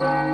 Muy 0.00 0.33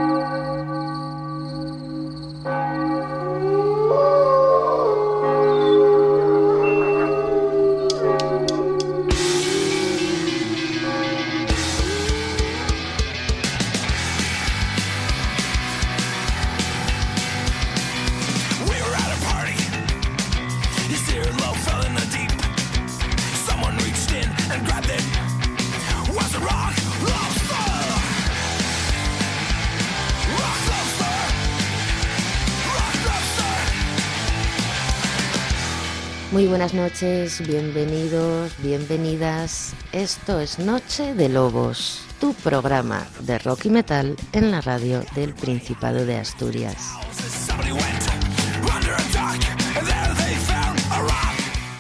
noches, 36.74 37.46
bienvenidos, 37.46 38.52
bienvenidas. 38.62 39.72
Esto 39.92 40.40
es 40.40 40.58
Noche 40.58 41.14
de 41.14 41.28
Lobos, 41.28 42.02
tu 42.20 42.34
programa 42.34 43.06
de 43.20 43.38
rock 43.38 43.66
y 43.66 43.70
metal 43.70 44.16
en 44.32 44.50
la 44.50 44.60
radio 44.60 45.02
del 45.14 45.34
Principado 45.34 46.04
de 46.04 46.16
Asturias. 46.18 46.76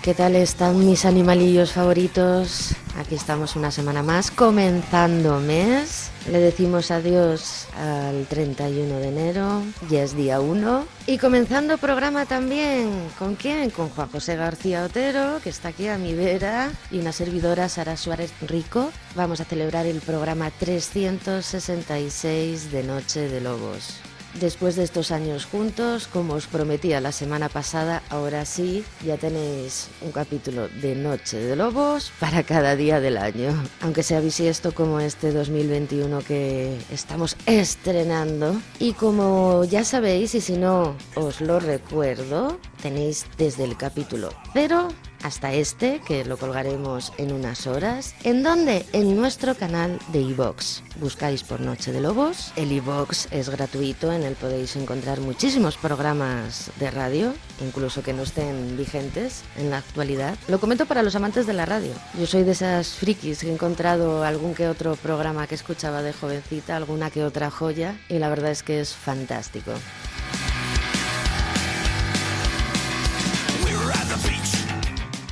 ¿Qué 0.02 0.14
tal 0.14 0.34
están 0.34 0.84
mis 0.84 1.04
animalillos 1.04 1.72
favoritos? 1.72 2.74
Aquí 2.98 3.14
estamos 3.14 3.56
una 3.56 3.70
semana 3.70 4.02
más, 4.02 4.30
comenzando 4.30 5.40
mes. 5.40 6.10
Le 6.30 6.38
decimos 6.40 6.90
adiós 6.90 7.59
al 7.80 8.26
31 8.26 8.98
de 8.98 9.08
enero, 9.08 9.62
ya 9.88 10.02
es 10.02 10.14
día 10.14 10.40
1. 10.40 10.84
Y 11.06 11.16
comenzando 11.18 11.78
programa 11.78 12.26
también, 12.26 12.90
¿con 13.18 13.36
quién? 13.36 13.70
Con 13.70 13.88
Juan 13.88 14.10
José 14.10 14.36
García 14.36 14.84
Otero, 14.84 15.40
que 15.42 15.48
está 15.50 15.68
aquí 15.68 15.88
a 15.88 15.98
mi 15.98 16.14
vera, 16.14 16.70
y 16.90 16.98
una 16.98 17.12
servidora, 17.12 17.68
Sara 17.68 17.96
Suárez 17.96 18.32
Rico. 18.42 18.90
Vamos 19.14 19.40
a 19.40 19.44
celebrar 19.44 19.86
el 19.86 20.00
programa 20.00 20.50
366 20.50 22.70
de 22.70 22.82
Noche 22.82 23.28
de 23.28 23.40
Lobos. 23.40 24.00
Después 24.38 24.76
de 24.76 24.84
estos 24.84 25.10
años 25.10 25.44
juntos, 25.44 26.06
como 26.06 26.34
os 26.34 26.46
prometía 26.46 27.00
la 27.00 27.10
semana 27.10 27.48
pasada, 27.48 28.02
ahora 28.10 28.44
sí, 28.44 28.84
ya 29.04 29.16
tenéis 29.16 29.88
un 30.02 30.12
capítulo 30.12 30.68
de 30.68 30.94
Noche 30.94 31.38
de 31.38 31.56
Lobos 31.56 32.12
para 32.20 32.44
cada 32.44 32.76
día 32.76 33.00
del 33.00 33.18
año. 33.18 33.52
Aunque 33.80 34.02
sea 34.02 34.20
bisiesto 34.20 34.72
como 34.72 35.00
este 35.00 35.32
2021 35.32 36.20
que 36.20 36.78
estamos 36.92 37.36
estrenando. 37.46 38.60
Y 38.78 38.92
como 38.92 39.64
ya 39.64 39.84
sabéis, 39.84 40.34
y 40.34 40.40
si 40.40 40.56
no 40.56 40.96
os 41.16 41.40
lo 41.40 41.58
recuerdo, 41.58 42.58
tenéis 42.82 43.26
desde 43.36 43.64
el 43.64 43.76
capítulo 43.76 44.30
0 44.52 44.88
hasta 45.22 45.52
este, 45.52 46.00
que 46.06 46.24
lo 46.24 46.38
colgaremos 46.38 47.12
en 47.18 47.32
unas 47.32 47.66
horas. 47.66 48.14
¿En 48.24 48.42
dónde? 48.42 48.86
En 48.92 49.16
nuestro 49.16 49.54
canal 49.54 49.98
de 50.12 50.20
iVox. 50.20 50.82
Buscáis 50.96 51.42
por 51.42 51.60
Noche 51.60 51.92
de 51.92 52.00
Lobos. 52.00 52.52
El 52.56 52.72
iVox 52.72 53.28
es 53.30 53.48
gratuito, 53.48 54.12
en 54.12 54.22
él 54.22 54.34
podéis 54.34 54.76
encontrar 54.76 55.20
muchísimos 55.20 55.76
programas 55.76 56.70
de 56.78 56.90
radio, 56.90 57.34
incluso 57.60 58.02
que 58.02 58.12
no 58.12 58.22
estén 58.22 58.76
vigentes 58.76 59.42
en 59.56 59.70
la 59.70 59.78
actualidad. 59.78 60.36
Lo 60.48 60.58
comento 60.58 60.86
para 60.86 61.02
los 61.02 61.16
amantes 61.16 61.46
de 61.46 61.52
la 61.52 61.66
radio. 61.66 61.92
Yo 62.18 62.26
soy 62.26 62.42
de 62.42 62.52
esas 62.52 62.88
frikis 62.94 63.40
que 63.40 63.48
he 63.48 63.52
encontrado 63.52 64.24
algún 64.24 64.54
que 64.54 64.68
otro 64.68 64.96
programa 64.96 65.46
que 65.46 65.54
escuchaba 65.54 66.02
de 66.02 66.12
jovencita, 66.12 66.76
alguna 66.76 67.10
que 67.10 67.24
otra 67.24 67.50
joya, 67.50 67.98
y 68.08 68.18
la 68.18 68.28
verdad 68.28 68.50
es 68.50 68.62
que 68.62 68.80
es 68.80 68.94
fantástico. 68.94 69.72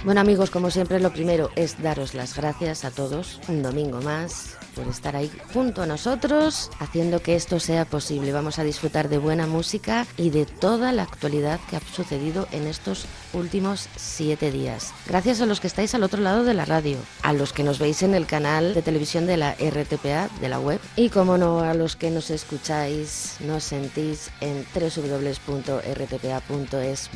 Bueno 0.04 0.20
amigos, 0.20 0.50
como 0.50 0.70
siempre 0.70 1.00
lo 1.00 1.12
primero 1.12 1.50
es 1.56 1.82
daros 1.82 2.14
las 2.14 2.36
gracias 2.36 2.84
a 2.84 2.92
todos, 2.92 3.40
un 3.48 3.62
domingo 3.62 4.00
más, 4.00 4.57
por 4.78 4.86
estar 4.88 5.16
ahí 5.16 5.30
junto 5.52 5.82
a 5.82 5.86
nosotros, 5.86 6.70
haciendo 6.78 7.20
que 7.20 7.34
esto 7.34 7.58
sea 7.58 7.84
posible. 7.84 8.32
Vamos 8.32 8.60
a 8.60 8.64
disfrutar 8.64 9.08
de 9.08 9.18
buena 9.18 9.48
música 9.48 10.06
y 10.16 10.30
de 10.30 10.46
toda 10.46 10.92
la 10.92 11.02
actualidad 11.02 11.58
que 11.68 11.76
ha 11.76 11.80
sucedido 11.80 12.46
en 12.52 12.68
estos 12.68 13.06
últimos 13.32 13.88
siete 13.96 14.52
días. 14.52 14.94
Gracias 15.06 15.40
a 15.40 15.46
los 15.46 15.58
que 15.58 15.66
estáis 15.66 15.96
al 15.96 16.04
otro 16.04 16.22
lado 16.22 16.44
de 16.44 16.54
la 16.54 16.64
radio, 16.64 16.98
a 17.22 17.32
los 17.32 17.52
que 17.52 17.64
nos 17.64 17.80
veis 17.80 18.02
en 18.02 18.14
el 18.14 18.26
canal 18.26 18.72
de 18.74 18.82
televisión 18.82 19.26
de 19.26 19.36
la 19.36 19.54
RTPA, 19.54 20.28
de 20.40 20.48
la 20.48 20.60
web, 20.60 20.80
y 20.94 21.08
como 21.08 21.36
no, 21.38 21.58
a 21.60 21.74
los 21.74 21.96
que 21.96 22.10
nos 22.10 22.30
escucháis, 22.30 23.34
nos 23.40 23.64
sentís 23.64 24.30
en 24.40 24.64
www.rtpa.es 24.74 25.90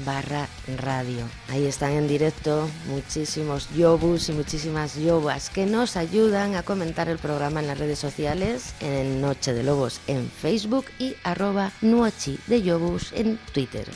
barra 0.05 0.49
radio. 0.79 1.29
Ahí 1.49 1.67
están 1.67 1.93
en 1.93 2.09
directo 2.09 2.69
muchísimos 2.89 3.69
yobus 3.71 4.29
y 4.31 4.33
muchísimas 4.33 4.97
yobas 4.97 5.49
que 5.49 5.67
nos 5.67 5.97
ayudan 5.97 6.57
a 6.57 6.65
comentar 6.65 7.09
el 7.09 7.19
programa 7.19 7.52
en 7.61 7.67
las 7.67 7.79
redes 7.79 7.99
sociales, 7.99 8.75
en 8.81 9.21
Noche 9.21 9.53
de 9.53 9.63
Lobos 9.63 10.01
en 10.07 10.31
Facebook 10.31 10.87
y 10.99 11.15
arroba 11.25 11.73
Nuochi 11.81 12.39
de 12.47 12.63
Yobus 12.63 13.13
en 13.13 13.39
Twitter. 13.53 13.87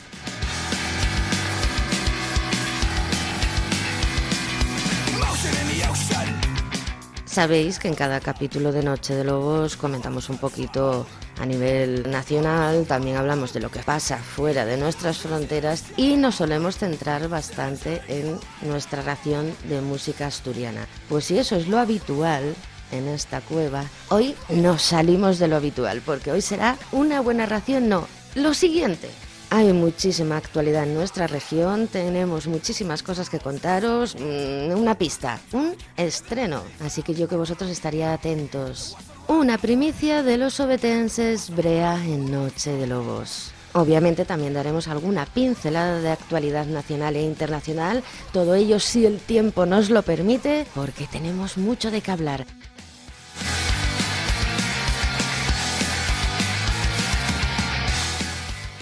Sabéis 7.25 7.77
que 7.77 7.87
en 7.87 7.93
cada 7.93 8.19
capítulo 8.19 8.71
de 8.71 8.81
Noche 8.81 9.13
de 9.13 9.23
Lobos 9.23 9.77
comentamos 9.77 10.27
un 10.29 10.39
poquito 10.39 11.05
a 11.39 11.45
nivel 11.45 12.09
nacional, 12.09 12.85
también 12.87 13.17
hablamos 13.17 13.53
de 13.53 13.59
lo 13.59 13.69
que 13.69 13.83
pasa 13.83 14.17
fuera 14.17 14.65
de 14.65 14.75
nuestras 14.75 15.19
fronteras 15.19 15.83
y 15.97 16.15
nos 16.15 16.33
solemos 16.33 16.77
centrar 16.77 17.27
bastante 17.29 18.01
en 18.07 18.39
nuestra 18.67 19.03
ración 19.03 19.53
de 19.69 19.81
música 19.81 20.25
asturiana. 20.25 20.87
Pues 21.09 21.25
si 21.25 21.37
eso 21.37 21.55
es 21.57 21.67
lo 21.67 21.77
habitual, 21.77 22.55
en 22.91 23.07
esta 23.07 23.41
cueva, 23.41 23.85
hoy 24.09 24.35
nos 24.49 24.81
salimos 24.81 25.39
de 25.39 25.47
lo 25.47 25.55
habitual, 25.55 26.01
porque 26.05 26.31
hoy 26.31 26.41
será 26.41 26.77
una 26.91 27.21
buena 27.21 27.45
ración, 27.45 27.89
no, 27.89 28.07
lo 28.35 28.53
siguiente. 28.53 29.09
Hay 29.49 29.71
muchísima 29.71 30.35
actualidad 30.35 30.83
en 30.83 30.93
nuestra 30.93 31.25
región, 31.25 31.87
tenemos 31.87 32.47
muchísimas 32.47 33.01
cosas 33.01 33.29
que 33.29 33.39
contaros, 33.39 34.15
mm, 34.15 34.77
una 34.77 34.95
pista, 34.95 35.39
un 35.53 35.73
estreno, 35.95 36.63
así 36.81 37.01
que 37.01 37.13
yo 37.13 37.29
que 37.29 37.37
vosotros 37.37 37.69
estaría 37.69 38.11
atentos. 38.11 38.97
Una 39.27 39.57
primicia 39.57 40.21
de 40.21 40.37
los 40.37 40.59
obetenses 40.59 41.49
Brea 41.55 41.95
en 41.95 42.29
Noche 42.29 42.71
de 42.71 42.87
Lobos. 42.87 43.53
Obviamente 43.73 44.25
también 44.25 44.53
daremos 44.53 44.87
alguna 44.87 45.25
pincelada 45.25 45.99
de 45.99 46.09
actualidad 46.09 46.65
nacional 46.65 47.15
e 47.15 47.21
internacional, 47.21 48.03
todo 48.33 48.55
ello 48.55 48.79
si 48.79 49.05
el 49.05 49.19
tiempo 49.19 49.65
nos 49.65 49.89
lo 49.89 50.01
permite, 50.01 50.65
porque 50.73 51.07
tenemos 51.07 51.57
mucho 51.57 51.91
de 51.91 52.01
qué 52.01 52.11
hablar. 52.11 52.45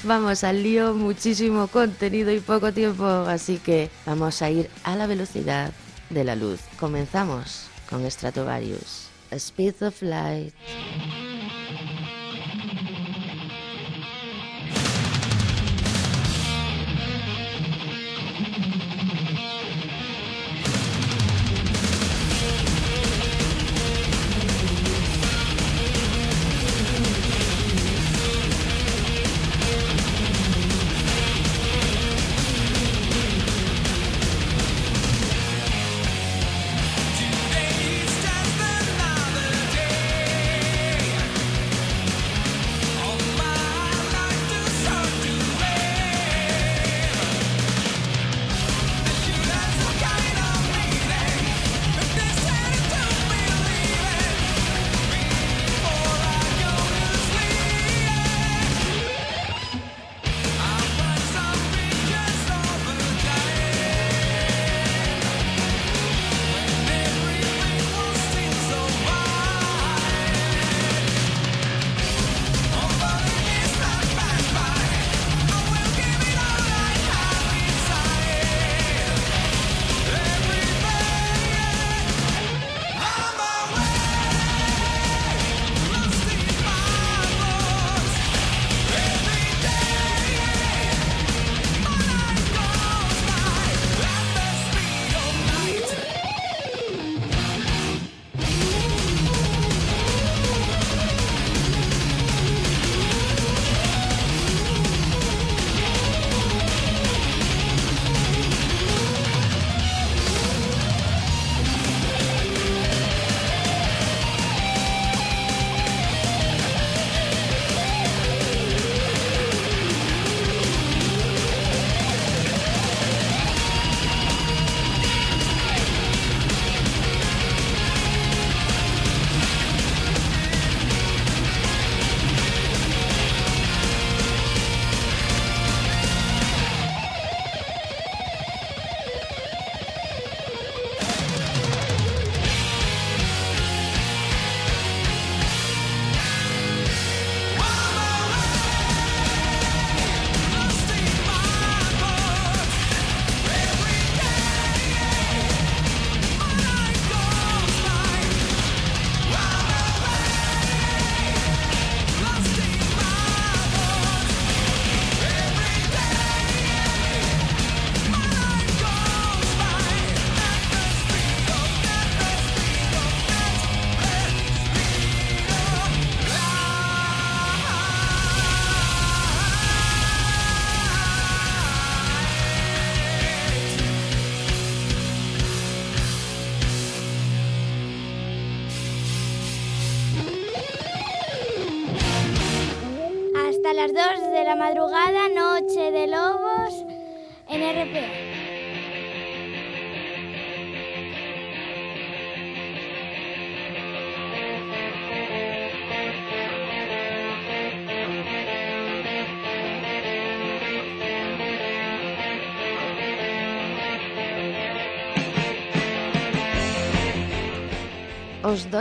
Vamos 0.06 0.44
al 0.44 0.62
lío, 0.62 0.94
muchísimo 0.94 1.68
contenido 1.68 2.32
y 2.32 2.40
poco 2.40 2.72
tiempo, 2.72 3.06
así 3.06 3.58
que 3.58 3.90
vamos 4.06 4.44
a 4.44 4.52
ir 4.52 4.70
a 4.84 4.96
la 4.96 5.08
velocidad 5.08 5.72
de 6.12 6.24
la 6.24 6.36
luz. 6.36 6.60
Comenzamos 6.80 7.66
con 7.90 8.10
Stratovarius, 8.10 9.08
Speed 9.32 9.82
of 9.82 10.04
Light. 10.04 10.54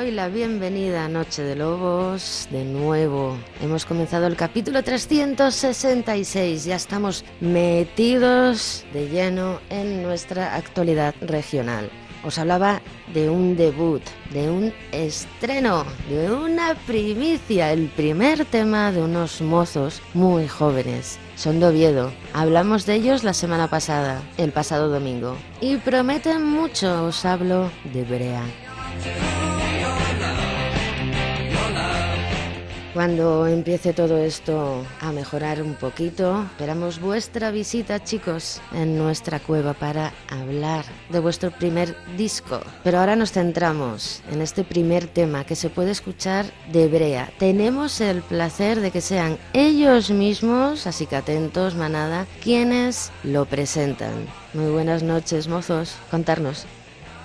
Doy 0.05 0.11
la 0.11 0.29
bienvenida 0.29 1.07
a 1.07 1.09
Noche 1.09 1.43
de 1.43 1.57
Lobos 1.57 2.47
de 2.51 2.63
nuevo. 2.63 3.39
Hemos 3.63 3.87
comenzado 3.87 4.27
el 4.27 4.37
capítulo 4.37 4.83
366. 4.83 6.67
Ya 6.67 6.77
estamos 6.77 7.25
metidos 7.41 8.85
de 8.93 9.09
lleno 9.09 9.61
en 9.71 10.03
nuestra 10.03 10.57
actualidad 10.57 11.15
regional. 11.23 11.91
Os 12.23 12.39
hablaba 12.39 12.83
de 13.15 13.31
un 13.31 13.57
debut, 13.57 14.03
de 14.31 14.51
un 14.51 14.75
estreno, 14.93 15.87
de 16.11 16.31
una 16.31 16.75
primicia, 16.87 17.73
el 17.73 17.89
primer 17.89 18.45
tema 18.45 18.93
de 18.93 19.01
unos 19.01 19.41
mozos 19.41 20.03
muy 20.13 20.49
jóvenes. 20.49 21.19
Son 21.35 21.61
de 21.61 21.67
Oviedo. 21.67 22.13
Hablamos 22.35 22.85
de 22.85 22.97
ellos 22.97 23.25
la 23.25 23.33
semana 23.33 23.69
pasada, 23.69 24.21
el 24.37 24.53
pasado 24.53 24.91
domingo. 24.91 25.39
Y 25.63 25.77
prometen 25.79 26.45
mucho, 26.45 27.07
os 27.07 27.25
hablo 27.25 27.71
de 27.95 28.05
Brea. 28.05 29.54
Cuando 32.95 33.49
empiece 33.49 33.93
todo 33.93 34.19
esto 34.19 34.87
a 35.01 35.11
mejorar 35.11 35.61
un 35.61 35.75
poquito, 35.75 36.45
esperamos 36.53 37.01
vuestra 37.01 37.51
visita, 37.51 38.05
chicos, 38.05 38.61
en 38.73 38.97
nuestra 38.97 39.41
cueva 39.41 39.75
para 39.75 40.13
hablar 40.31 40.85
de 41.11 41.19
vuestro 41.19 41.51
primer 41.51 41.97
disco. 42.17 42.61
Pero 42.85 43.01
ahora 43.01 43.17
nos 43.17 43.33
centramos 43.33 44.23
en 44.31 44.41
este 44.41 44.63
primer 44.63 45.09
tema 45.09 45.43
que 45.43 45.57
se 45.57 45.71
puede 45.71 45.91
escuchar 45.91 46.47
de 46.71 46.87
Brea. 46.87 47.33
Tenemos 47.37 48.01
el 48.01 48.23
placer 48.23 48.81
de 48.81 48.93
que 48.93 49.01
sean 49.01 49.39
ellos 49.55 50.11
mismos, 50.11 50.87
así 50.87 51.07
que 51.07 51.17
atentos, 51.17 51.75
manada, 51.75 52.29
quienes 52.45 53.11
lo 53.25 53.45
presentan. 53.47 54.29
Muy 54.53 54.71
buenas 54.71 55.03
noches, 55.03 55.49
mozos. 55.49 55.97
Contarnos. 56.13 56.65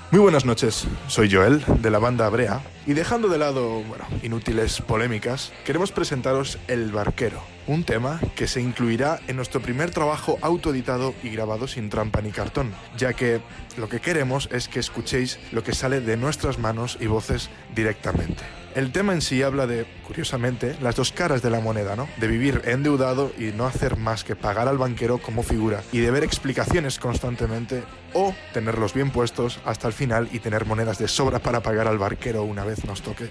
Muy 0.09 0.21
buenas 0.21 0.45
noches, 0.45 0.87
soy 1.07 1.31
Joel 1.31 1.63
de 1.79 1.91
la 1.91 1.99
banda 1.99 2.27
Brea 2.29 2.59
y 2.89 2.95
dejando 2.95 3.27
de 3.27 3.37
lado, 3.37 3.83
bueno, 3.83 4.07
inútiles 4.23 4.81
polémicas, 4.81 5.53
queremos 5.63 5.91
presentaros 5.91 6.57
El 6.67 6.91
Barquero, 6.91 7.39
un 7.67 7.83
tema 7.83 8.19
que 8.35 8.47
se 8.47 8.61
incluirá 8.61 9.19
en 9.27 9.35
nuestro 9.35 9.61
primer 9.61 9.91
trabajo 9.91 10.39
autoeditado 10.41 11.13
y 11.21 11.29
grabado 11.29 11.67
sin 11.67 11.91
trampa 11.91 12.19
ni 12.23 12.31
cartón, 12.31 12.73
ya 12.97 13.13
que 13.13 13.41
lo 13.77 13.89
que 13.89 13.99
queremos 13.99 14.49
es 14.51 14.67
que 14.67 14.79
escuchéis 14.79 15.37
lo 15.51 15.63
que 15.63 15.75
sale 15.75 16.01
de 16.01 16.17
nuestras 16.17 16.57
manos 16.57 16.97
y 16.99 17.05
voces 17.05 17.51
directamente. 17.75 18.43
El 18.75 18.91
tema 18.91 19.13
en 19.13 19.21
sí 19.21 19.41
habla 19.41 19.65
de, 19.65 19.85
curiosamente, 20.05 20.75
las 20.79 20.95
dos 20.95 21.11
caras 21.11 21.41
de 21.41 21.49
la 21.49 21.59
moneda, 21.59 21.95
¿no? 21.95 22.07
De 22.17 22.27
vivir 22.27 22.61
endeudado 22.65 23.31
y 23.37 23.45
no 23.45 23.65
hacer 23.65 23.97
más 23.97 24.23
que 24.23 24.35
pagar 24.35 24.67
al 24.67 24.77
banquero 24.77 25.17
como 25.17 25.41
figura 25.41 25.81
y 25.91 25.99
de 25.99 26.11
ver 26.11 26.23
explicaciones 26.23 26.99
constantemente 26.99 27.83
o 28.13 28.33
tenerlos 28.53 28.93
bien 28.93 29.09
puestos 29.09 29.59
hasta 29.65 29.87
el 29.87 29.93
final 29.93 30.29
y 30.31 30.39
tener 30.39 30.65
monedas 30.65 30.99
de 30.99 31.07
sobra 31.07 31.39
para 31.39 31.61
pagar 31.61 31.87
al 31.87 31.97
barquero 31.97 32.43
una 32.43 32.63
vez 32.63 32.78
nos 32.85 33.01
toque. 33.01 33.29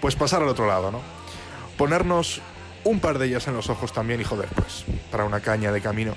Pues 0.00 0.16
pasar 0.16 0.42
al 0.42 0.48
otro 0.48 0.66
lado, 0.66 0.90
¿no? 0.90 1.00
Ponernos 1.76 2.40
un 2.84 3.00
par 3.00 3.18
de 3.18 3.26
ellas 3.26 3.48
en 3.48 3.54
los 3.54 3.68
ojos 3.68 3.92
también 3.92 4.20
y 4.20 4.24
joder, 4.24 4.48
pues, 4.54 4.84
para 5.10 5.24
una 5.24 5.40
caña 5.40 5.72
de 5.72 5.80
camino. 5.80 6.14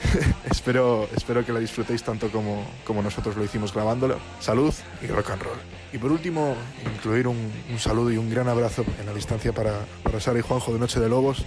espero, 0.50 1.08
espero 1.14 1.44
que 1.44 1.52
la 1.52 1.60
disfrutéis 1.60 2.02
tanto 2.02 2.30
como, 2.30 2.64
como 2.84 3.02
nosotros 3.02 3.36
lo 3.36 3.44
hicimos 3.44 3.72
grabándolo. 3.72 4.18
Salud 4.40 4.72
y 5.02 5.06
rock 5.06 5.30
and 5.30 5.42
roll. 5.42 5.58
Y 5.92 5.98
por 5.98 6.12
último, 6.12 6.54
incluir 6.84 7.26
un, 7.26 7.50
saludo 7.78 8.12
y 8.12 8.16
un 8.16 8.30
gran 8.30 8.48
abrazo 8.48 8.84
en 8.98 9.06
la 9.06 9.12
distancia 9.12 9.52
para, 9.52 9.74
para, 10.02 10.20
Sara 10.20 10.38
y 10.38 10.42
Juanjo 10.42 10.72
de 10.72 10.78
Noche 10.78 11.00
de 11.00 11.08
Lobos, 11.08 11.44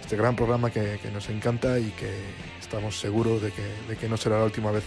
este 0.00 0.16
gran 0.16 0.34
programa 0.34 0.70
que, 0.70 0.98
nos 1.12 1.28
encanta 1.28 1.78
y 1.78 1.90
que 1.90 2.10
estamos 2.60 2.98
seguros 2.98 3.40
de 3.40 3.52
que, 3.52 3.62
de 3.88 3.96
que 3.96 4.08
no 4.08 4.16
será 4.16 4.38
la 4.38 4.44
última 4.44 4.70
vez 4.70 4.84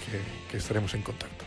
que 0.52 0.58
estaremos 0.58 0.94
en 0.94 1.04
contacto. 1.04 1.47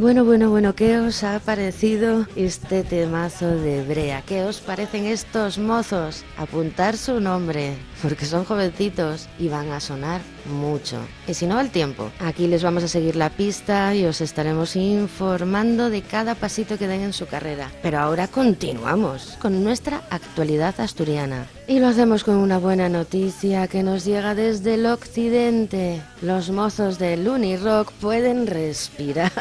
Bueno, 0.00 0.24
bueno, 0.24 0.48
bueno, 0.48 0.76
¿qué 0.76 0.96
os 1.00 1.24
ha 1.24 1.40
parecido 1.40 2.24
este 2.36 2.84
temazo 2.84 3.50
de 3.56 3.82
Brea? 3.82 4.22
¿Qué 4.22 4.44
os 4.44 4.60
parecen 4.60 5.06
estos 5.06 5.58
mozos? 5.58 6.24
Apuntar 6.36 6.96
su 6.96 7.18
nombre, 7.18 7.76
porque 8.02 8.26
son 8.26 8.44
jovencitos 8.44 9.28
y 9.38 9.48
van 9.48 9.70
a 9.72 9.80
sonar 9.80 10.20
mucho. 10.46 10.98
Y 11.26 11.34
si 11.34 11.46
no, 11.46 11.60
el 11.60 11.70
tiempo. 11.70 12.10
Aquí 12.20 12.46
les 12.46 12.62
vamos 12.62 12.84
a 12.84 12.88
seguir 12.88 13.16
la 13.16 13.30
pista 13.30 13.94
y 13.94 14.04
os 14.04 14.20
estaremos 14.20 14.76
informando 14.76 15.90
de 15.90 16.02
cada 16.02 16.34
pasito 16.34 16.78
que 16.78 16.86
den 16.86 17.02
en 17.02 17.12
su 17.12 17.26
carrera. 17.26 17.70
Pero 17.82 17.98
ahora 17.98 18.28
continuamos 18.28 19.36
con 19.40 19.62
nuestra 19.62 20.02
actualidad 20.10 20.80
asturiana. 20.80 21.46
Y 21.66 21.80
lo 21.80 21.88
hacemos 21.88 22.24
con 22.24 22.36
una 22.36 22.58
buena 22.58 22.88
noticia 22.88 23.68
que 23.68 23.82
nos 23.82 24.04
llega 24.04 24.34
desde 24.34 24.74
el 24.74 24.86
occidente. 24.86 26.00
Los 26.22 26.50
mozos 26.50 26.98
de 26.98 27.16
Rock 27.62 27.92
pueden 28.00 28.46
respirar. 28.46 29.32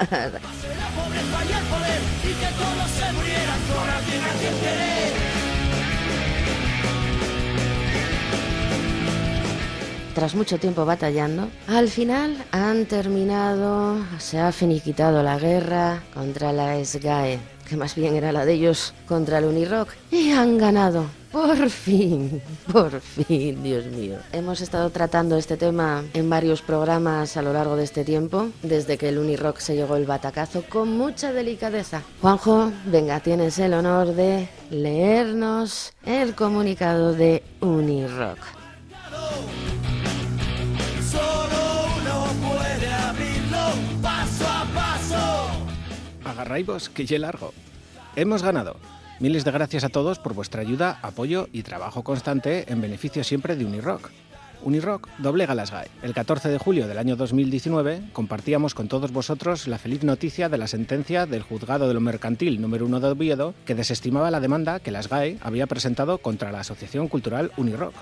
Tras 10.17 10.33
mucho 10.33 10.57
tiempo 10.57 10.83
batallando, 10.83 11.47
al 11.67 11.89
final 11.89 12.43
han 12.51 12.87
terminado, 12.87 14.03
se 14.17 14.39
ha 14.39 14.51
finiquitado 14.51 15.21
la 15.21 15.37
guerra 15.37 16.01
contra 16.11 16.51
la 16.51 16.83
SGAE, 16.83 17.39
que 17.69 17.77
más 17.77 17.93
bien 17.93 18.15
era 18.15 18.31
la 18.31 18.43
de 18.43 18.53
ellos 18.53 18.95
contra 19.07 19.37
el 19.37 19.45
Unirock, 19.45 19.89
y 20.09 20.31
han 20.31 20.57
ganado. 20.57 21.05
Por 21.31 21.69
fin, 21.69 22.41
por 22.73 22.99
fin, 22.99 23.61
Dios 23.61 23.85
mío. 23.85 24.17
Hemos 24.31 24.61
estado 24.61 24.89
tratando 24.89 25.37
este 25.37 25.55
tema 25.55 26.03
en 26.15 26.27
varios 26.27 26.63
programas 26.63 27.37
a 27.37 27.43
lo 27.43 27.53
largo 27.53 27.75
de 27.75 27.83
este 27.83 28.03
tiempo, 28.03 28.47
desde 28.63 28.97
que 28.97 29.09
el 29.09 29.19
Unirock 29.19 29.59
se 29.59 29.75
llegó 29.75 29.97
el 29.97 30.07
batacazo, 30.07 30.63
con 30.67 30.97
mucha 30.97 31.31
delicadeza. 31.31 32.01
Juanjo, 32.23 32.71
venga, 32.87 33.19
tienes 33.19 33.59
el 33.59 33.75
honor 33.75 34.15
de 34.15 34.49
leernos 34.71 35.93
el 36.03 36.33
comunicado 36.33 37.13
de 37.13 37.43
Unirock. 37.61 38.39
Agarraibos, 46.37 46.89
que 46.89 47.07
ye 47.07 47.17
largo. 47.17 47.51
Hemos 48.15 48.43
ganado. 48.43 48.75
Miles 49.19 49.43
de 49.43 49.49
gracias 49.49 49.83
a 49.83 49.89
todos 49.89 50.19
por 50.19 50.35
vuestra 50.35 50.61
ayuda, 50.61 50.99
apoyo 51.01 51.49
y 51.51 51.63
trabajo 51.63 52.03
constante 52.03 52.71
en 52.71 52.79
beneficio 52.79 53.23
siempre 53.23 53.55
de 53.55 53.65
Unirock. 53.65 54.11
Unirock 54.61 55.09
doblega 55.17 55.55
las 55.55 55.71
GAE. 55.71 55.87
El 56.03 56.13
14 56.13 56.49
de 56.49 56.59
julio 56.59 56.87
del 56.87 56.99
año 56.99 57.15
2019 57.15 58.09
compartíamos 58.13 58.75
con 58.75 58.87
todos 58.87 59.11
vosotros 59.11 59.67
la 59.67 59.79
feliz 59.79 60.03
noticia 60.03 60.47
de 60.47 60.59
la 60.59 60.67
sentencia 60.67 61.25
del 61.25 61.41
Juzgado 61.41 61.87
de 61.87 61.95
lo 61.95 62.01
Mercantil 62.01 62.61
número 62.61 62.85
1 62.85 62.99
de 62.99 63.07
Oviedo 63.07 63.55
que 63.65 63.73
desestimaba 63.73 64.29
la 64.29 64.39
demanda 64.39 64.79
que 64.79 64.91
las 64.91 65.09
GAE 65.09 65.39
había 65.41 65.65
presentado 65.65 66.19
contra 66.19 66.51
la 66.51 66.59
Asociación 66.59 67.07
Cultural 67.07 67.51
Unirock. 67.57 67.95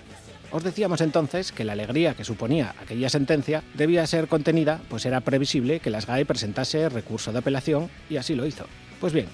Os 0.56 0.64
decíamos 0.64 1.02
entonces 1.02 1.52
que 1.52 1.66
la 1.66 1.74
alegría 1.74 2.14
que 2.14 2.24
suponía 2.24 2.76
aquella 2.82 3.10
sentencia 3.10 3.62
debía 3.74 4.08
ser 4.08 4.30
contenida, 4.30 4.80
pues 4.88 5.06
era 5.06 5.20
previsible 5.20 5.82
que 5.82 5.90
las 5.90 6.08
GAE 6.08 6.26
presentase 6.26 6.88
recurso 6.88 7.34
de 7.34 7.40
apelación 7.40 7.90
y 8.10 8.16
así 8.16 8.36
lo 8.36 8.46
hizo. 8.46 8.66
Pues 9.02 9.12
bien, 9.12 9.28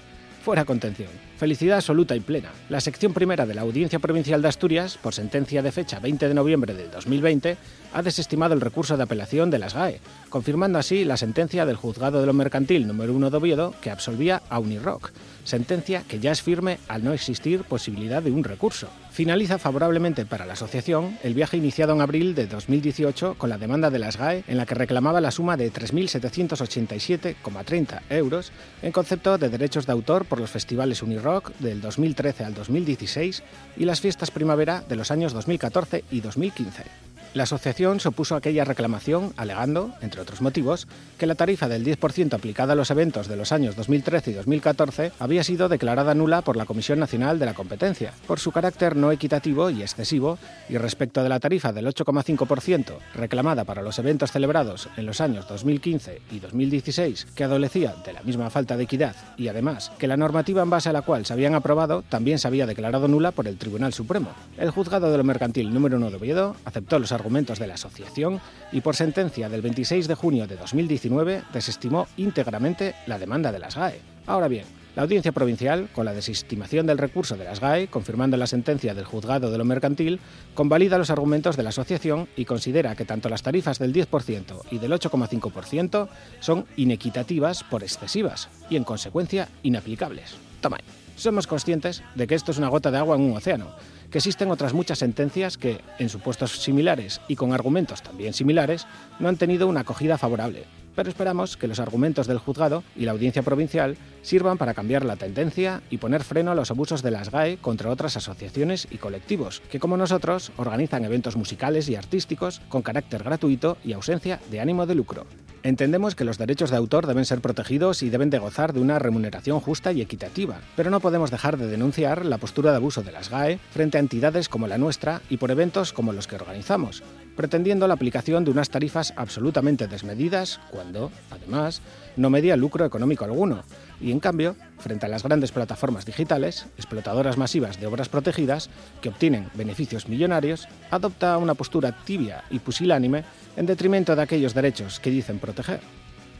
fuera 0.44 0.64
contención. 0.64 1.10
Felicidad 1.36 1.76
absoluta 1.76 2.16
y 2.16 2.20
plena. 2.20 2.50
La 2.68 2.80
sección 2.80 3.12
primera 3.12 3.46
de 3.46 3.54
la 3.54 3.60
Audiencia 3.60 4.00
Provincial 4.00 4.42
de 4.42 4.48
Asturias, 4.48 4.98
por 5.00 5.14
sentencia 5.14 5.62
de 5.62 5.70
fecha 5.70 6.00
20 6.00 6.26
de 6.26 6.34
noviembre 6.34 6.74
del 6.74 6.90
2020, 6.90 7.56
ha 7.92 8.02
desestimado 8.02 8.54
el 8.54 8.60
recurso 8.60 8.96
de 8.96 9.02
apelación 9.02 9.50
de 9.50 9.58
las 9.58 9.74
GAE, 9.74 10.00
confirmando 10.28 10.78
así 10.78 11.04
la 11.04 11.16
sentencia 11.16 11.66
del 11.66 11.76
Juzgado 11.76 12.20
de 12.20 12.26
lo 12.26 12.32
Mercantil 12.32 12.86
número 12.86 13.12
1 13.12 13.30
de 13.30 13.36
Oviedo 13.36 13.74
que 13.80 13.90
absolvía 13.90 14.42
a 14.48 14.58
Unirock, 14.58 15.10
sentencia 15.44 16.02
que 16.06 16.20
ya 16.20 16.32
es 16.32 16.42
firme 16.42 16.78
al 16.88 17.04
no 17.04 17.12
existir 17.12 17.64
posibilidad 17.64 18.22
de 18.22 18.30
un 18.30 18.44
recurso. 18.44 18.88
Finaliza 19.10 19.58
favorablemente 19.58 20.24
para 20.24 20.46
la 20.46 20.54
asociación 20.54 21.18
el 21.22 21.34
viaje 21.34 21.58
iniciado 21.58 21.92
en 21.92 22.00
abril 22.00 22.34
de 22.34 22.46
2018 22.46 23.34
con 23.36 23.50
la 23.50 23.58
demanda 23.58 23.90
de 23.90 23.98
las 23.98 24.16
GAE 24.16 24.44
en 24.46 24.56
la 24.56 24.64
que 24.64 24.74
reclamaba 24.74 25.20
la 25.20 25.30
suma 25.30 25.56
de 25.56 25.72
3.787,30 25.72 28.00
euros 28.10 28.52
en 28.80 28.92
concepto 28.92 29.38
de 29.38 29.50
derechos 29.50 29.86
de 29.86 29.92
autor 29.92 30.24
por 30.24 30.40
los 30.40 30.50
festivales 30.50 31.02
Unirock 31.02 31.52
del 31.58 31.80
2013 31.80 32.44
al 32.44 32.54
2016 32.54 33.42
y 33.76 33.84
las 33.84 34.00
fiestas 34.00 34.30
primavera 34.30 34.82
de 34.88 34.96
los 34.96 35.10
años 35.10 35.34
2014 35.34 36.04
y 36.10 36.20
2015. 36.20 37.11
La 37.34 37.44
asociación 37.44 37.98
se 37.98 38.08
opuso 38.08 38.34
a 38.34 38.38
aquella 38.38 38.66
reclamación 38.66 39.32
alegando, 39.38 39.90
entre 40.02 40.20
otros 40.20 40.42
motivos, 40.42 40.86
que 41.16 41.26
la 41.26 41.34
tarifa 41.34 41.66
del 41.66 41.82
10% 41.82 42.34
aplicada 42.34 42.74
a 42.74 42.76
los 42.76 42.90
eventos 42.90 43.26
de 43.26 43.36
los 43.36 43.52
años 43.52 43.74
2013 43.74 44.32
y 44.32 44.34
2014 44.34 45.12
había 45.18 45.42
sido 45.42 45.70
declarada 45.70 46.14
nula 46.14 46.42
por 46.42 46.58
la 46.58 46.66
Comisión 46.66 46.98
Nacional 46.98 47.38
de 47.38 47.46
la 47.46 47.54
Competencia, 47.54 48.12
por 48.26 48.38
su 48.38 48.52
carácter 48.52 48.96
no 48.96 49.12
equitativo 49.12 49.70
y 49.70 49.80
excesivo, 49.80 50.38
y 50.68 50.76
respecto 50.76 51.22
de 51.22 51.30
la 51.30 51.40
tarifa 51.40 51.72
del 51.72 51.86
8,5% 51.86 52.98
reclamada 53.14 53.64
para 53.64 53.80
los 53.80 53.98
eventos 53.98 54.30
celebrados 54.30 54.90
en 54.98 55.06
los 55.06 55.22
años 55.22 55.48
2015 55.48 56.20
y 56.32 56.38
2016, 56.38 57.28
que 57.34 57.44
adolecía 57.44 57.94
de 58.04 58.12
la 58.12 58.22
misma 58.22 58.50
falta 58.50 58.76
de 58.76 58.84
equidad 58.84 59.16
y 59.38 59.48
además 59.48 59.90
que 59.98 60.06
la 60.06 60.18
normativa 60.18 60.62
en 60.62 60.68
base 60.68 60.90
a 60.90 60.92
la 60.92 61.00
cual 61.00 61.24
se 61.24 61.32
habían 61.32 61.54
aprobado 61.54 62.02
también 62.10 62.38
se 62.38 62.48
había 62.48 62.66
declarado 62.66 63.08
nula 63.08 63.32
por 63.32 63.48
el 63.48 63.56
Tribunal 63.56 63.94
Supremo. 63.94 64.32
El 64.58 64.70
juzgado 64.70 65.10
de 65.10 65.16
lo 65.16 65.24
mercantil 65.24 65.72
número 65.72 65.96
1 65.96 66.10
de 66.10 66.16
Oviedo 66.16 66.56
aceptó 66.66 66.98
los 66.98 67.10
argumentos 67.10 67.21
de 67.22 67.66
la 67.66 67.74
asociación 67.74 68.40
y 68.72 68.80
por 68.80 68.96
sentencia 68.96 69.48
del 69.48 69.62
26 69.62 70.08
de 70.08 70.14
junio 70.14 70.46
de 70.46 70.56
2019 70.56 71.42
desestimó 71.52 72.08
íntegramente 72.16 72.94
la 73.06 73.18
demanda 73.18 73.52
de 73.52 73.58
las 73.58 73.76
GAE. 73.76 74.00
Ahora 74.26 74.48
bien, 74.48 74.64
la 74.96 75.02
Audiencia 75.02 75.32
Provincial, 75.32 75.88
con 75.94 76.04
la 76.04 76.12
desestimación 76.12 76.86
del 76.86 76.98
recurso 76.98 77.36
de 77.36 77.44
las 77.44 77.60
GAE, 77.60 77.88
confirmando 77.88 78.36
la 78.36 78.46
sentencia 78.46 78.92
del 78.92 79.04
juzgado 79.04 79.50
de 79.50 79.58
lo 79.58 79.64
mercantil, 79.64 80.20
convalida 80.54 80.98
los 80.98 81.10
argumentos 81.10 81.56
de 81.56 81.62
la 81.62 81.70
asociación 81.70 82.28
y 82.36 82.44
considera 82.44 82.94
que 82.96 83.04
tanto 83.04 83.28
las 83.28 83.42
tarifas 83.42 83.78
del 83.78 83.92
10% 83.92 84.62
y 84.70 84.78
del 84.78 84.92
8,5% 84.92 86.08
son 86.40 86.66
inequitativas 86.76 87.64
por 87.64 87.82
excesivas 87.82 88.48
y, 88.68 88.76
en 88.76 88.84
consecuencia, 88.84 89.48
inaplicables. 89.62 90.34
Toma. 90.60 90.78
Somos 91.16 91.46
conscientes 91.46 92.02
de 92.14 92.26
que 92.26 92.34
esto 92.34 92.50
es 92.52 92.58
una 92.58 92.68
gota 92.68 92.90
de 92.90 92.98
agua 92.98 93.16
en 93.16 93.22
un 93.22 93.36
océano, 93.36 93.68
que 94.10 94.18
existen 94.18 94.50
otras 94.50 94.74
muchas 94.74 94.98
sentencias 94.98 95.56
que, 95.56 95.80
en 95.98 96.08
supuestos 96.08 96.60
similares 96.62 97.20
y 97.28 97.36
con 97.36 97.52
argumentos 97.52 98.02
también 98.02 98.34
similares, 98.34 98.86
no 99.18 99.28
han 99.28 99.36
tenido 99.36 99.68
una 99.68 99.80
acogida 99.80 100.18
favorable. 100.18 100.64
Pero 100.94 101.08
esperamos 101.08 101.56
que 101.56 101.68
los 101.68 101.80
argumentos 101.80 102.26
del 102.26 102.38
juzgado 102.38 102.84
y 102.96 103.06
la 103.06 103.12
audiencia 103.12 103.42
provincial 103.42 103.96
sirvan 104.20 104.58
para 104.58 104.74
cambiar 104.74 105.04
la 105.04 105.16
tendencia 105.16 105.82
y 105.88 105.96
poner 105.96 106.22
freno 106.22 106.50
a 106.50 106.54
los 106.54 106.70
abusos 106.70 107.02
de 107.02 107.10
las 107.10 107.30
GAE 107.30 107.56
contra 107.56 107.90
otras 107.90 108.16
asociaciones 108.16 108.86
y 108.90 108.98
colectivos, 108.98 109.62
que 109.70 109.80
como 109.80 109.96
nosotros 109.96 110.52
organizan 110.58 111.04
eventos 111.04 111.36
musicales 111.36 111.88
y 111.88 111.96
artísticos 111.96 112.60
con 112.68 112.82
carácter 112.82 113.22
gratuito 113.22 113.78
y 113.82 113.94
ausencia 113.94 114.40
de 114.50 114.60
ánimo 114.60 114.84
de 114.84 114.94
lucro. 114.94 115.26
Entendemos 115.64 116.16
que 116.16 116.24
los 116.24 116.38
derechos 116.38 116.70
de 116.70 116.76
autor 116.76 117.06
deben 117.06 117.24
ser 117.24 117.40
protegidos 117.40 118.02
y 118.02 118.10
deben 118.10 118.30
de 118.30 118.40
gozar 118.40 118.72
de 118.72 118.80
una 118.80 118.98
remuneración 118.98 119.60
justa 119.60 119.92
y 119.92 120.00
equitativa, 120.00 120.60
pero 120.74 120.90
no 120.90 120.98
podemos 120.98 121.30
dejar 121.30 121.56
de 121.56 121.68
denunciar 121.68 122.24
la 122.24 122.38
postura 122.38 122.72
de 122.72 122.78
abuso 122.78 123.04
de 123.04 123.12
las 123.12 123.30
GAE 123.30 123.60
frente 123.70 123.96
a 123.96 124.00
entidades 124.00 124.48
como 124.48 124.66
la 124.66 124.76
nuestra 124.76 125.22
y 125.30 125.36
por 125.36 125.52
eventos 125.52 125.92
como 125.92 126.12
los 126.12 126.26
que 126.26 126.34
organizamos, 126.34 127.04
pretendiendo 127.36 127.86
la 127.88 127.94
aplicación 127.94 128.44
de 128.44 128.50
unas 128.50 128.70
tarifas 128.70 129.12
absolutamente 129.16 129.86
desmedidas 129.88 130.60
cuando, 130.70 131.10
además, 131.30 131.80
no 132.16 132.30
medía 132.30 132.56
lucro 132.56 132.84
económico 132.84 133.24
alguno, 133.24 133.62
y 134.00 134.10
en 134.10 134.20
cambio, 134.20 134.56
frente 134.78 135.06
a 135.06 135.08
las 135.08 135.22
grandes 135.22 135.52
plataformas 135.52 136.04
digitales, 136.04 136.66
explotadoras 136.76 137.38
masivas 137.38 137.80
de 137.80 137.86
obras 137.86 138.08
protegidas, 138.08 138.68
que 139.00 139.08
obtienen 139.08 139.48
beneficios 139.54 140.08
millonarios, 140.08 140.68
adopta 140.90 141.38
una 141.38 141.54
postura 141.54 141.92
tibia 142.04 142.44
y 142.50 142.58
pusilánime 142.58 143.24
en 143.56 143.66
detrimento 143.66 144.14
de 144.16 144.22
aquellos 144.22 144.54
derechos 144.54 145.00
que 145.00 145.10
dicen 145.10 145.38
proteger. 145.38 145.80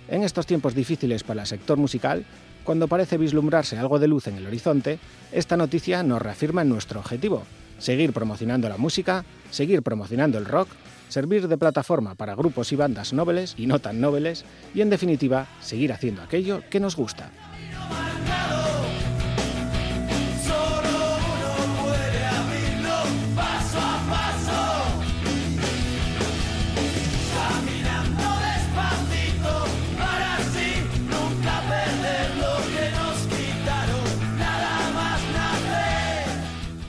En 0.09 0.24
estos 0.24 0.46
tiempos 0.46 0.74
difíciles 0.74 1.22
para 1.22 1.42
el 1.42 1.46
sector 1.46 1.78
musical, 1.78 2.24
cuando 2.64 2.88
parece 2.88 3.16
vislumbrarse 3.16 3.78
algo 3.78 3.98
de 3.98 4.09
luz 4.09 4.26
en 4.26 4.37
el 4.37 4.46
horizonte, 4.46 4.98
esta 5.33 5.57
noticia 5.57 6.02
nos 6.02 6.22
reafirma 6.22 6.62
en 6.62 6.68
nuestro 6.68 7.00
objetivo, 7.00 7.44
seguir 7.78 8.12
promocionando 8.12 8.68
la 8.68 8.76
música, 8.76 9.24
seguir 9.50 9.83
promocionando 9.83 10.38
el 10.38 10.44
rock, 10.44 10.68
servir 11.12 11.46
de 11.46 11.59
plataforma 11.59 12.14
para 12.14 12.35
grupos 12.35 12.72
y 12.72 12.77
bandas 12.77 13.12
nobles 13.12 13.55
y 13.57 13.66
no 13.66 13.79
tan 13.79 14.01
nobles, 14.01 14.44
y 14.75 14.81
en 14.81 14.90
definitiva, 14.90 15.46
seguir 15.61 15.92
haciendo 15.92 16.22
aquello 16.22 16.62
que 16.70 16.81
nos 16.81 16.96
gusta. 16.96 17.31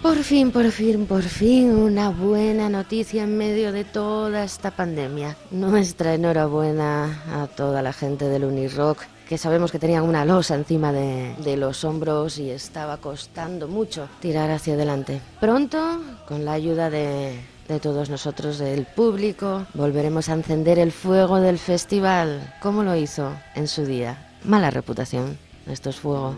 Por 0.03 0.17
fin, 0.17 0.51
por 0.51 0.69
fin, 0.69 1.05
por 1.05 1.23
fin, 1.23 1.71
una 1.71 2.09
buena 2.09 2.67
noticia 2.67 3.23
en 3.23 3.37
medio 3.37 3.71
de 3.71 3.85
toda 3.85 4.43
esta 4.43 4.69
pandemia. 4.69 5.37
Nuestra 5.49 6.13
enhorabuena 6.13 7.23
a 7.31 7.47
toda 7.47 7.81
la 7.81 7.93
gente 7.93 8.27
del 8.27 8.43
Unirock, 8.43 9.01
que 9.29 9.37
sabemos 9.37 9.71
que 9.71 9.79
tenían 9.79 10.03
una 10.03 10.25
losa 10.25 10.55
encima 10.55 10.91
de, 10.91 11.33
de, 11.41 11.55
los 11.55 11.85
hombros 11.85 12.37
y 12.37 12.49
estaba 12.49 12.97
costando 12.97 13.69
mucho 13.69 14.09
tirar 14.19 14.51
hacia 14.51 14.73
adelante. 14.73 15.21
Pronto, 15.39 16.01
con 16.27 16.43
la 16.43 16.51
ayuda 16.51 16.89
de, 16.89 17.39
de 17.69 17.79
todos 17.79 18.09
nosotros, 18.09 18.57
del 18.57 18.85
público, 18.85 19.65
volveremos 19.73 20.27
a 20.27 20.33
encender 20.33 20.79
el 20.79 20.91
fuego 20.91 21.39
del 21.39 21.57
festival, 21.57 22.53
como 22.61 22.83
lo 22.83 22.93
hizo 22.93 23.31
en 23.55 23.69
su 23.69 23.85
día. 23.85 24.33
Mala 24.43 24.69
reputación, 24.69 25.37
esto 25.65 25.91
es 25.91 25.95
fuego. 25.95 26.35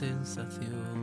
Sensación. 0.00 0.99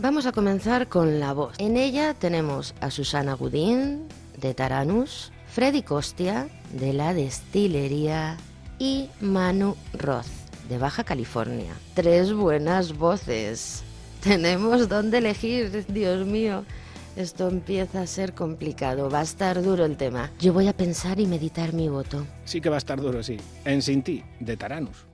Vamos 0.05 0.27
a 0.27 0.31
comenzar 0.31 0.87
con 0.87 1.19
la 1.19 1.33
voz. 1.33 1.55
En 1.57 1.77
ella 1.77 2.13
tenemos 2.13 2.75
a 2.79 2.91
Susana 2.91 3.33
Gudín, 3.33 4.03
de 4.39 4.53
Taranus, 4.53 5.31
Freddy 5.47 5.81
Costia, 5.81 6.47
de 6.73 6.93
la 6.93 7.15
Destilería, 7.15 8.37
y 8.77 9.09
Manu 9.19 9.75
Roth, 9.93 10.27
de 10.69 10.77
Baja 10.77 11.03
California. 11.03 11.73
Tres 11.95 12.31
buenas 12.33 12.95
voces. 12.95 13.81
Tenemos 14.21 14.87
dónde 14.89 15.17
elegir, 15.17 15.83
Dios 15.87 16.27
mío. 16.27 16.65
Esto 17.15 17.47
empieza 17.47 18.01
a 18.01 18.05
ser 18.05 18.35
complicado, 18.35 19.09
va 19.09 19.21
a 19.21 19.23
estar 19.23 19.63
duro 19.63 19.85
el 19.85 19.97
tema. 19.97 20.29
Yo 20.39 20.53
voy 20.53 20.67
a 20.67 20.73
pensar 20.73 21.19
y 21.19 21.25
meditar 21.25 21.73
mi 21.73 21.89
voto. 21.89 22.27
Sí 22.43 22.61
que 22.61 22.69
va 22.69 22.75
a 22.75 22.77
estar 22.77 23.01
duro, 23.01 23.23
sí. 23.23 23.37
En 23.63 23.81
Sin 23.81 24.03
Ti, 24.03 24.23
de 24.39 24.55
Taranus. 24.55 25.07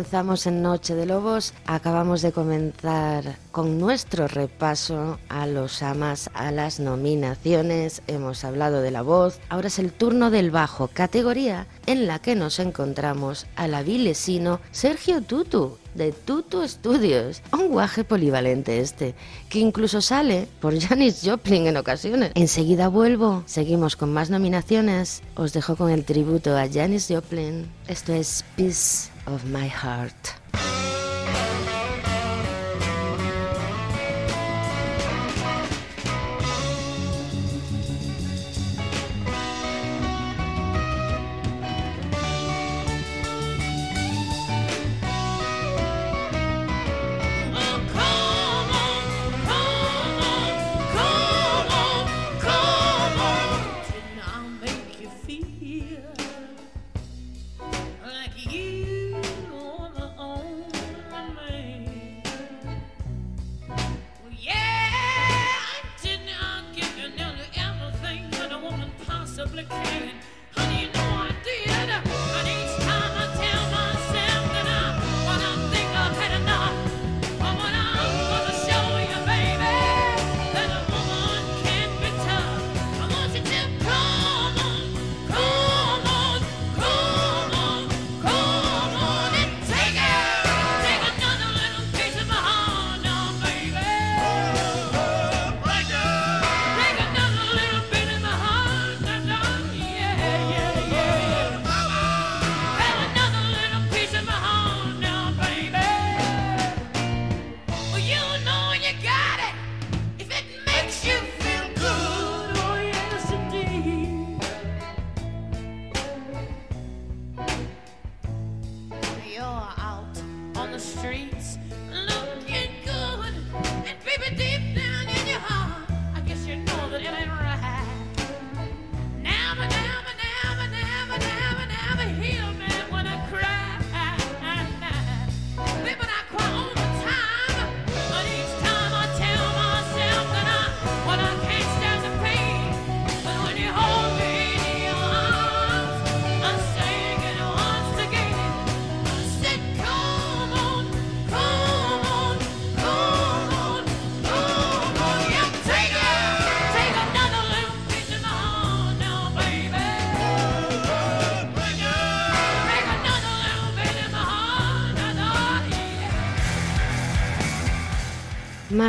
Avanzamos 0.00 0.46
en 0.46 0.62
Noche 0.62 0.94
de 0.94 1.04
Lobos, 1.04 1.52
acabamos 1.66 2.22
de 2.22 2.32
comenzar 2.32 3.36
con 3.52 3.78
nuestro 3.78 4.28
repaso 4.28 5.18
a 5.28 5.46
los 5.46 5.82
amas, 5.82 6.30
a 6.32 6.50
las 6.52 6.80
nominaciones, 6.80 8.00
hemos 8.06 8.44
hablado 8.44 8.80
de 8.80 8.92
la 8.92 9.02
voz, 9.02 9.40
ahora 9.50 9.68
es 9.68 9.78
el 9.78 9.92
turno 9.92 10.30
del 10.30 10.50
bajo, 10.50 10.88
categoría 10.88 11.66
en 11.84 12.06
la 12.06 12.18
que 12.18 12.34
nos 12.34 12.60
encontramos 12.60 13.46
al 13.56 13.74
avilesino 13.74 14.60
Sergio 14.70 15.20
Tutu, 15.20 15.76
de 15.94 16.12
Tutu 16.12 16.66
Studios, 16.66 17.42
un 17.52 17.68
guaje 17.68 18.02
polivalente 18.04 18.80
este, 18.80 19.14
que 19.50 19.58
incluso 19.58 20.00
sale 20.00 20.48
por 20.60 20.78
Janis 20.80 21.20
Joplin 21.22 21.66
en 21.66 21.76
ocasiones. 21.76 22.32
Enseguida 22.36 22.88
vuelvo, 22.88 23.42
seguimos 23.44 23.96
con 23.96 24.14
más 24.14 24.30
nominaciones, 24.30 25.22
os 25.34 25.52
dejo 25.52 25.76
con 25.76 25.90
el 25.90 26.04
tributo 26.04 26.56
a 26.56 26.68
Janis 26.72 27.08
Joplin, 27.10 27.70
esto 27.86 28.14
es 28.14 28.46
Peace 28.56 29.10
of 29.30 29.48
My 29.48 29.68
Heart. 29.68 30.39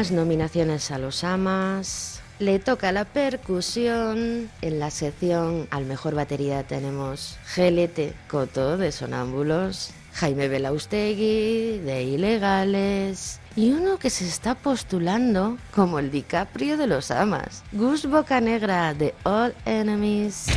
Nominaciones 0.10 0.90
a 0.90 0.98
los 0.98 1.24
amas. 1.24 2.22
Le 2.40 2.58
toca 2.58 2.92
la 2.92 3.06
percusión. 3.06 4.50
En 4.64 4.80
la 4.80 4.90
sección 4.90 5.68
al 5.70 5.86
mejor 5.86 6.16
batería 6.16 6.64
tenemos 6.64 7.38
GLT 7.56 8.16
Coto 8.28 8.78
de 8.78 8.92
Sonámbulos, 8.92 9.92
Jaime 10.14 10.48
Belaustegui 10.48 11.78
de 11.86 12.04
Ilegales 12.04 13.40
y 13.56 13.74
uno 13.74 14.00
que 14.00 14.10
se 14.10 14.26
está 14.28 14.56
postulando 14.56 15.58
como 15.76 16.00
el 16.00 16.10
DiCaprio 16.10 16.78
de 16.78 16.88
los 16.88 17.12
amas, 17.12 17.64
Gus 17.72 18.08
Bocanegra 18.08 18.96
de 18.96 19.14
All 19.24 19.54
Enemies. 19.66 20.48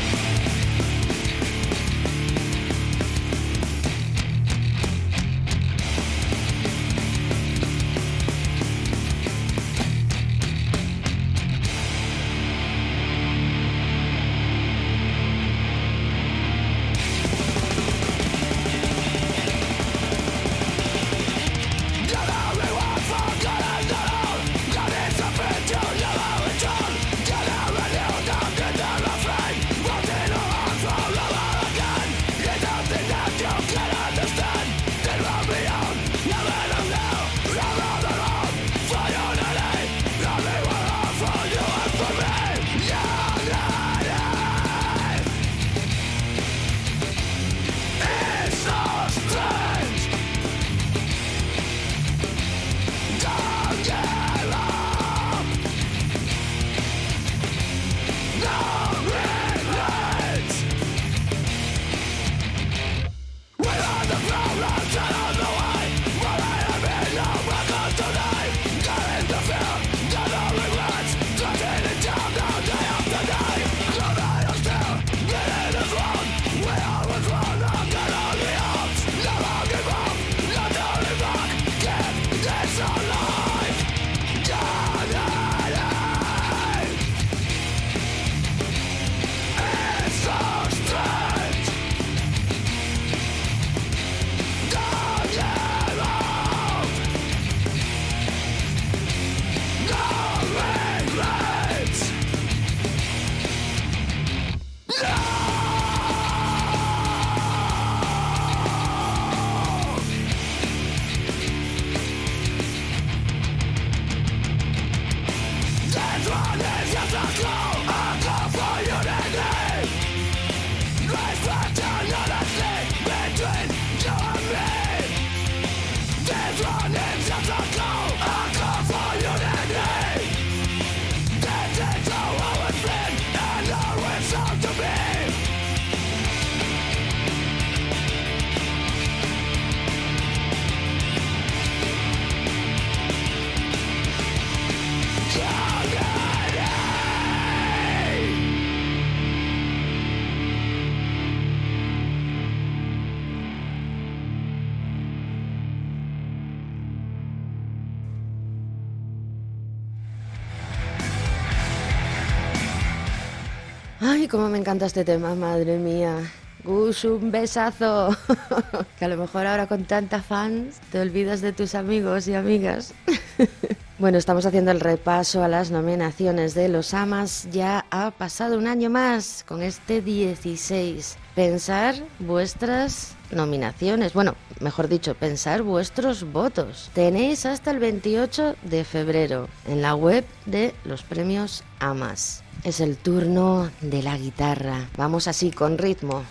Cómo 164.34 164.48
me 164.48 164.58
encanta 164.58 164.86
este 164.86 165.04
tema, 165.04 165.36
madre 165.36 165.78
mía. 165.78 166.16
Gus, 166.64 167.04
un 167.04 167.30
besazo. 167.30 168.16
que 168.98 169.04
a 169.04 169.08
lo 169.08 169.16
mejor 169.16 169.46
ahora 169.46 169.68
con 169.68 169.84
tanta 169.84 170.22
fans 170.22 170.80
te 170.90 170.98
olvidas 170.98 171.40
de 171.40 171.52
tus 171.52 171.76
amigos 171.76 172.26
y 172.26 172.34
amigas. 172.34 172.94
bueno, 174.00 174.18
estamos 174.18 174.44
haciendo 174.44 174.72
el 174.72 174.80
repaso 174.80 175.44
a 175.44 175.48
las 175.48 175.70
nominaciones 175.70 176.54
de 176.54 176.68
los 176.68 176.94
AMAS. 176.94 177.46
Ya 177.52 177.86
ha 177.92 178.10
pasado 178.10 178.58
un 178.58 178.66
año 178.66 178.90
más 178.90 179.44
con 179.46 179.62
este 179.62 180.02
16. 180.02 181.16
Pensar 181.36 181.94
vuestras 182.18 183.14
nominaciones. 183.30 184.14
Bueno, 184.14 184.34
mejor 184.58 184.88
dicho, 184.88 185.14
pensar 185.14 185.62
vuestros 185.62 186.24
votos. 186.32 186.90
Tenéis 186.92 187.46
hasta 187.46 187.70
el 187.70 187.78
28 187.78 188.56
de 188.62 188.82
febrero 188.82 189.48
en 189.68 189.80
la 189.80 189.94
web 189.94 190.24
de 190.44 190.74
los 190.84 191.04
premios 191.04 191.62
AMAS. 191.78 192.43
Es 192.64 192.80
el 192.80 192.96
turno 192.96 193.70
de 193.82 194.02
la 194.02 194.16
guitarra. 194.16 194.88
Vamos 194.96 195.28
así, 195.28 195.50
con 195.50 195.76
ritmo. 195.76 196.24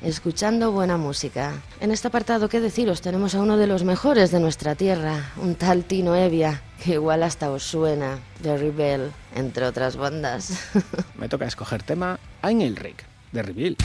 Escuchando 0.00 0.72
buena 0.72 0.96
música. 0.96 1.52
En 1.78 1.90
este 1.92 2.08
apartado, 2.08 2.48
¿qué 2.48 2.58
deciros? 2.58 3.02
Tenemos 3.02 3.34
a 3.34 3.42
uno 3.42 3.58
de 3.58 3.66
los 3.66 3.84
mejores 3.84 4.30
de 4.30 4.40
nuestra 4.40 4.74
tierra, 4.76 5.30
un 5.36 5.54
tal 5.54 5.84
Tino 5.84 6.16
Evia, 6.16 6.62
que 6.82 6.94
igual 6.94 7.22
hasta 7.22 7.50
os 7.50 7.64
suena, 7.64 8.18
de 8.42 8.56
Rebel, 8.56 9.12
entre 9.34 9.66
otras 9.66 9.96
bandas. 9.96 10.72
Me 11.18 11.28
toca 11.28 11.44
escoger 11.44 11.82
tema 11.82 12.18
el 12.42 12.74
Rick, 12.74 13.04
de 13.32 13.42
Reveal. 13.42 13.76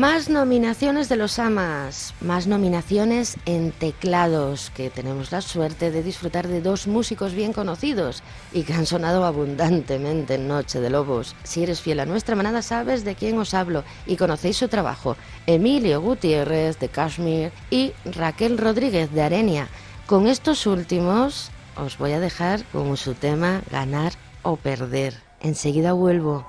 Más 0.00 0.30
nominaciones 0.30 1.10
de 1.10 1.16
los 1.16 1.38
AMAs, 1.38 2.14
más 2.22 2.46
nominaciones 2.46 3.36
en 3.44 3.70
teclados, 3.70 4.70
que 4.70 4.88
tenemos 4.88 5.30
la 5.30 5.42
suerte 5.42 5.90
de 5.90 6.02
disfrutar 6.02 6.48
de 6.48 6.62
dos 6.62 6.86
músicos 6.86 7.34
bien 7.34 7.52
conocidos 7.52 8.22
y 8.50 8.62
que 8.62 8.72
han 8.72 8.86
sonado 8.86 9.26
abundantemente 9.26 10.36
en 10.36 10.48
Noche 10.48 10.80
de 10.80 10.88
Lobos. 10.88 11.36
Si 11.42 11.62
eres 11.62 11.82
fiel 11.82 12.00
a 12.00 12.06
nuestra 12.06 12.34
manada 12.34 12.62
sabes 12.62 13.04
de 13.04 13.14
quién 13.14 13.38
os 13.38 13.52
hablo 13.52 13.84
y 14.06 14.16
conocéis 14.16 14.56
su 14.56 14.68
trabajo. 14.68 15.18
Emilio 15.46 16.00
Gutiérrez 16.00 16.78
de 16.78 16.88
Kashmir 16.88 17.52
y 17.68 17.92
Raquel 18.06 18.56
Rodríguez 18.56 19.12
de 19.12 19.20
Arenia. 19.20 19.68
Con 20.06 20.28
estos 20.28 20.66
últimos 20.66 21.50
os 21.76 21.98
voy 21.98 22.12
a 22.12 22.20
dejar 22.20 22.64
con 22.72 22.96
su 22.96 23.12
tema 23.12 23.60
Ganar 23.70 24.14
o 24.44 24.56
Perder. 24.56 25.12
Enseguida 25.40 25.92
vuelvo. 25.92 26.46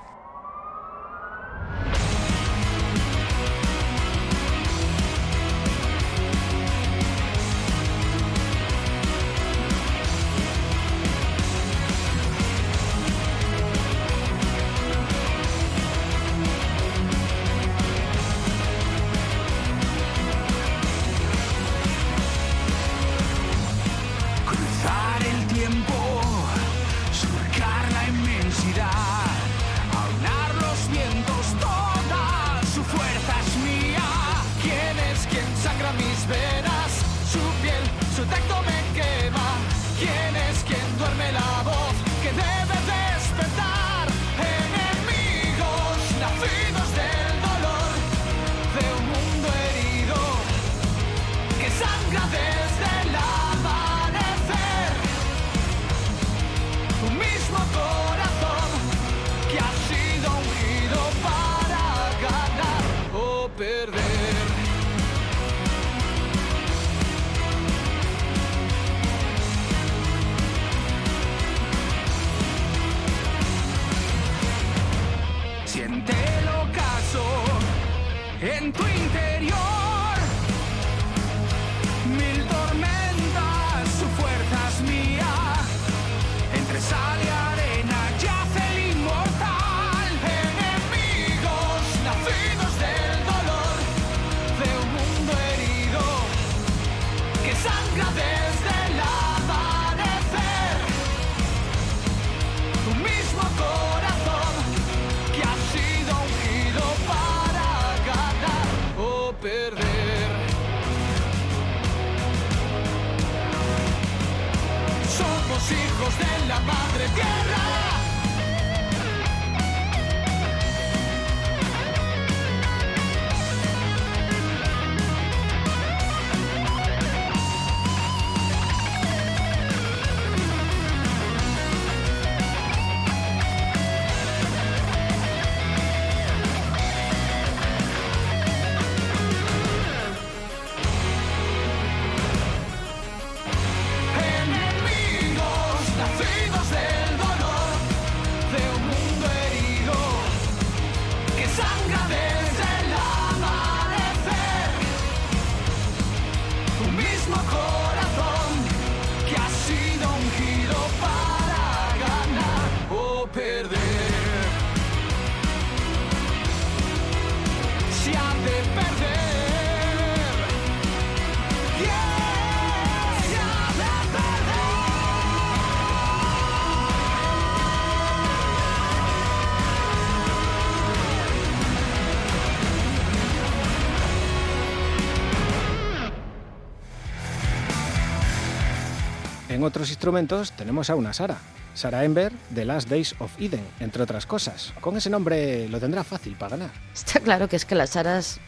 En 189.62 189.66
otros 189.66 189.90
instrumentos 189.90 190.50
tenemos 190.50 190.90
a 190.90 190.96
una 190.96 191.12
Sara, 191.12 191.38
Sara 191.74 192.04
Ember 192.04 192.32
de 192.50 192.64
Last 192.64 192.88
Days 192.88 193.14
of 193.20 193.30
Eden, 193.40 193.64
entre 193.78 194.02
otras 194.02 194.26
cosas. 194.26 194.72
Con 194.80 194.96
ese 194.96 195.08
nombre 195.08 195.68
lo 195.68 195.78
tendrá 195.78 196.02
fácil 196.02 196.34
para 196.34 196.56
ganar. 196.56 196.72
Está 196.92 197.20
claro 197.20 197.48
que 197.48 197.54
es 197.54 197.64
que 197.64 197.76
las 197.76 197.90
Saras... 197.90 198.40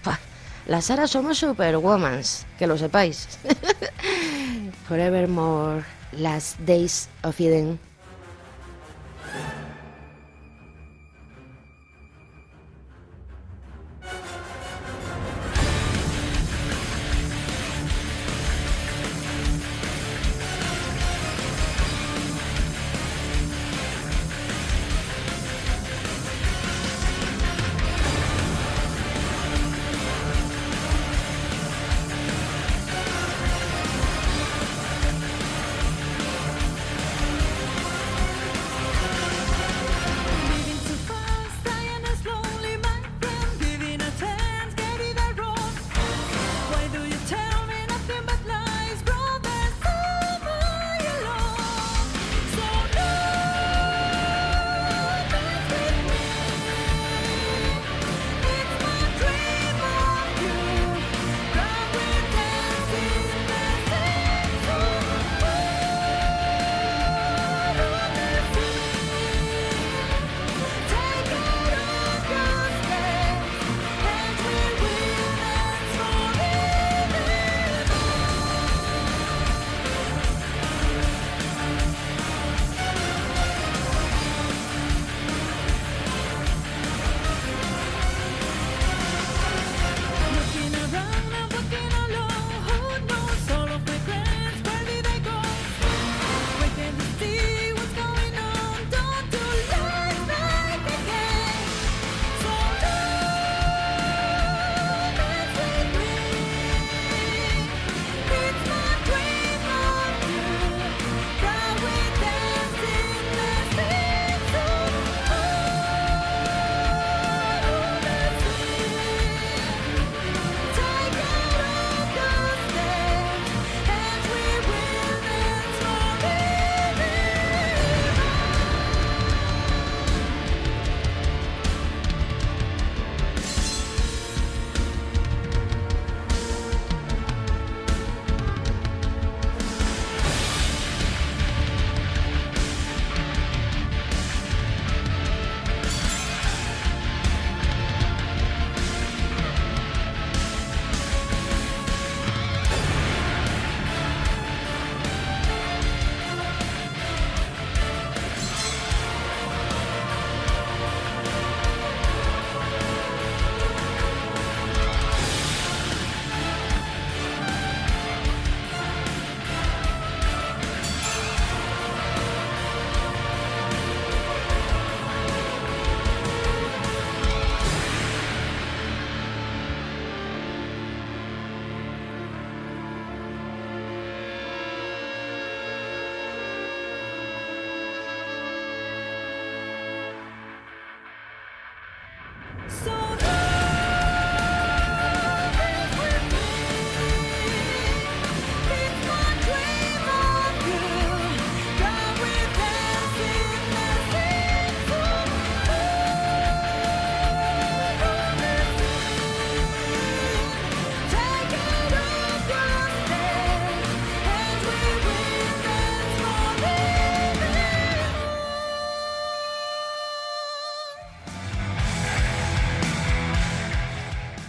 Las 0.66 0.86
Saras 0.86 1.12
somos 1.12 1.38
superwomans, 1.38 2.46
que 2.58 2.66
lo 2.66 2.76
sepáis. 2.76 3.28
Forevermore, 4.88 5.84
Last 6.18 6.58
Days 6.58 7.08
of 7.22 7.40
Eden. 7.40 7.78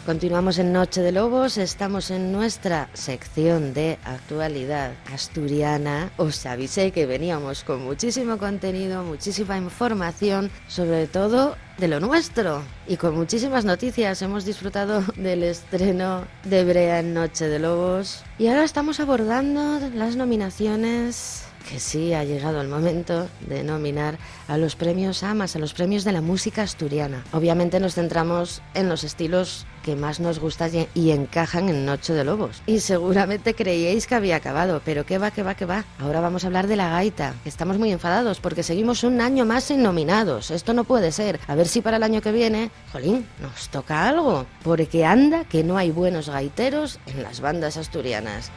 Continuamos 0.06 0.60
en 0.60 0.72
Noche 0.72 1.02
de 1.02 1.12
Lobos, 1.12 1.58
estamos 1.58 2.12
en 2.12 2.32
nuestra 2.32 2.90
sección 2.94 3.74
de 3.74 3.98
actualidad 4.06 4.94
asturiana. 5.12 6.12
Os 6.18 6.46
avisé 6.46 6.92
que 6.92 7.08
veníamos 7.08 7.64
con 7.64 7.84
muchísimo 7.84 8.38
contenido, 8.38 9.04
muchísima 9.04 9.58
información, 9.58 10.52
sobre 10.68 11.08
todo 11.08 11.56
de 11.80 11.88
lo 11.88 12.00
nuestro 12.00 12.62
y 12.88 12.98
con 12.98 13.16
muchísimas 13.16 13.66
noticias. 13.66 14.22
Hemos 14.22 14.46
disfrutado 14.46 15.04
del 15.16 15.42
estreno 15.42 16.28
de 16.44 16.64
Brea 16.66 17.00
en 17.00 17.16
Noche 17.16 17.48
de 17.48 17.58
Lobos 17.58 18.24
y 18.38 18.46
ahora 18.46 18.64
estamos 18.64 19.00
abordando 19.00 19.80
las 19.96 20.16
nominaciones 20.16 21.45
que 21.70 21.80
sí 21.80 22.14
ha 22.14 22.24
llegado 22.24 22.62
el 22.62 22.68
momento 22.68 23.28
de 23.48 23.64
nominar 23.64 24.18
a 24.48 24.58
los 24.58 24.76
premios 24.76 25.24
AMAS, 25.24 25.56
a 25.56 25.60
los 25.60 25.74
premios 25.74 26.04
de 26.04 26.12
la 26.12 26.22
música 26.22 26.62
asturiana. 26.62 27.24
Obviamente 27.34 27.80
nos 27.80 27.96
centramos 27.96 28.62
en 28.74 28.88
los 28.88 29.04
estilos 29.04 29.66
que 29.84 29.96
más 29.96 30.20
nos 30.20 30.40
gustan 30.40 30.72
y, 30.96 31.12
encajan 31.12 31.70
en 31.70 31.86
Noche 31.86 32.14
de 32.14 32.24
Lobos. 32.24 32.64
Y 32.66 32.80
seguramente 32.80 33.54
creíais 33.54 34.08
que 34.08 34.16
había 34.16 34.38
acabado, 34.38 34.82
pero 34.84 35.06
qué 35.06 35.20
va, 35.20 35.30
qué 35.32 35.44
va, 35.44 35.54
qué 35.56 35.66
va. 35.66 35.86
Ahora 36.00 36.22
vamos 36.22 36.44
a 36.44 36.48
hablar 36.48 36.68
de 36.68 36.76
la 36.76 36.90
gaita, 36.90 37.36
estamos 37.46 37.78
muy 37.78 37.92
enfadados 37.92 38.40
porque 38.40 38.64
seguimos 38.64 39.04
un 39.04 39.22
año 39.22 39.46
más 39.46 39.66
sin 39.66 39.84
nominados. 39.84 40.50
Esto 40.50 40.74
no 40.74 40.86
puede 40.86 41.12
ser. 41.12 41.40
A 41.48 41.56
ver 41.56 41.68
si 41.68 41.82
para 41.82 41.98
el 41.98 42.04
año 42.04 42.22
que 42.22 42.32
viene, 42.32 42.72
jolín, 42.92 43.28
nos 43.42 43.70
toca 43.70 44.08
algo. 44.08 44.46
Porque 44.64 45.06
anda 45.06 45.44
que 45.44 45.64
no 45.64 45.78
hay 45.78 45.92
buenos 45.92 46.30
gaiteros 46.30 47.00
en 47.06 47.22
las 47.22 47.40
bandas 47.40 47.78
asturianas. 47.78 48.52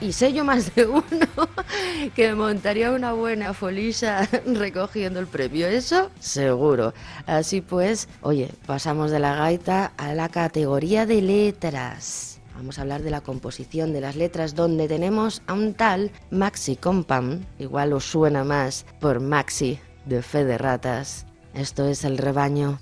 Y 0.00 0.12
sé 0.12 0.32
yo 0.32 0.44
más 0.44 0.74
de 0.74 0.86
uno 0.86 1.04
que 2.14 2.34
montaría 2.34 2.90
una 2.92 3.12
buena 3.12 3.54
folisa 3.54 4.28
recogiendo 4.46 5.20
el 5.20 5.26
premio. 5.26 5.66
Eso 5.66 6.10
seguro. 6.20 6.94
Así 7.26 7.60
pues, 7.60 8.08
oye, 8.22 8.50
pasamos 8.66 9.10
de 9.10 9.18
la 9.18 9.34
gaita 9.34 9.92
a 9.96 10.14
la 10.14 10.28
categoría 10.28 11.06
de 11.06 11.22
letras. 11.22 12.40
Vamos 12.54 12.78
a 12.78 12.82
hablar 12.82 13.02
de 13.02 13.10
la 13.10 13.22
composición 13.22 13.92
de 13.92 14.02
las 14.02 14.16
letras 14.16 14.54
donde 14.54 14.86
tenemos 14.86 15.42
a 15.46 15.54
un 15.54 15.72
tal 15.72 16.10
Maxi 16.30 16.76
Compam, 16.76 17.44
igual 17.58 17.92
os 17.94 18.04
suena 18.04 18.44
más 18.44 18.84
por 19.00 19.20
Maxi 19.20 19.78
de 20.04 20.22
Fe 20.22 20.44
de 20.44 20.58
Ratas. 20.58 21.26
Esto 21.54 21.88
es 21.88 22.04
el 22.04 22.18
rebaño. 22.18 22.78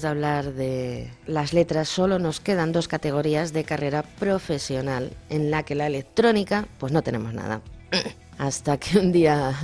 De 0.00 0.08
hablar 0.08 0.54
de 0.54 1.10
las 1.26 1.52
letras, 1.52 1.88
solo 1.88 2.18
nos 2.18 2.40
quedan 2.40 2.72
dos 2.72 2.88
categorías 2.88 3.52
de 3.52 3.64
carrera 3.64 4.02
profesional 4.02 5.12
en 5.28 5.50
la 5.50 5.62
que 5.62 5.74
la 5.74 5.86
electrónica, 5.86 6.66
pues 6.78 6.90
no 6.90 7.02
tenemos 7.02 7.34
nada. 7.34 7.60
Hasta 8.38 8.78
que 8.78 8.98
un 8.98 9.12
día, 9.12 9.54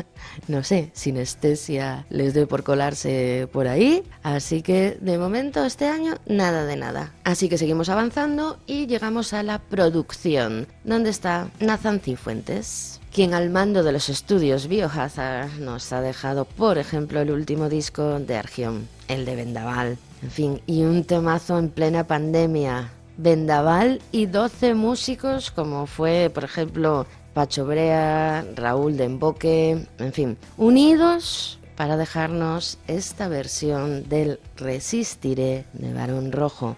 no 0.48 0.62
sé, 0.62 0.90
sinestesia 0.92 2.04
les 2.10 2.34
dé 2.34 2.46
por 2.46 2.64
colarse 2.64 3.48
por 3.50 3.66
ahí. 3.66 4.02
Así 4.22 4.60
que 4.60 4.98
de 5.00 5.16
momento 5.16 5.64
este 5.64 5.86
año 5.86 6.16
nada 6.26 6.66
de 6.66 6.76
nada. 6.76 7.14
Así 7.24 7.48
que 7.48 7.56
seguimos 7.56 7.88
avanzando 7.88 8.58
y 8.66 8.86
llegamos 8.86 9.32
a 9.32 9.42
la 9.42 9.58
producción, 9.58 10.66
donde 10.84 11.08
está 11.08 11.48
Nathan 11.60 12.00
Cifuentes 12.00 13.00
quien 13.16 13.32
al 13.32 13.48
mando 13.48 13.82
de 13.82 13.92
los 13.92 14.10
estudios 14.10 14.68
Biohazard 14.68 15.58
nos 15.58 15.90
ha 15.94 16.02
dejado, 16.02 16.44
por 16.44 16.76
ejemplo, 16.76 17.22
el 17.22 17.30
último 17.30 17.70
disco 17.70 18.18
de 18.20 18.36
Argion, 18.36 18.86
el 19.08 19.24
de 19.24 19.36
Vendaval. 19.36 19.96
En 20.22 20.30
fin, 20.30 20.60
y 20.66 20.82
un 20.82 21.04
temazo 21.04 21.58
en 21.58 21.68
plena 21.68 22.04
pandemia. 22.04 22.90
Vendaval 23.18 24.02
y 24.12 24.26
12 24.26 24.74
músicos, 24.74 25.50
como 25.50 25.86
fue, 25.86 26.30
por 26.32 26.44
ejemplo, 26.44 27.06
Pacho 27.32 27.66
Brea, 27.66 28.44
Raúl 28.54 28.96
de 28.96 29.04
Emboque, 29.04 29.86
en 29.98 30.12
fin, 30.12 30.36
unidos 30.56 31.58
para 31.76 31.96
dejarnos 31.96 32.78
esta 32.88 33.28
versión 33.28 34.08
del 34.08 34.40
Resistiré 34.56 35.66
de 35.74 35.92
Barón 35.92 36.32
Rojo. 36.32 36.76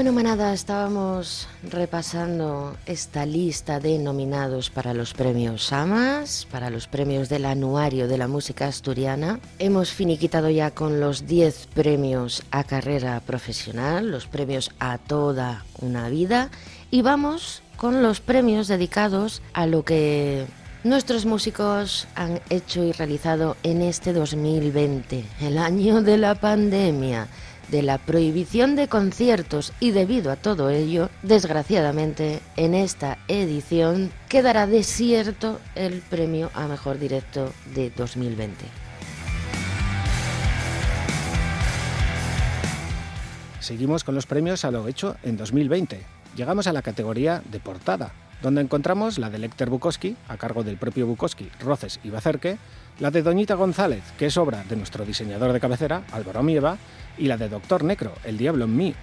Bueno, 0.00 0.12
manada, 0.14 0.54
estábamos 0.54 1.46
repasando 1.62 2.74
esta 2.86 3.26
lista 3.26 3.80
de 3.80 3.98
nominados 3.98 4.70
para 4.70 4.94
los 4.94 5.12
premios 5.12 5.66
SAMAS, 5.66 6.46
para 6.50 6.70
los 6.70 6.86
premios 6.86 7.28
del 7.28 7.44
anuario 7.44 8.08
de 8.08 8.16
la 8.16 8.26
música 8.26 8.66
asturiana. 8.66 9.40
Hemos 9.58 9.90
finiquitado 9.90 10.48
ya 10.48 10.70
con 10.70 11.00
los 11.00 11.26
10 11.26 11.66
premios 11.74 12.42
a 12.50 12.64
carrera 12.64 13.20
profesional, 13.20 14.10
los 14.10 14.26
premios 14.26 14.70
a 14.78 14.96
toda 14.96 15.66
una 15.82 16.08
vida, 16.08 16.50
y 16.90 17.02
vamos 17.02 17.62
con 17.76 18.02
los 18.02 18.22
premios 18.22 18.68
dedicados 18.68 19.42
a 19.52 19.66
lo 19.66 19.84
que 19.84 20.46
nuestros 20.82 21.26
músicos 21.26 22.08
han 22.14 22.40
hecho 22.48 22.82
y 22.82 22.92
realizado 22.92 23.58
en 23.62 23.82
este 23.82 24.14
2020, 24.14 25.26
el 25.42 25.58
año 25.58 26.00
de 26.00 26.16
la 26.16 26.36
pandemia 26.36 27.28
de 27.70 27.82
la 27.82 27.98
prohibición 27.98 28.76
de 28.76 28.88
conciertos 28.88 29.72
y 29.80 29.92
debido 29.92 30.32
a 30.32 30.36
todo 30.36 30.70
ello, 30.70 31.08
desgraciadamente, 31.22 32.40
en 32.56 32.74
esta 32.74 33.18
edición 33.28 34.10
quedará 34.28 34.66
desierto 34.66 35.60
el 35.74 36.00
premio 36.00 36.50
a 36.54 36.66
Mejor 36.66 36.98
Directo 36.98 37.52
de 37.74 37.90
2020. 37.90 38.64
Seguimos 43.60 44.04
con 44.04 44.14
los 44.14 44.26
premios 44.26 44.64
a 44.64 44.70
lo 44.70 44.88
hecho 44.88 45.16
en 45.22 45.36
2020. 45.36 46.04
Llegamos 46.34 46.66
a 46.66 46.72
la 46.72 46.82
categoría 46.82 47.42
de 47.50 47.60
portada, 47.60 48.12
donde 48.42 48.62
encontramos 48.62 49.18
la 49.18 49.30
de 49.30 49.38
Lecter 49.38 49.68
Bukowski, 49.70 50.16
a 50.28 50.36
cargo 50.36 50.64
del 50.64 50.76
propio 50.76 51.06
Bukowski, 51.06 51.50
Roces 51.60 52.00
y 52.02 52.10
Bacerque, 52.10 52.58
la 53.00 53.10
de 53.10 53.22
Doñita 53.22 53.54
González, 53.54 54.02
que 54.18 54.26
es 54.26 54.36
obra 54.36 54.62
de 54.68 54.76
nuestro 54.76 55.06
diseñador 55.06 55.52
de 55.52 55.60
cabecera, 55.60 56.02
Álvaro 56.12 56.42
Mieva, 56.42 56.76
y 57.16 57.26
la 57.26 57.38
de 57.38 57.48
Doctor 57.48 57.82
Necro, 57.82 58.12
El 58.24 58.36
Diablo 58.36 58.66
en 58.66 58.76
mí. 58.76 58.94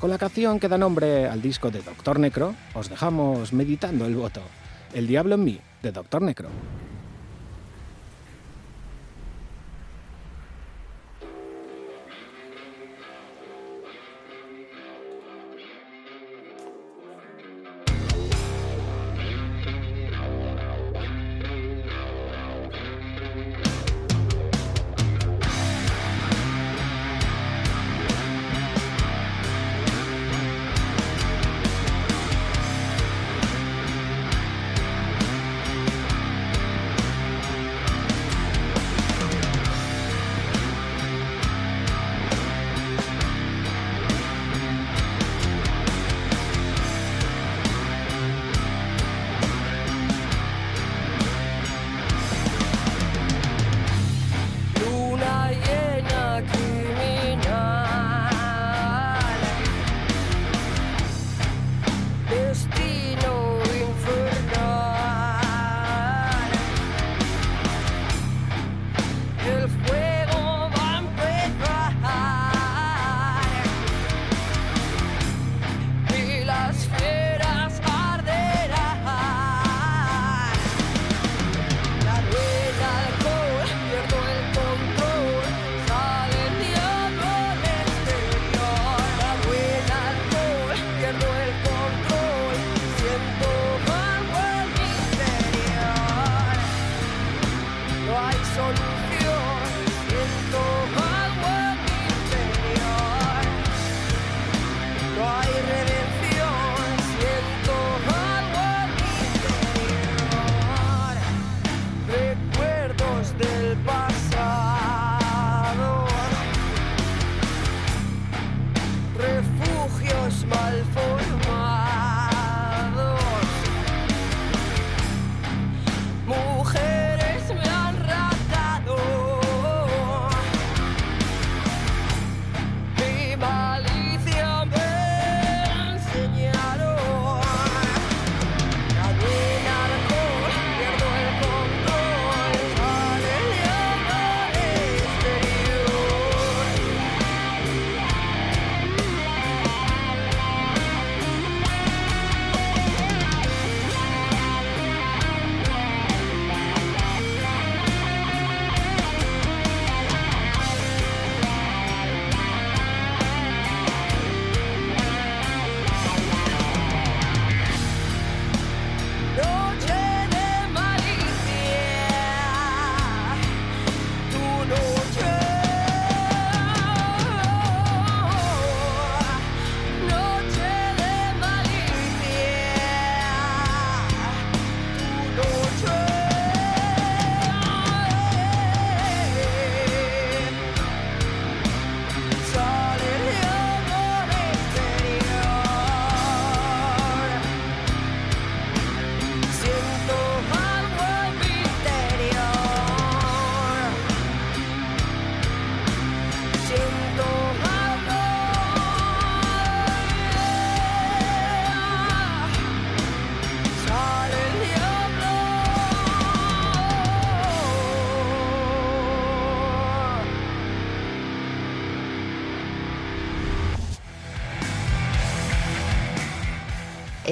Con 0.00 0.10
la 0.10 0.18
canción 0.18 0.58
que 0.58 0.68
da 0.68 0.76
nombre 0.76 1.28
al 1.28 1.40
disco 1.40 1.70
de 1.70 1.80
Doctor 1.80 2.18
Necro, 2.18 2.54
os 2.74 2.90
dejamos 2.90 3.52
meditando 3.52 4.06
el 4.06 4.16
voto. 4.16 4.42
El 4.92 5.06
Diablo 5.06 5.36
en 5.36 5.44
mí, 5.44 5.60
de 5.82 5.92
Doctor 5.92 6.22
Necro. 6.22 6.48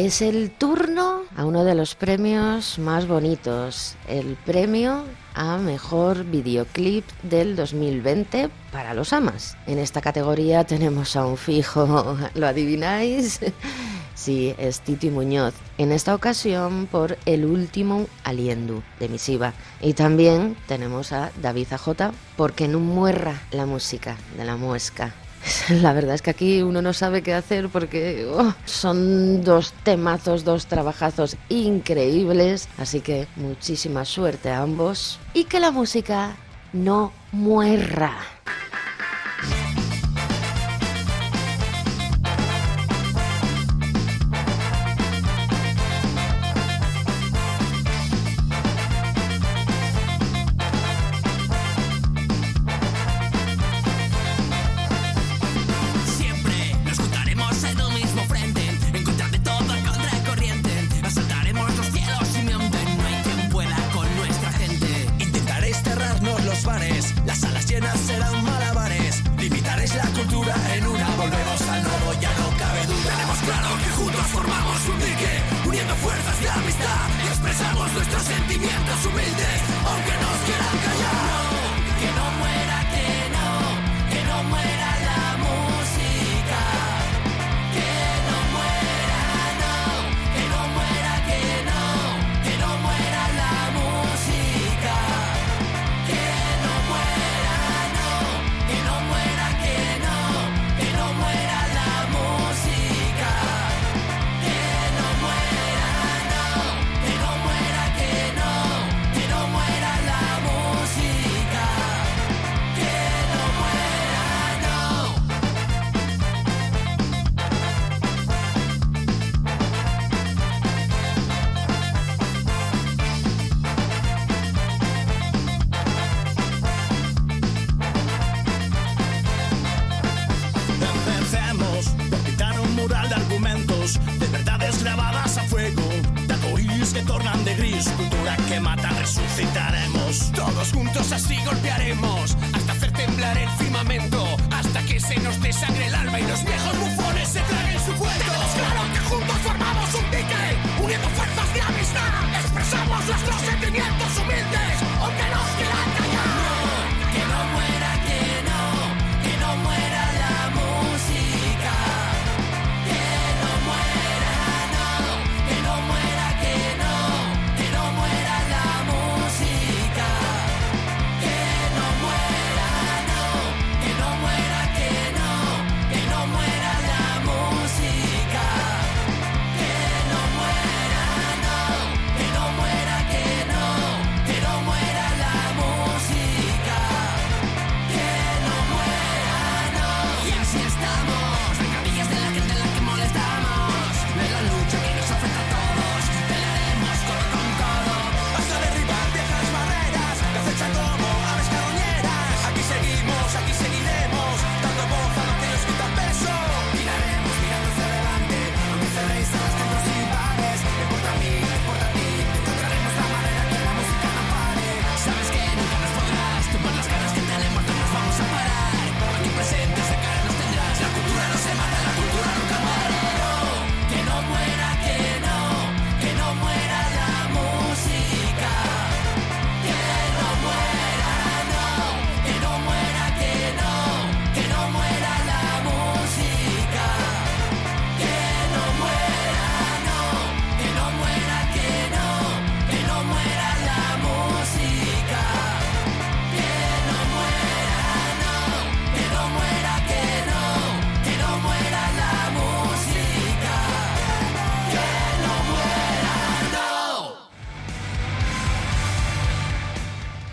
es 0.06 0.20
el 0.20 0.50
turno 0.50 1.22
a 1.36 1.44
uno 1.44 1.62
de 1.62 1.76
los 1.76 1.94
premios 1.94 2.80
más 2.80 3.06
bonitos, 3.06 3.94
el 4.08 4.36
premio 4.44 5.04
a 5.34 5.58
mejor 5.58 6.24
videoclip 6.24 7.04
del 7.22 7.54
2020 7.54 8.50
para 8.72 8.94
los 8.94 9.12
amas. 9.12 9.56
En 9.68 9.78
esta 9.78 10.00
categoría 10.00 10.64
tenemos 10.64 11.14
a 11.14 11.24
un 11.24 11.36
fijo, 11.36 12.18
¿lo 12.34 12.46
adivináis? 12.46 13.40
Sí, 14.14 14.54
es 14.56 14.80
Titi 14.82 15.10
Muñoz, 15.10 15.54
en 15.78 15.90
esta 15.90 16.14
ocasión 16.14 16.86
por 16.86 17.18
El 17.24 17.44
último 17.44 18.06
Aliendu 18.22 18.80
de 19.00 19.08
Misiva. 19.08 19.52
Y 19.80 19.94
también 19.94 20.54
tenemos 20.68 21.10
a 21.10 21.32
David 21.40 21.72
Ajota 21.72 22.12
porque 22.36 22.68
no 22.68 22.78
muerra 22.78 23.42
la 23.50 23.66
música 23.66 24.16
de 24.36 24.44
la 24.44 24.56
muesca 24.56 25.12
La 25.68 25.92
verdad 25.92 26.14
es 26.14 26.22
que 26.22 26.30
aquí 26.30 26.62
uno 26.62 26.82
no 26.82 26.92
sabe 26.92 27.22
qué 27.22 27.34
hacer 27.34 27.68
porque 27.68 28.26
oh, 28.30 28.54
son 28.64 29.42
dos 29.42 29.72
temazos, 29.84 30.44
dos 30.44 30.66
trabajazos 30.66 31.36
increíbles. 31.48 32.68
Así 32.78 33.00
que 33.00 33.26
muchísima 33.36 34.04
suerte 34.04 34.50
a 34.50 34.62
ambos 34.62 35.18
y 35.34 35.44
que 35.44 35.60
la 35.60 35.70
música 35.70 36.36
no 36.72 37.12
muerra. 37.32 38.16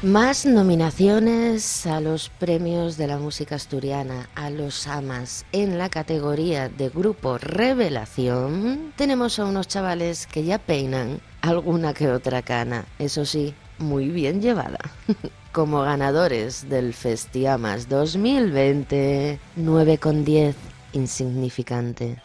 Más 0.09 0.47
nominaciones 0.47 1.85
a 1.85 2.01
los 2.01 2.29
premios 2.29 2.97
de 2.97 3.05
la 3.05 3.19
música 3.19 3.53
asturiana, 3.53 4.27
a 4.33 4.49
los 4.49 4.87
AMAS. 4.87 5.45
En 5.51 5.77
la 5.77 5.89
categoría 5.89 6.67
de 6.67 6.89
grupo 6.89 7.37
revelación 7.37 8.91
tenemos 8.95 9.37
a 9.37 9.45
unos 9.45 9.67
chavales 9.67 10.25
que 10.25 10.43
ya 10.43 10.57
peinan 10.57 11.19
alguna 11.41 11.93
que 11.93 12.09
otra 12.09 12.41
cana, 12.41 12.85
eso 12.97 13.23
sí, 13.23 13.53
muy 13.77 14.09
bien 14.09 14.41
llevada. 14.41 14.79
Como 15.51 15.81
ganadores 15.81 16.67
del 16.67 16.95
Festiamas 16.95 17.87
2020, 17.87 19.39
9 19.57 19.97
con 19.99 20.25
10, 20.25 20.55
insignificante. 20.93 22.19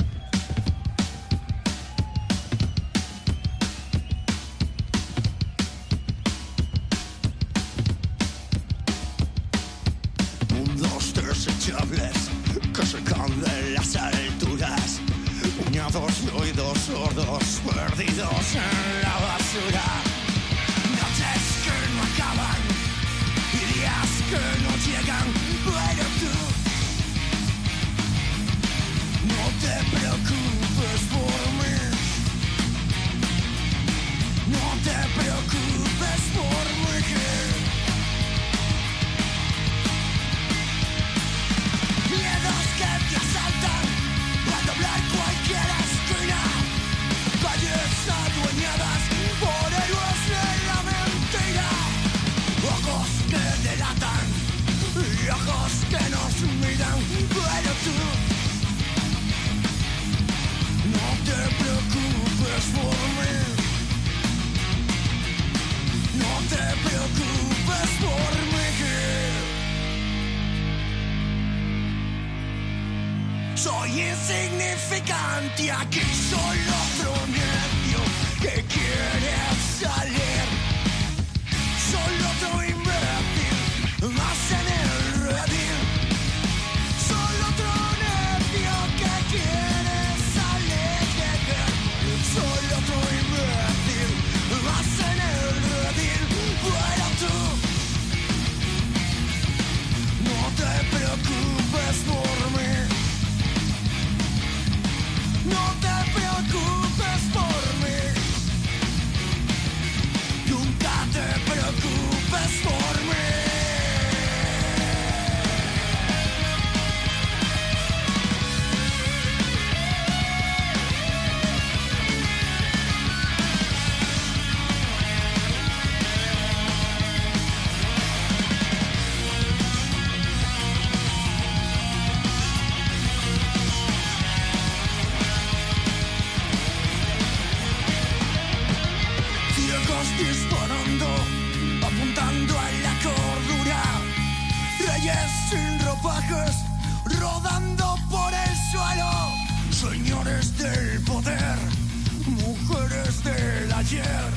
ayer, 153.93 154.31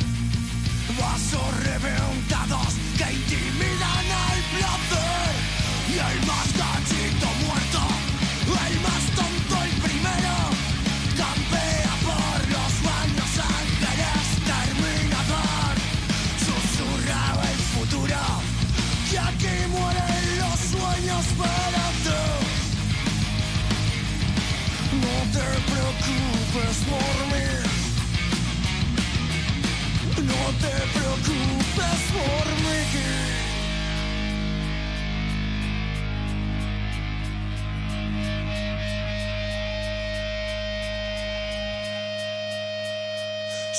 vas 1.00 1.47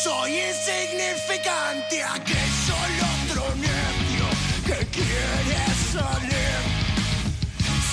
Soy 0.01 0.41
insignificante, 0.41 2.03
aquel 2.05 2.51
solo 2.67 3.05
otro 3.25 3.55
necio 3.57 4.27
que 4.65 4.87
quiere 4.87 5.59
salir. 5.93 6.61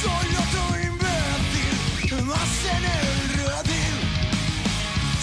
Soy 0.02 0.28
otro 0.44 0.64
imbécil, 0.88 2.24
más 2.26 2.54
en 2.76 2.84
el 2.86 3.18
redil. 3.40 3.98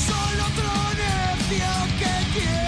Soy 0.06 0.34
otro 0.48 0.72
necio 1.02 1.70
que 2.00 2.14
quiere 2.40 2.61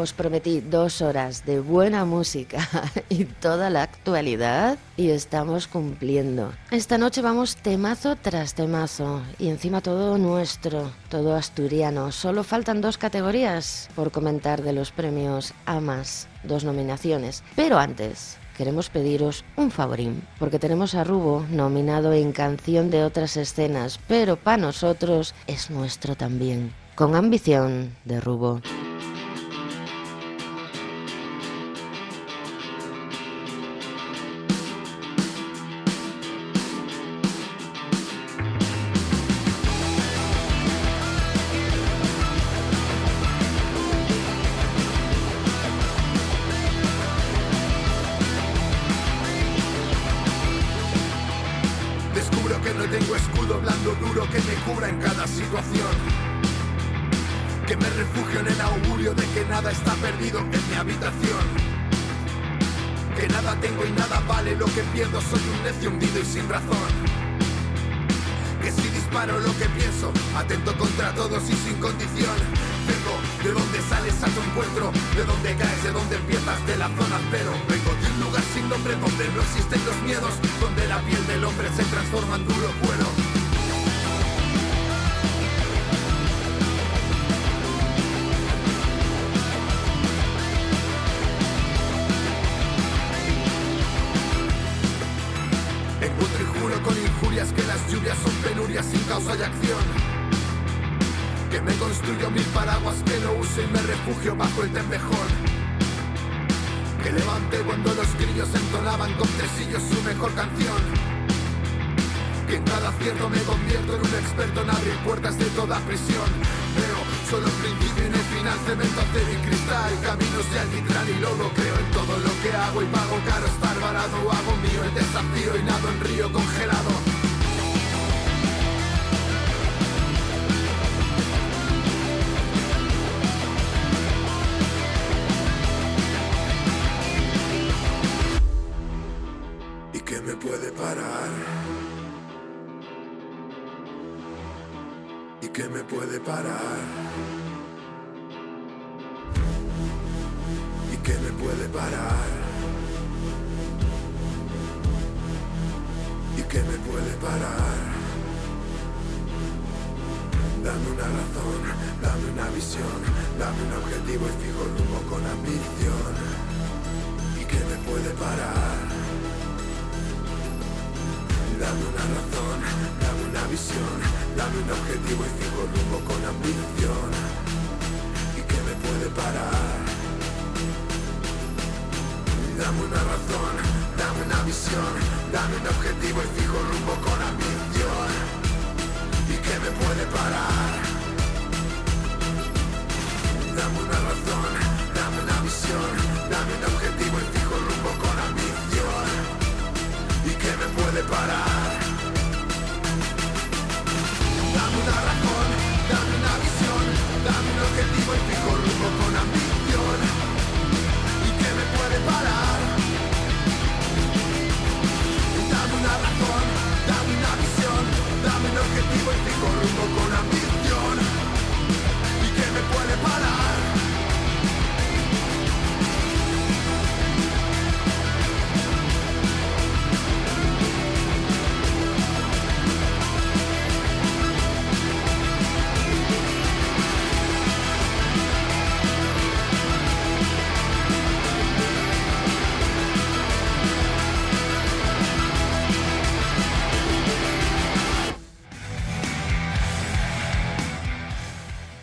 os 0.00 0.12
prometí 0.12 0.60
dos 0.60 1.02
horas 1.02 1.44
de 1.44 1.60
buena 1.60 2.04
música 2.04 2.66
y 3.08 3.24
toda 3.24 3.70
la 3.70 3.82
actualidad 3.82 4.78
y 4.96 5.10
estamos 5.10 5.66
cumpliendo. 5.66 6.52
Esta 6.70 6.98
noche 6.98 7.22
vamos 7.22 7.56
temazo 7.56 8.16
tras 8.16 8.54
temazo 8.54 9.22
y 9.38 9.48
encima 9.48 9.80
todo 9.80 10.18
nuestro, 10.18 10.90
todo 11.08 11.36
asturiano. 11.36 12.12
Solo 12.12 12.44
faltan 12.44 12.80
dos 12.80 12.98
categorías 12.98 13.88
por 13.94 14.10
comentar 14.10 14.62
de 14.62 14.72
los 14.72 14.90
premios 14.90 15.54
AMAS, 15.66 16.28
dos 16.44 16.64
nominaciones. 16.64 17.42
Pero 17.54 17.78
antes, 17.78 18.38
queremos 18.56 18.90
pediros 18.90 19.44
un 19.56 19.70
favorín, 19.70 20.22
porque 20.38 20.58
tenemos 20.58 20.94
a 20.94 21.04
Rubo 21.04 21.46
nominado 21.50 22.12
en 22.12 22.32
canción 22.32 22.90
de 22.90 23.04
otras 23.04 23.36
escenas, 23.36 24.00
pero 24.08 24.36
para 24.36 24.56
nosotros 24.56 25.34
es 25.46 25.70
nuestro 25.70 26.16
también. 26.16 26.72
Con 26.94 27.14
ambición 27.14 27.96
de 28.04 28.20
Rubo. 28.20 28.60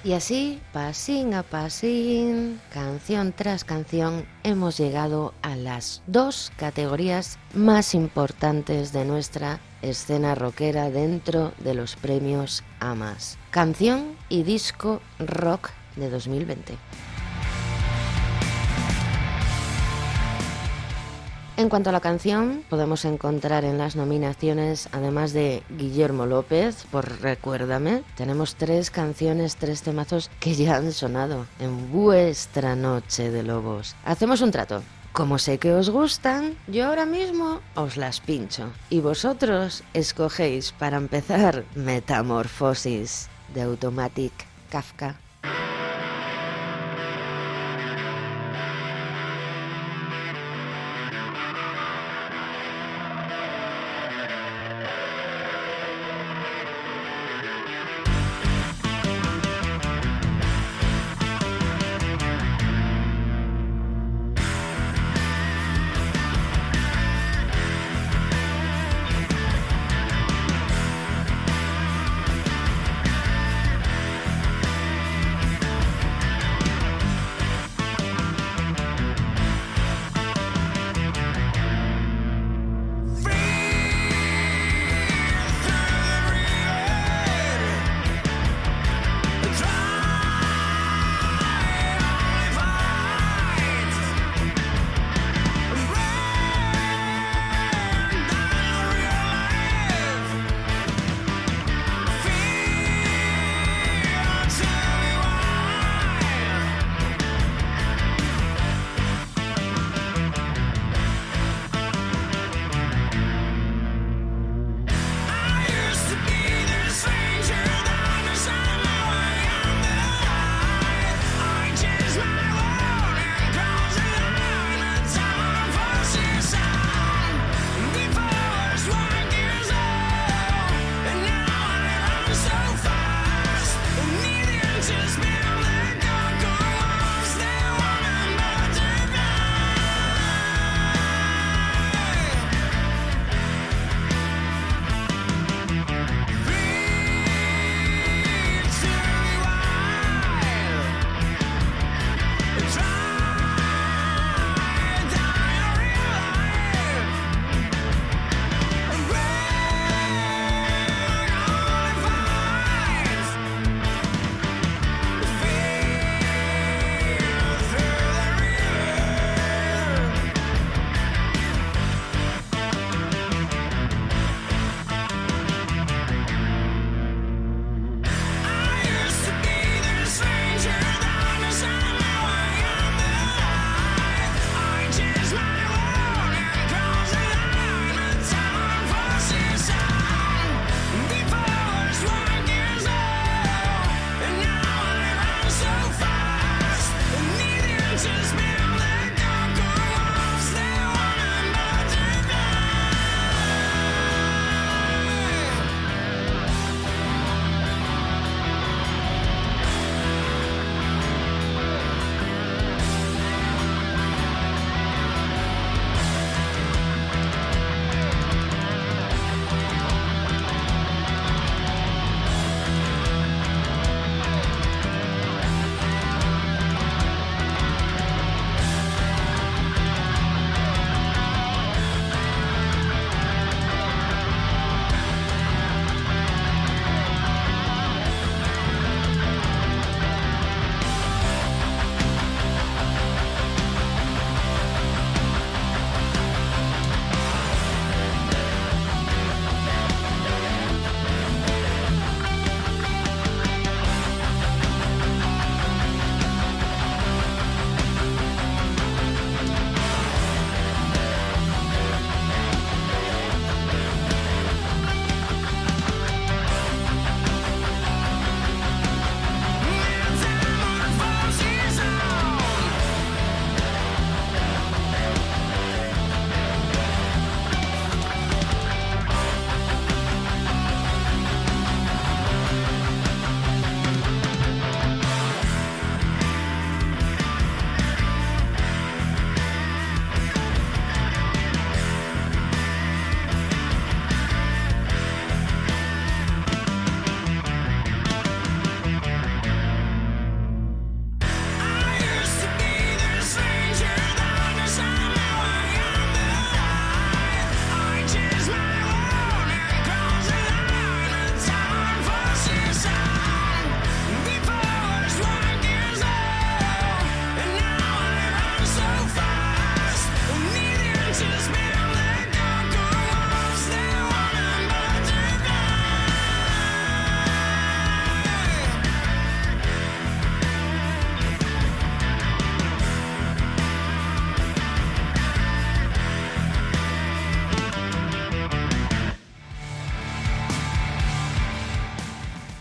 Y 0.07 0.13
así, 0.13 0.61
pasín 0.71 1.33
a 1.33 1.43
pasín, 1.43 2.61
canción 2.71 3.33
tras 3.33 3.65
canción, 3.65 4.25
hemos 4.43 4.77
llegado 4.77 5.33
a 5.41 5.57
las 5.57 6.01
dos 6.07 6.53
categorías 6.55 7.37
más 7.53 7.93
importantes 7.93 8.93
de 8.93 9.03
nuestra 9.03 9.59
escena 9.81 10.33
rockera 10.33 10.89
dentro 10.91 11.51
de 11.59 11.73
los 11.73 11.97
premios 11.97 12.63
AMAS. 12.79 13.37
Canción 13.51 14.15
y 14.29 14.43
disco 14.43 15.01
rock 15.19 15.71
de 15.97 16.09
2020. 16.09 16.77
En 21.57 21.69
cuanto 21.69 21.89
a 21.89 21.93
la 21.93 22.01
canción, 22.01 22.63
podemos 22.69 23.03
encontrar 23.03 23.65
en 23.65 23.79
las 23.79 23.95
nominaciones, 23.95 24.89
además 24.91 25.33
de 25.33 25.63
Guillermo 25.75 26.27
López 26.27 26.85
por 26.91 27.19
Recuérdame, 27.19 28.03
tenemos 28.15 28.53
tres 28.53 28.91
canciones, 28.91 29.55
tres 29.55 29.81
temazos 29.81 30.29
que 30.39 30.53
ya 30.53 30.75
han 30.75 30.91
sonado 30.91 31.47
en 31.59 31.91
vuestra 31.91 32.75
noche 32.75 33.31
de 33.31 33.41
lobos. 33.41 33.95
Hacemos 34.05 34.41
un 34.41 34.51
trato. 34.51 34.83
Como 35.13 35.39
sé 35.39 35.57
que 35.57 35.73
os 35.73 35.89
gustan, 35.89 36.55
yo 36.67 36.85
ahora 36.85 37.07
mismo 37.07 37.59
os 37.73 37.97
las 37.97 38.19
pincho. 38.21 38.69
Y 38.91 38.99
vosotros 38.99 39.83
escogéis 39.95 40.73
para 40.73 40.97
empezar 40.97 41.65
Metamorfosis 41.73 43.29
de 43.55 43.63
Automatic 43.63 44.31
Kafka. 44.69 45.15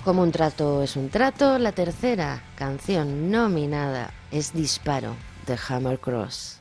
Como 0.07 0.23
un 0.23 0.31
trato 0.31 0.85
es 0.85 0.95
un 0.95 1.09
trato, 1.09 1.59
la 1.59 1.73
tercera 1.73 2.41
canción 2.55 3.29
nominada 3.29 4.13
es 4.31 4.53
Disparo 4.53 5.17
de 5.49 5.59
Hammer 5.69 5.99
Cross. 5.99 6.61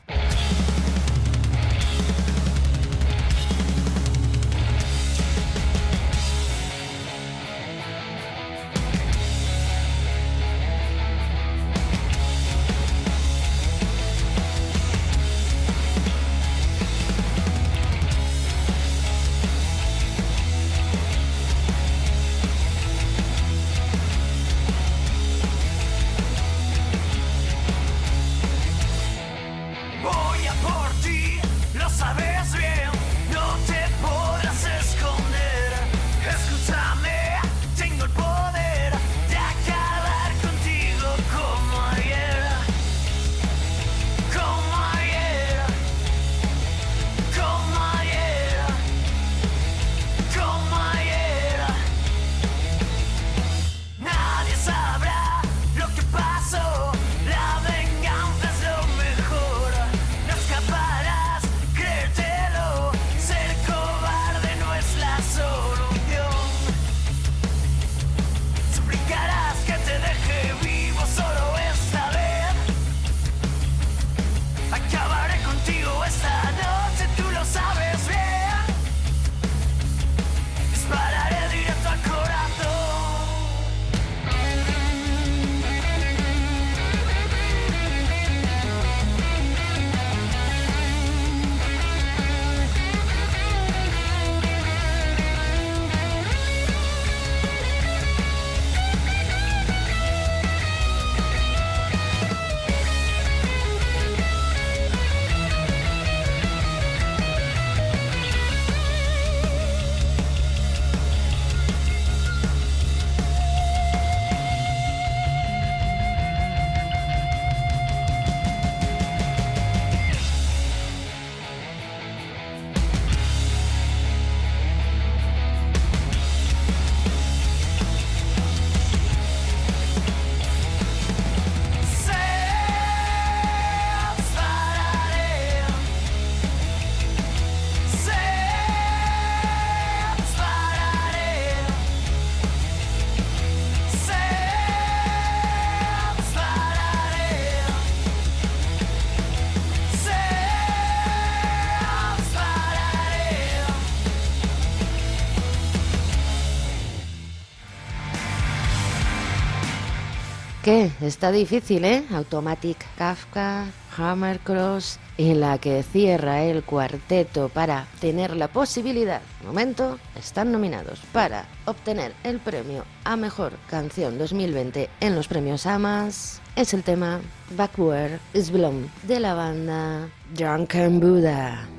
¿Qué? 160.66 160.90
Está 161.00 161.30
difícil, 161.30 161.84
¿eh? 161.84 162.04
Automatic 162.10 162.76
Kafka, 162.98 163.66
Hammer 163.96 164.40
Cross, 164.40 164.98
en 165.16 165.38
la 165.38 165.58
que 165.58 165.84
cierra 165.84 166.42
el 166.42 166.64
cuarteto 166.64 167.48
para 167.48 167.86
tener 168.00 168.34
la 168.34 168.48
posibilidad. 168.48 169.22
momento, 169.44 170.00
están 170.16 170.50
nominados 170.50 170.98
para 171.12 171.46
obtener 171.66 172.14
el 172.24 172.40
premio 172.40 172.84
a 173.04 173.14
Mejor 173.14 173.52
Canción 173.68 174.18
2020 174.18 174.90
en 174.98 175.14
los 175.14 175.28
premios 175.28 175.66
AMAS. 175.66 176.40
Es 176.56 176.74
el 176.74 176.82
tema 176.82 177.20
Backward 177.56 178.18
is 178.34 178.50
Blown 178.50 178.90
de 179.04 179.20
la 179.20 179.34
banda 179.34 180.08
Drunken 180.34 180.98
Buddha. 180.98 181.75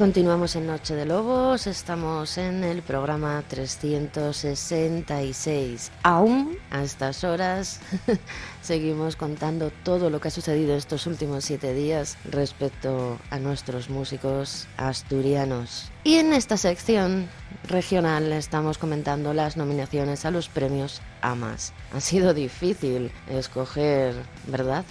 Continuamos 0.00 0.56
en 0.56 0.66
Noche 0.66 0.94
de 0.94 1.04
Lobos, 1.04 1.66
estamos 1.66 2.38
en 2.38 2.64
el 2.64 2.80
programa 2.80 3.44
366. 3.46 5.92
Aún 6.02 6.56
a 6.70 6.82
estas 6.82 7.22
horas 7.22 7.80
seguimos 8.62 9.16
contando 9.16 9.70
todo 9.84 10.08
lo 10.08 10.18
que 10.18 10.28
ha 10.28 10.30
sucedido 10.30 10.74
estos 10.74 11.06
últimos 11.06 11.44
siete 11.44 11.74
días 11.74 12.16
respecto 12.24 13.18
a 13.28 13.38
nuestros 13.38 13.90
músicos 13.90 14.68
asturianos. 14.78 15.89
Y 16.02 16.14
en 16.14 16.32
esta 16.32 16.56
sección 16.56 17.28
regional 17.68 18.32
estamos 18.32 18.78
comentando 18.78 19.34
las 19.34 19.58
nominaciones 19.58 20.24
a 20.24 20.30
los 20.30 20.48
premios 20.48 21.02
AMAS. 21.20 21.74
Ha 21.92 22.00
sido 22.00 22.32
difícil 22.32 23.12
escoger, 23.28 24.14
¿verdad?, 24.46 24.86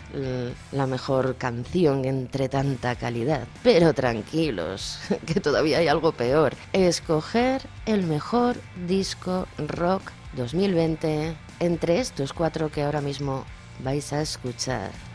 la 0.72 0.86
mejor 0.86 1.36
canción 1.38 2.06
entre 2.06 2.48
tanta 2.48 2.96
calidad. 2.96 3.48
Pero 3.64 3.94
tranquilos, 3.96 5.00
que 5.26 5.40
todavía 5.40 5.80
hay 5.80 5.88
algo 5.88 6.12
peor. 6.12 6.54
Escoger 6.74 7.64
el 7.88 8.04
mejor 8.04 8.58
disco 8.88 9.48
rock 9.58 10.12
2020 10.36 11.36
entre 11.60 12.00
estos 12.00 12.34
cuatro 12.34 12.70
que 12.70 12.84
ahora 12.84 13.02
mismo 13.02 13.46
vais 13.84 14.14
a 14.14 14.22
escuchar. 14.22 15.09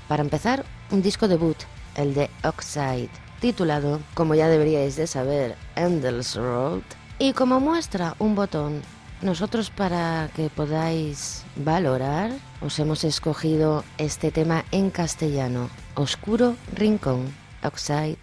Para 0.10 0.24
empezar, 0.24 0.66
un 0.92 1.02
disco 1.02 1.30
debut, 1.30 1.56
el 1.96 2.14
de 2.14 2.30
Oxide, 2.44 3.08
titulado, 3.40 4.02
como 4.16 4.36
ya 4.36 4.50
deberíais 4.50 4.98
de 4.98 5.08
saber, 5.08 5.56
Endless 5.78 6.36
Road. 6.36 6.82
Y 7.20 7.32
como 7.32 7.62
muestra, 7.62 8.16
un 8.20 8.36
botón 8.36 8.82
nosotros 9.24 9.70
para 9.70 10.30
que 10.36 10.50
podáis 10.50 11.44
valorar 11.56 12.32
os 12.62 12.78
hemos 12.80 13.04
escogido 13.04 13.84
este 13.98 14.32
tema 14.32 14.66
en 14.72 14.90
castellano, 14.90 15.70
Oscuro 15.96 16.56
Rincón, 16.76 17.34
Oxide. 17.64 18.18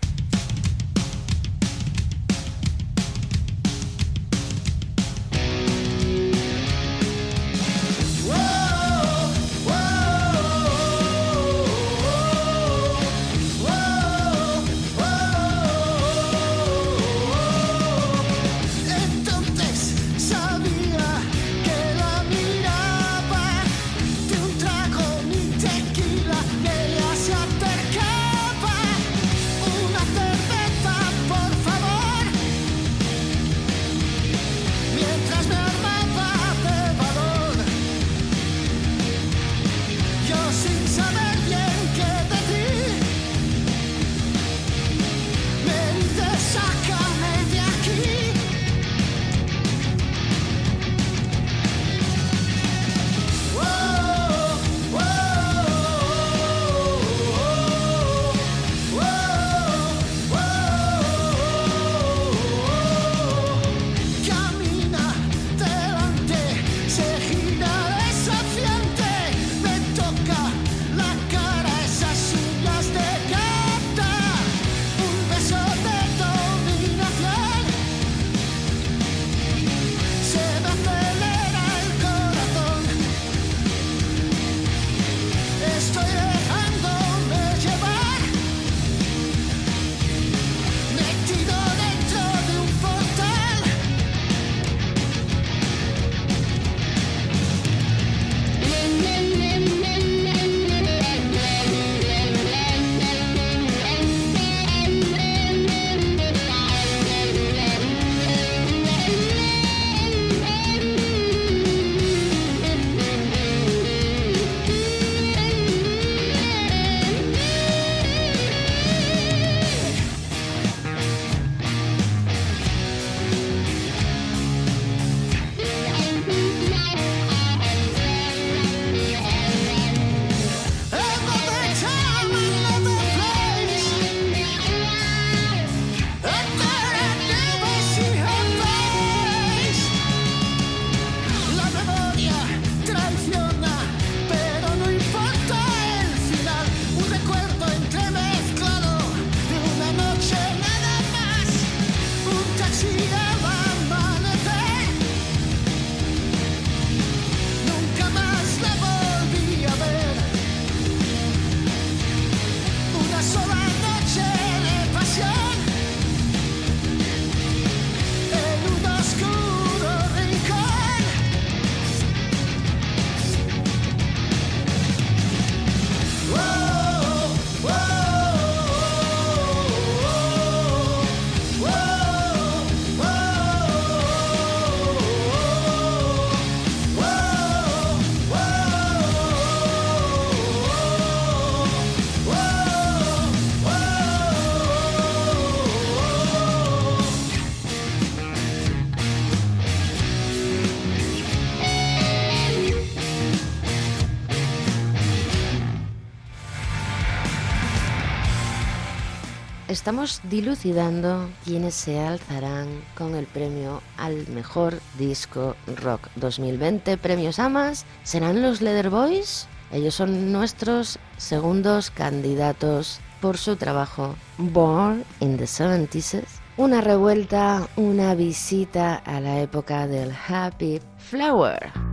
estamos 209.70 210.20
dilucidando 210.24 211.30
quiénes 211.44 211.74
se 211.74 212.00
alzarán 212.00 212.66
con 212.96 213.14
el 213.14 213.26
premio 213.26 213.82
al 213.96 214.26
mejor 214.28 214.80
disco 214.98 215.54
rock 215.76 216.08
2020. 216.16 216.98
Premios 216.98 217.38
AMAS, 217.38 217.86
¿serán 218.02 218.42
los 218.42 218.60
Leather 218.60 218.90
Boys? 218.90 219.46
Ellos 219.70 219.94
son 219.94 220.32
nuestros 220.32 220.98
segundos 221.16 221.90
candidatos 221.90 223.00
por 223.20 223.38
su 223.38 223.54
trabajo 223.56 224.16
Born 224.38 225.04
in 225.20 225.36
the 225.36 225.44
70s. 225.44 226.24
Una 226.56 226.80
revuelta, 226.80 227.68
una 227.76 228.14
visita 228.14 228.96
a 228.96 229.20
la 229.20 229.40
época 229.40 229.86
del 229.86 230.12
Happy 230.28 230.80
Flower. 230.98 231.89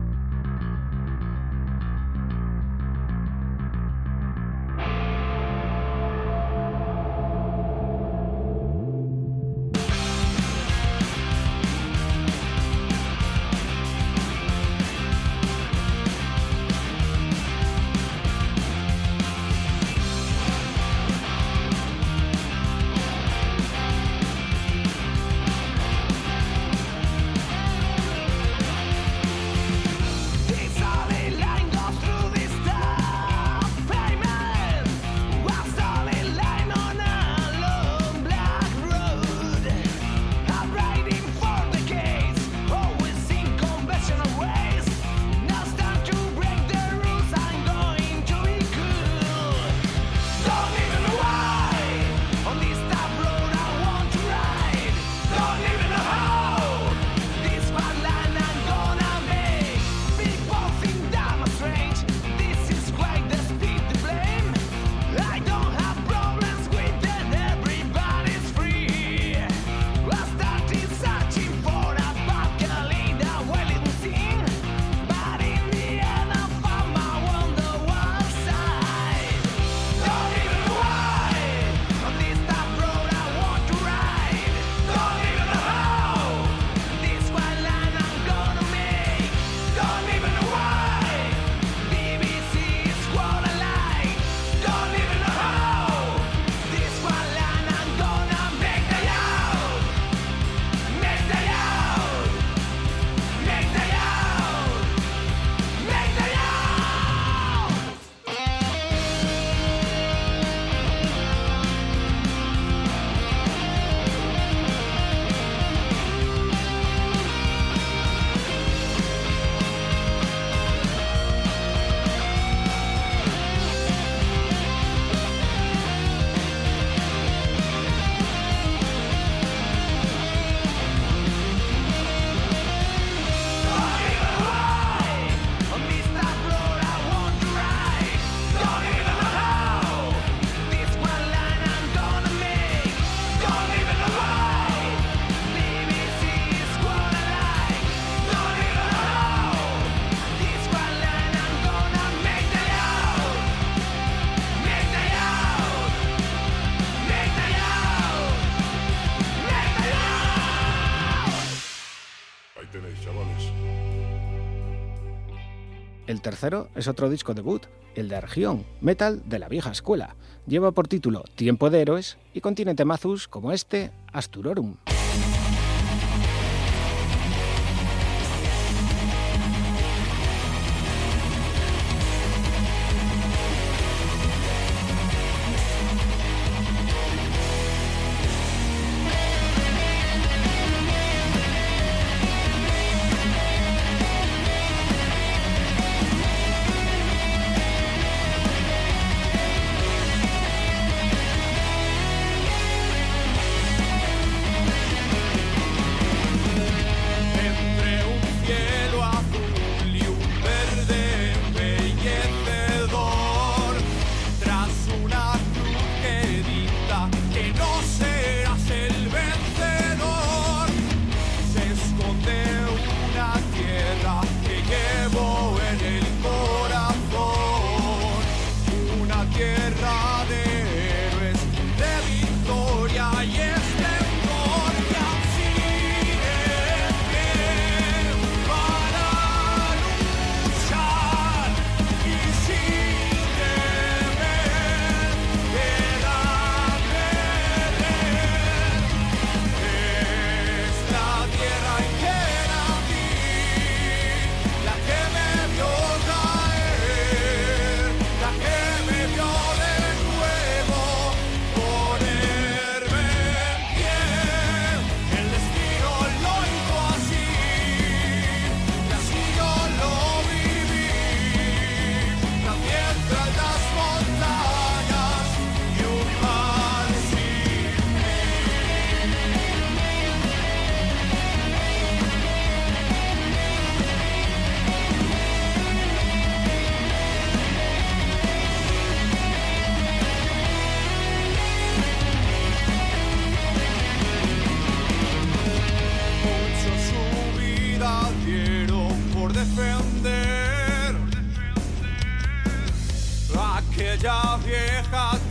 El 166.17 166.23
tercero 166.23 166.69
es 166.73 166.87
otro 166.87 167.11
disco 167.11 167.35
debut, 167.35 167.67
el 167.93 168.09
de 168.09 168.15
Argión, 168.15 168.65
metal 168.81 169.21
de 169.29 169.37
la 169.37 169.47
vieja 169.47 169.69
escuela. 169.69 170.15
Lleva 170.47 170.71
por 170.71 170.87
título 170.87 171.23
Tiempo 171.35 171.69
de 171.69 171.79
Héroes 171.79 172.17
y 172.33 172.41
contiene 172.41 172.73
temazos 172.73 173.27
como 173.27 173.51
este, 173.51 173.91
Asturorum. 174.13 174.77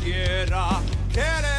get 0.04 0.52
up 0.52 0.82
get 1.12 1.44
quiere 1.44 1.55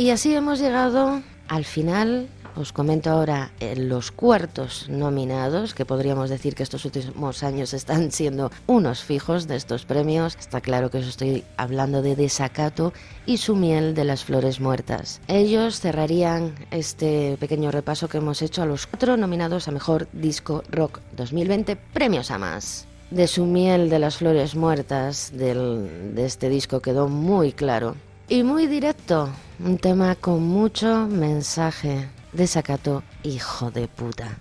Y 0.00 0.08
así 0.08 0.34
hemos 0.34 0.58
llegado 0.60 1.20
al 1.46 1.66
final. 1.66 2.26
Os 2.56 2.72
comento 2.72 3.10
ahora 3.10 3.50
eh, 3.60 3.76
los 3.76 4.10
cuartos 4.10 4.88
nominados, 4.88 5.74
que 5.74 5.84
podríamos 5.84 6.30
decir 6.30 6.54
que 6.54 6.62
estos 6.62 6.86
últimos 6.86 7.42
años 7.42 7.74
están 7.74 8.10
siendo 8.10 8.50
unos 8.66 9.04
fijos 9.04 9.46
de 9.46 9.56
estos 9.56 9.84
premios. 9.84 10.38
Está 10.40 10.62
claro 10.62 10.90
que 10.90 10.96
os 10.96 11.06
estoy 11.06 11.44
hablando 11.58 12.00
de 12.00 12.16
Desacato 12.16 12.94
y 13.26 13.36
su 13.36 13.56
miel 13.56 13.94
de 13.94 14.04
las 14.04 14.24
flores 14.24 14.58
muertas. 14.58 15.20
Ellos 15.28 15.80
cerrarían 15.80 16.54
este 16.70 17.36
pequeño 17.38 17.70
repaso 17.70 18.08
que 18.08 18.16
hemos 18.16 18.40
hecho 18.40 18.62
a 18.62 18.66
los 18.66 18.86
cuatro 18.86 19.18
nominados 19.18 19.68
a 19.68 19.70
Mejor 19.70 20.08
Disco 20.14 20.64
Rock 20.70 21.00
2020, 21.14 21.76
premios 21.76 22.30
a 22.30 22.38
más 22.38 22.86
de 23.10 23.26
su 23.26 23.44
miel 23.44 23.90
de 23.90 23.98
las 23.98 24.16
flores 24.16 24.54
muertas 24.54 25.32
del, 25.34 26.14
de 26.14 26.24
este 26.24 26.48
disco 26.48 26.80
quedó 26.80 27.08
muy 27.08 27.52
claro 27.52 27.96
y 28.30 28.44
muy 28.44 28.66
directo. 28.66 29.28
Un 29.58 29.76
tema 29.76 30.14
con 30.14 30.42
mucho 30.42 31.06
mensaje. 31.06 32.08
Desacato, 32.32 33.02
hijo 33.24 33.70
de 33.72 33.88
puta. 33.88 34.38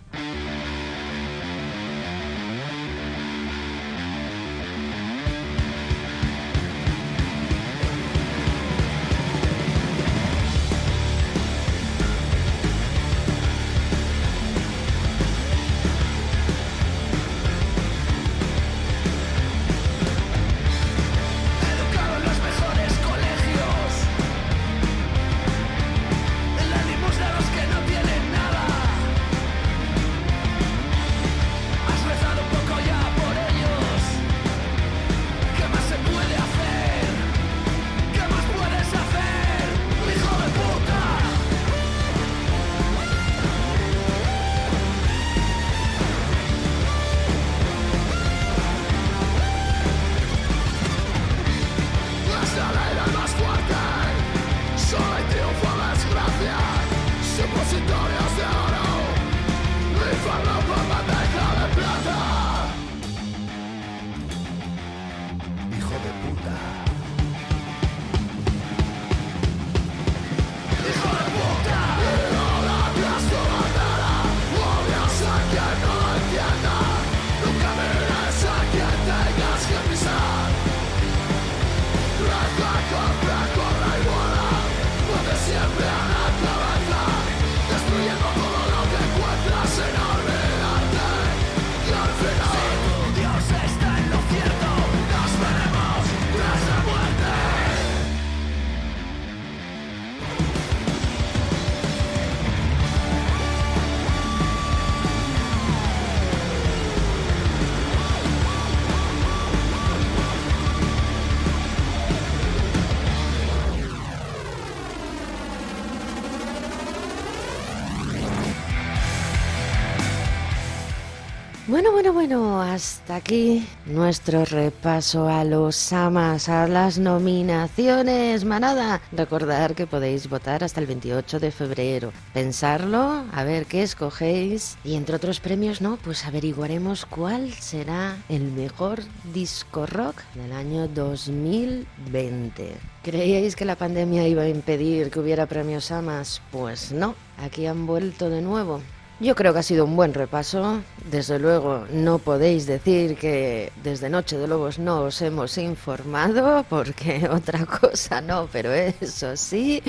Bueno, 122.14 122.62
hasta 122.62 123.16
aquí 123.16 123.68
nuestro 123.86 124.44
repaso 124.44 125.30
a 125.30 125.44
los 125.44 125.94
amas, 125.94 126.50
a 126.50 126.68
las 126.68 126.98
nominaciones, 126.98 128.46
manada. 128.46 129.00
Recordar 129.12 129.76
que 129.76 129.88
podéis 129.88 130.28
votar 130.28 130.64
hasta 130.64 130.82
el 130.82 130.88
28 130.88 131.40
de 131.40 131.52
febrero. 131.52 132.12
Pensarlo, 132.34 133.24
a 133.32 133.44
ver 133.44 133.68
qué 133.68 133.84
escogéis 133.84 134.78
y 134.84 134.96
entre 134.96 135.16
otros 135.16 135.40
premios, 135.40 135.82
¿no? 135.82 135.98
Pues 135.98 136.26
averiguaremos 136.26 137.06
cuál 137.06 137.54
será 137.54 138.18
el 138.28 138.52
mejor 138.52 139.00
disco 139.34 139.86
rock 139.86 140.24
del 140.34 140.52
año 140.52 140.88
2020. 140.88 142.76
¿Creíais 143.04 143.56
que 143.56 143.66
la 143.66 143.76
pandemia 143.76 144.28
iba 144.28 144.44
a 144.44 144.50
impedir 144.50 145.12
que 145.12 145.20
hubiera 145.20 145.46
premios 145.46 145.92
amas? 145.92 146.42
Pues 146.52 146.92
no, 146.92 147.16
aquí 147.38 147.66
han 147.68 147.86
vuelto 147.86 148.30
de 148.30 148.42
nuevo. 148.42 148.82
Yo 149.22 149.36
creo 149.36 149.52
que 149.52 149.60
ha 149.60 149.64
sido 149.64 149.84
un 149.84 149.98
buen 149.98 150.14
repaso. 150.14 150.82
Desde 151.12 151.40
luego, 151.40 151.86
no 151.92 152.20
podéis 152.20 152.66
decir 152.66 153.18
que 153.18 153.74
desde 153.84 154.10
Noche 154.10 154.38
de 154.38 154.48
Lobos 154.48 154.80
no 154.80 155.02
os 155.02 155.22
hemos 155.22 155.58
informado, 155.58 156.66
porque 156.70 157.28
otra 157.32 157.66
cosa 157.66 158.22
no, 158.22 158.48
pero 158.50 158.72
eso 158.74 159.36
sí, 159.36 159.84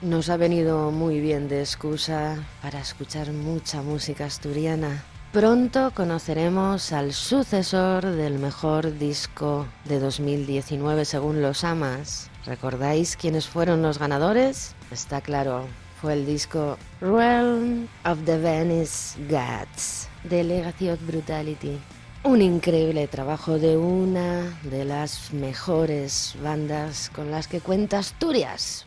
nos 0.00 0.30
ha 0.30 0.38
venido 0.38 0.90
muy 0.90 1.20
bien 1.20 1.48
de 1.48 1.60
excusa 1.60 2.36
para 2.62 2.80
escuchar 2.80 3.30
mucha 3.32 3.82
música 3.82 4.24
asturiana. 4.24 5.04
Pronto 5.32 5.92
conoceremos 5.94 6.92
al 6.92 7.12
sucesor 7.12 8.06
del 8.06 8.38
mejor 8.38 8.98
disco 8.98 9.66
de 9.84 9.98
2019 9.98 11.04
según 11.04 11.42
los 11.42 11.64
amas. 11.64 12.30
¿Recordáis 12.46 13.16
quiénes 13.16 13.46
fueron 13.46 13.82
los 13.82 13.98
ganadores? 13.98 14.74
Está 14.90 15.20
claro, 15.20 15.66
fue 16.02 16.14
el 16.14 16.26
disco 16.26 16.76
Realm 17.00 17.86
of 18.04 18.24
the 18.24 18.36
Venice 18.36 19.16
Gods 19.30 20.08
de 20.24 20.42
Legacy 20.42 20.88
of 20.88 21.00
Brutality. 21.06 21.78
Un 22.24 22.42
increíble 22.42 23.06
trabajo 23.06 23.60
de 23.60 23.76
una 23.76 24.58
de 24.64 24.84
las 24.84 25.32
mejores 25.32 26.34
bandas 26.42 27.08
con 27.14 27.30
las 27.30 27.46
que 27.46 27.60
cuenta 27.60 27.98
Asturias. 27.98 28.84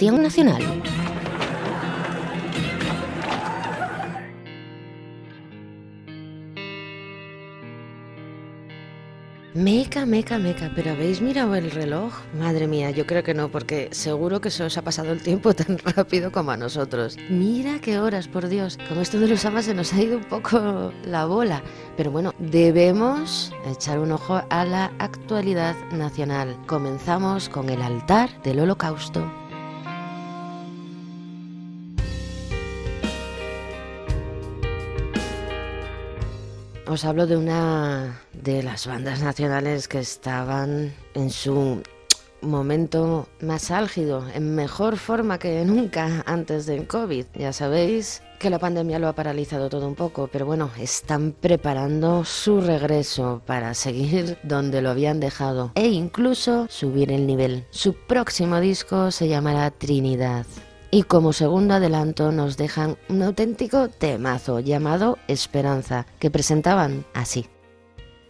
Nacional. 0.00 0.62
Meca, 9.54 10.06
meca, 10.06 10.38
meca, 10.38 10.70
pero 10.76 10.92
¿habéis 10.92 11.20
mirado 11.20 11.56
el 11.56 11.72
reloj? 11.72 12.14
Madre 12.38 12.68
mía, 12.68 12.92
yo 12.92 13.06
creo 13.06 13.24
que 13.24 13.34
no, 13.34 13.48
porque 13.48 13.88
seguro 13.90 14.40
que 14.40 14.50
se 14.50 14.62
os 14.62 14.78
ha 14.78 14.82
pasado 14.82 15.10
el 15.10 15.20
tiempo 15.20 15.52
tan 15.54 15.78
rápido 15.78 16.30
como 16.30 16.52
a 16.52 16.56
nosotros. 16.56 17.16
Mira 17.28 17.80
qué 17.80 17.98
horas, 17.98 18.28
por 18.28 18.46
Dios. 18.46 18.78
Con 18.88 18.98
esto 18.98 19.18
de 19.18 19.26
los 19.26 19.44
amas 19.44 19.64
se 19.64 19.74
nos 19.74 19.92
ha 19.92 20.00
ido 20.00 20.18
un 20.18 20.24
poco 20.24 20.92
la 21.04 21.26
bola. 21.26 21.60
Pero 21.96 22.12
bueno, 22.12 22.32
debemos 22.38 23.52
echar 23.66 23.98
un 23.98 24.12
ojo 24.12 24.40
a 24.48 24.64
la 24.64 24.92
actualidad 25.00 25.74
nacional. 25.90 26.56
Comenzamos 26.68 27.48
con 27.48 27.68
el 27.68 27.82
altar 27.82 28.30
del 28.44 28.60
holocausto. 28.60 29.47
Os 36.98 37.04
hablo 37.04 37.28
de 37.28 37.36
una 37.36 38.22
de 38.32 38.60
las 38.64 38.88
bandas 38.88 39.22
nacionales 39.22 39.86
que 39.86 40.00
estaban 40.00 40.92
en 41.14 41.30
su 41.30 41.80
momento 42.40 43.28
más 43.40 43.70
álgido, 43.70 44.24
en 44.34 44.56
mejor 44.56 44.96
forma 44.96 45.38
que 45.38 45.64
nunca 45.64 46.24
antes 46.26 46.66
del 46.66 46.88
COVID. 46.88 47.26
Ya 47.36 47.52
sabéis 47.52 48.20
que 48.40 48.50
la 48.50 48.58
pandemia 48.58 48.98
lo 48.98 49.06
ha 49.06 49.12
paralizado 49.12 49.68
todo 49.68 49.86
un 49.86 49.94
poco, 49.94 50.28
pero 50.32 50.44
bueno, 50.44 50.72
están 50.76 51.30
preparando 51.40 52.24
su 52.24 52.60
regreso 52.60 53.42
para 53.46 53.74
seguir 53.74 54.36
donde 54.42 54.82
lo 54.82 54.90
habían 54.90 55.20
dejado 55.20 55.70
e 55.76 55.86
incluso 55.86 56.66
subir 56.68 57.12
el 57.12 57.28
nivel. 57.28 57.64
Su 57.70 57.94
próximo 57.94 58.58
disco 58.58 59.12
se 59.12 59.28
llamará 59.28 59.70
Trinidad. 59.70 60.46
Y 60.90 61.02
como 61.02 61.34
segundo 61.34 61.74
adelanto 61.74 62.32
nos 62.32 62.56
dejan 62.56 62.96
un 63.10 63.22
auténtico 63.22 63.88
temazo 63.88 64.60
llamado 64.60 65.18
Esperanza, 65.28 66.06
que 66.18 66.30
presentaban 66.30 67.04
así. 67.12 67.46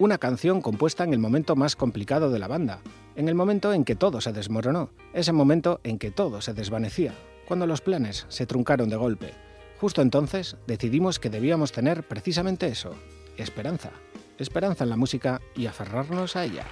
Una 0.01 0.19
canción 0.19 0.61
compuesta 0.61 1.05
en 1.05 1.13
el 1.13 1.21
momento 1.21 1.55
más 1.55 1.77
complicado 1.77 2.31
de 2.31 2.41
la 2.41 2.49
banda, 2.49 2.81
en 3.15 3.29
el 3.29 3.37
momento 3.37 3.73
en 3.73 3.85
que 3.85 3.95
todo 3.95 4.21
se 4.21 4.33
desmoronó, 4.33 4.91
ese 5.13 5.33
momento 5.33 5.81
en 5.85 5.99
que 5.99 6.11
todo 6.11 6.41
se 6.41 6.53
desvanecía, 6.53 7.15
cuando 7.47 7.67
los 7.67 7.81
planes 7.81 8.27
se 8.29 8.47
truncaron 8.47 8.89
de 8.89 8.97
golpe. 8.97 9.35
Justo 9.81 10.03
entonces 10.03 10.57
decidimos 10.67 11.21
que 11.21 11.31
debíamos 11.31 11.71
tener 11.71 12.03
precisamente 12.09 12.67
eso, 12.67 12.93
esperanza. 13.37 13.93
Esperanza 14.37 14.83
en 14.83 14.91
la 14.91 14.97
música 14.97 15.41
y 15.55 15.67
aferrarnos 15.67 16.35
a 16.35 16.45
ella. 16.45 16.67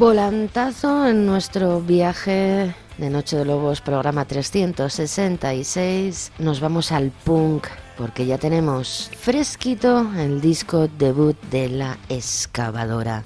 Volantazo 0.00 1.06
en 1.06 1.26
nuestro 1.26 1.82
viaje 1.82 2.74
de 2.96 3.10
Noche 3.10 3.36
de 3.36 3.44
Lobos, 3.44 3.82
programa 3.82 4.24
366. 4.24 6.32
Nos 6.38 6.60
vamos 6.60 6.90
al 6.90 7.10
punk 7.10 7.66
porque 7.98 8.24
ya 8.24 8.38
tenemos 8.38 9.10
fresquito 9.14 10.10
el 10.16 10.40
disco 10.40 10.88
debut 10.88 11.36
de 11.50 11.68
la 11.68 11.98
excavadora. 12.08 13.24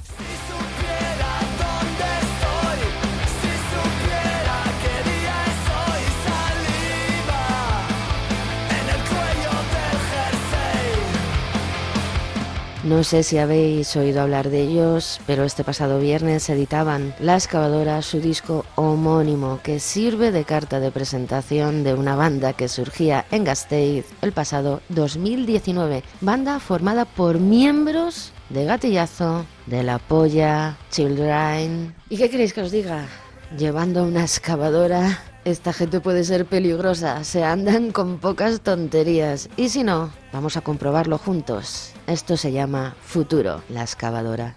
No 12.85 13.03
sé 13.03 13.23
si 13.23 13.39
habéis 13.39 13.97
oído 13.97 14.21
hablar 14.21 14.51
de 14.51 14.61
ellos, 14.61 15.19
pero 15.27 15.45
este 15.45 15.65
pasado 15.65 15.99
viernes 15.99 16.51
editaban 16.51 17.15
La 17.19 17.35
Excavadora 17.35 18.03
su 18.03 18.21
disco 18.21 18.67
homónimo 18.75 19.59
que 19.63 19.81
sirve 19.81 20.33
de 20.33 20.45
carta 20.45 20.81
de 20.81 20.91
presentación 20.91 21.83
de 21.83 21.95
una 21.95 22.15
banda 22.15 22.53
que 22.53 22.69
surgía 22.69 23.25
en 23.31 23.45
Gasteiz 23.45 24.05
el 24.21 24.33
pasado 24.33 24.83
2019. 24.91 26.05
Banda 26.21 26.61
formada 26.61 27.07
por 27.07 27.39
miembros 27.39 28.35
de 28.51 28.67
Gatillazo, 28.67 29.47
de 29.65 29.83
La 29.83 29.99
Polla, 29.99 30.77
Children. 30.91 31.95
¿Y 32.11 32.19
qué 32.19 32.29
queréis 32.29 32.53
que 32.53 32.61
os 32.61 32.71
diga? 32.71 33.07
Llevando 33.57 34.05
una 34.05 34.21
excavadora 34.21 35.21
esta 35.45 35.73
gente 35.73 36.01
puede 36.01 36.25
ser 36.25 36.47
peligrosa, 36.47 37.23
se 37.25 37.45
andan 37.45 37.93
con 37.93 38.19
pocas 38.19 38.61
tonterías. 38.61 39.49
Y 39.57 39.69
si 39.69 39.85
no, 39.85 40.11
vamos 40.33 40.57
a 40.57 40.63
comprobarlo 40.63 41.19
juntos. 41.19 41.93
Esto 42.07 42.37
se 42.37 42.53
llama 42.53 42.97
Futuro, 43.03 43.63
la 43.69 43.83
excavadora. 43.83 44.57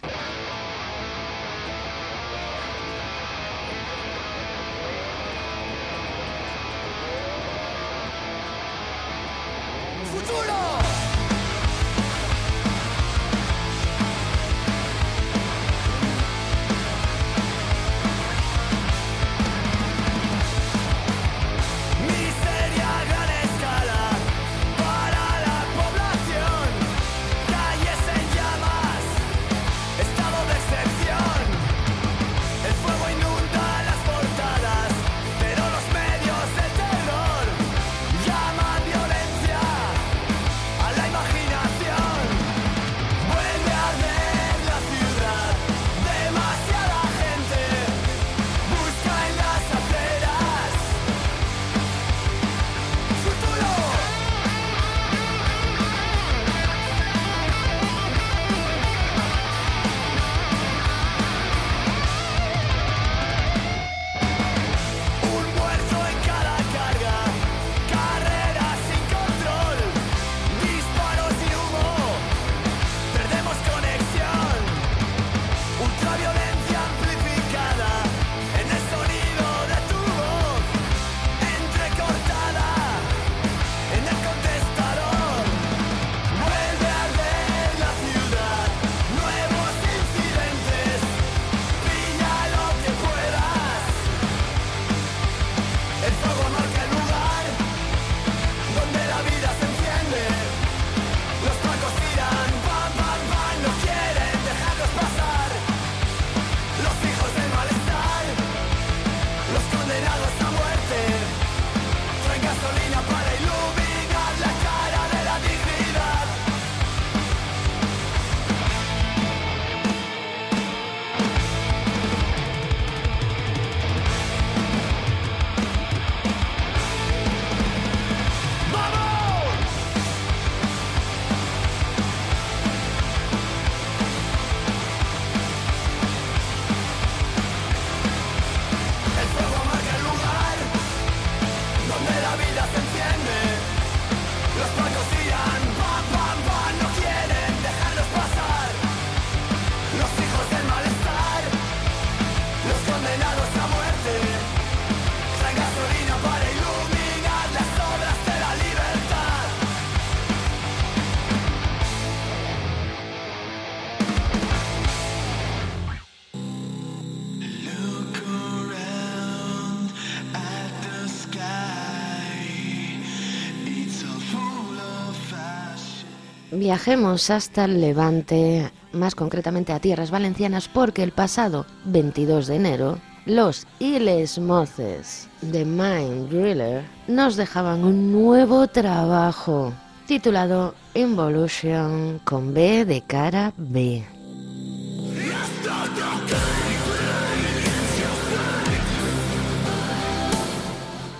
Viajemos 176.58 177.30
hasta 177.30 177.66
el 177.66 177.82
Levante, 177.82 178.72
más 178.92 179.14
concretamente 179.14 179.74
a 179.74 179.80
tierras 179.80 180.10
valencianas, 180.10 180.68
porque 180.68 181.04
el 181.04 181.12
pasado 181.12 181.68
22 181.86 182.48
de 182.48 182.56
enero 182.56 182.98
los 183.28 183.68
y 183.78 184.00
les 184.00 184.40
moces 184.40 185.30
de 185.42 185.66
Mind 185.66 186.30
Driller 186.30 186.84
nos 187.08 187.36
dejaban 187.36 187.84
un 187.84 188.12
nuevo 188.12 188.68
trabajo 188.68 189.72
titulado 190.08 190.74
Involution 190.96 192.20
con 192.24 192.56
B 192.56 192.86
de 192.86 193.02
cara 193.02 193.54
B. 193.56 194.04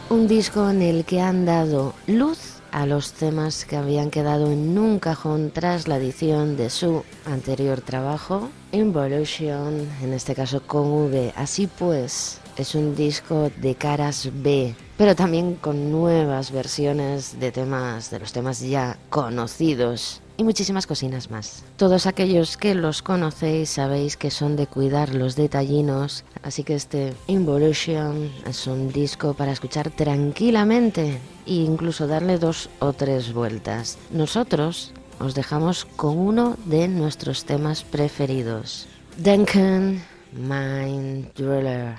Un 0.10 0.28
disco 0.28 0.68
en 0.68 0.82
el 0.82 1.06
que 1.06 1.22
han 1.22 1.46
dado 1.46 1.94
luz 2.08 2.47
a 2.78 2.86
los 2.86 3.14
temas 3.14 3.66
que 3.66 3.76
habían 3.76 4.12
quedado 4.12 4.52
en 4.52 4.78
un 4.78 5.00
cajón 5.00 5.50
tras 5.50 5.88
la 5.88 5.98
edición 5.98 6.58
de 6.58 6.70
su 6.70 7.04
anterior 7.26 7.82
trabajo, 7.82 8.50
Involution, 8.72 9.90
en 10.04 10.14
este 10.14 10.36
caso 10.36 10.62
con 10.62 10.86
V. 10.92 11.34
Así 11.36 11.66
pues, 11.66 12.40
es 12.56 12.76
un 12.76 12.96
disco 12.96 13.50
de 13.58 13.74
caras 13.74 14.30
B, 14.32 14.76
pero 14.96 15.16
también 15.16 15.56
con 15.56 15.92
nuevas 15.92 16.52
versiones 16.52 17.40
de 17.40 17.52
temas, 17.52 18.12
de 18.12 18.20
los 18.20 18.32
temas 18.32 18.60
ya 18.62 19.00
conocidos 19.10 20.22
y 20.38 20.44
muchísimas 20.44 20.88
cocinas 20.88 21.30
más. 21.30 21.64
Todos 21.76 22.06
aquellos 22.06 22.56
que 22.58 22.76
los 22.76 23.02
conocéis 23.02 23.72
sabéis 23.72 24.16
que 24.16 24.32
son 24.32 24.56
de 24.56 24.68
cuidar 24.68 25.14
los 25.14 25.36
detallinos, 25.36 26.24
así 26.44 26.64
que 26.64 26.76
este 26.76 27.14
Involution 27.28 28.32
es 28.46 28.68
un 28.68 28.92
disco 28.92 29.34
para 29.34 29.52
escuchar 29.52 29.90
tranquilamente 29.90 31.20
e 31.46 31.54
incluso 31.54 32.08
darle 32.08 32.38
dos 32.38 32.70
o 32.80 32.94
tres 32.94 33.34
vueltas. 33.34 33.98
Nosotros 34.12 34.94
os 35.20 35.34
dejamos 35.34 35.86
con 35.86 36.18
uno 36.18 36.56
de 36.66 36.88
nuestros 36.88 37.46
temas 37.46 37.84
preferidos. 37.84 38.88
Duncan 39.18 40.04
Mind 40.34 41.34
Driller. 41.34 41.96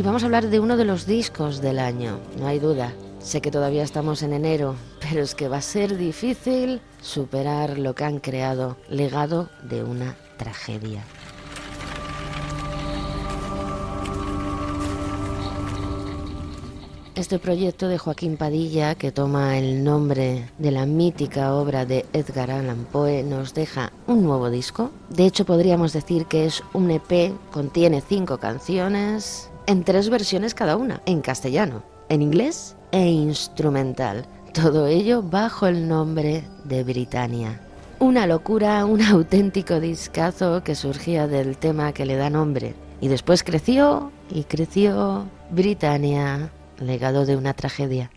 Y 0.00 0.02
vamos 0.02 0.22
a 0.22 0.26
hablar 0.26 0.48
de 0.48 0.60
uno 0.60 0.78
de 0.78 0.86
los 0.86 1.04
discos 1.04 1.60
del 1.60 1.78
año, 1.78 2.20
no 2.38 2.46
hay 2.46 2.58
duda. 2.58 2.94
Sé 3.18 3.42
que 3.42 3.50
todavía 3.50 3.82
estamos 3.82 4.22
en 4.22 4.32
enero, 4.32 4.74
pero 4.98 5.20
es 5.20 5.34
que 5.34 5.46
va 5.46 5.58
a 5.58 5.60
ser 5.60 5.98
difícil 5.98 6.80
superar 7.02 7.78
lo 7.78 7.94
que 7.94 8.04
han 8.04 8.18
creado, 8.18 8.78
legado 8.88 9.50
de 9.62 9.84
una 9.84 10.16
tragedia. 10.38 11.04
Este 17.14 17.38
proyecto 17.38 17.86
de 17.86 17.98
Joaquín 17.98 18.38
Padilla, 18.38 18.94
que 18.94 19.12
toma 19.12 19.58
el 19.58 19.84
nombre 19.84 20.48
de 20.56 20.70
la 20.70 20.86
mítica 20.86 21.52
obra 21.54 21.84
de 21.84 22.06
Edgar 22.14 22.50
Allan 22.50 22.86
Poe, 22.90 23.22
nos 23.22 23.52
deja 23.52 23.92
un 24.06 24.22
nuevo 24.22 24.48
disco. 24.48 24.92
De 25.10 25.26
hecho, 25.26 25.44
podríamos 25.44 25.92
decir 25.92 26.24
que 26.24 26.46
es 26.46 26.62
un 26.72 26.90
EP, 26.90 27.34
contiene 27.50 28.00
cinco 28.00 28.38
canciones, 28.38 29.49
en 29.70 29.84
tres 29.84 30.10
versiones 30.10 30.52
cada 30.52 30.76
una, 30.76 31.00
en 31.06 31.20
castellano, 31.20 31.84
en 32.08 32.22
inglés 32.22 32.76
e 32.90 33.06
instrumental. 33.06 34.26
Todo 34.52 34.88
ello 34.88 35.22
bajo 35.22 35.68
el 35.68 35.86
nombre 35.86 36.42
de 36.64 36.82
Britannia. 36.82 37.60
Una 38.00 38.26
locura, 38.26 38.84
un 38.84 39.00
auténtico 39.00 39.78
discazo 39.78 40.64
que 40.64 40.74
surgía 40.74 41.28
del 41.28 41.56
tema 41.56 41.92
que 41.92 42.04
le 42.04 42.16
da 42.16 42.30
nombre. 42.30 42.74
Y 43.00 43.06
después 43.06 43.44
creció 43.44 44.10
y 44.28 44.42
creció 44.42 45.26
Britannia, 45.50 46.50
legado 46.80 47.24
de 47.24 47.36
una 47.36 47.54
tragedia. 47.54 48.10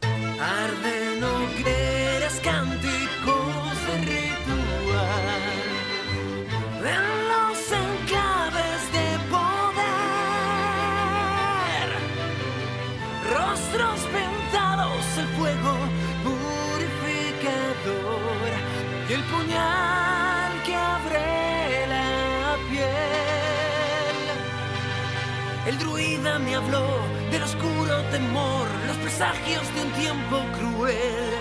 habló 26.56 26.86
del 27.32 27.44
oscuro 27.44 28.02
temor, 28.12 28.68
los 28.88 28.98
presagios 28.98 29.64
de 29.74 29.82
un 29.82 29.92
tiempo 29.94 30.38
cruel. 30.58 31.34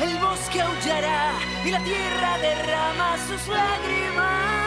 El 0.00 0.16
bosque 0.18 0.60
aullará 0.60 1.32
y 1.64 1.70
la 1.70 1.82
tierra 1.82 2.38
derrama 2.38 3.16
sus 3.26 3.48
lágrimas. 3.48 4.57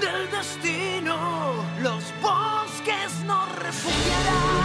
del 0.00 0.30
destino, 0.30 1.64
los 1.82 2.04
bosques 2.22 3.24
nos 3.26 3.48
refugiarán. 3.56 4.57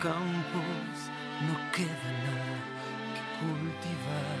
campos 0.00 0.96
no 1.46 1.54
queda 1.72 2.10
nada 2.24 2.56
que 3.14 3.22
cultivar. 3.38 4.40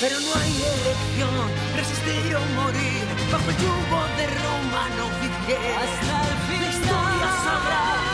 Pero 0.00 0.16
no 0.20 0.30
hay 0.40 0.54
elección, 0.74 1.46
resistir 1.76 2.36
o 2.36 2.40
morir, 2.60 3.04
bajo 3.30 3.50
el 3.50 3.56
yugo 3.56 4.00
de 4.16 4.26
Roma 4.44 4.82
no 4.96 5.06
vivir. 5.20 5.58
Hasta 5.82 6.16
el 6.30 6.38
final. 6.48 6.62
La 6.62 6.70
historia 6.70 7.28
sabrá 7.44 8.07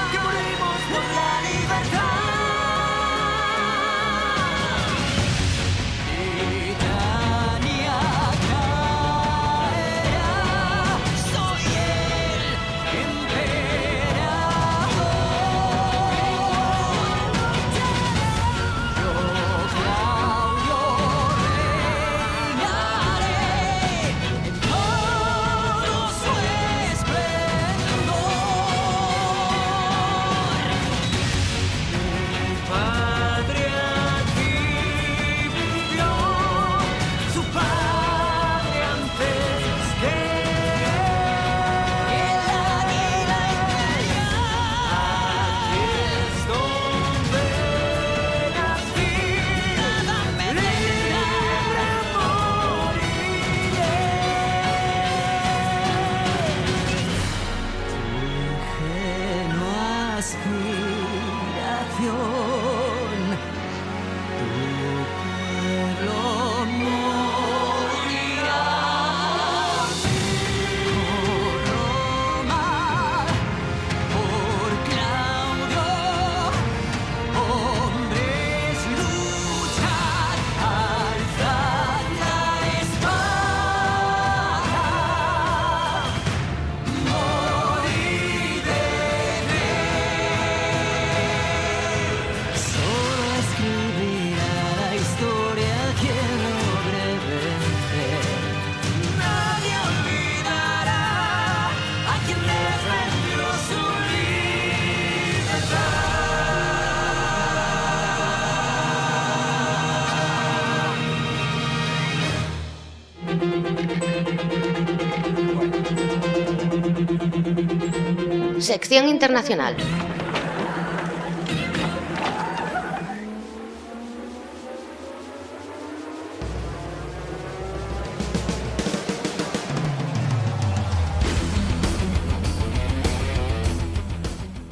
Sección 118.65 119.11
internacional. 119.11 119.77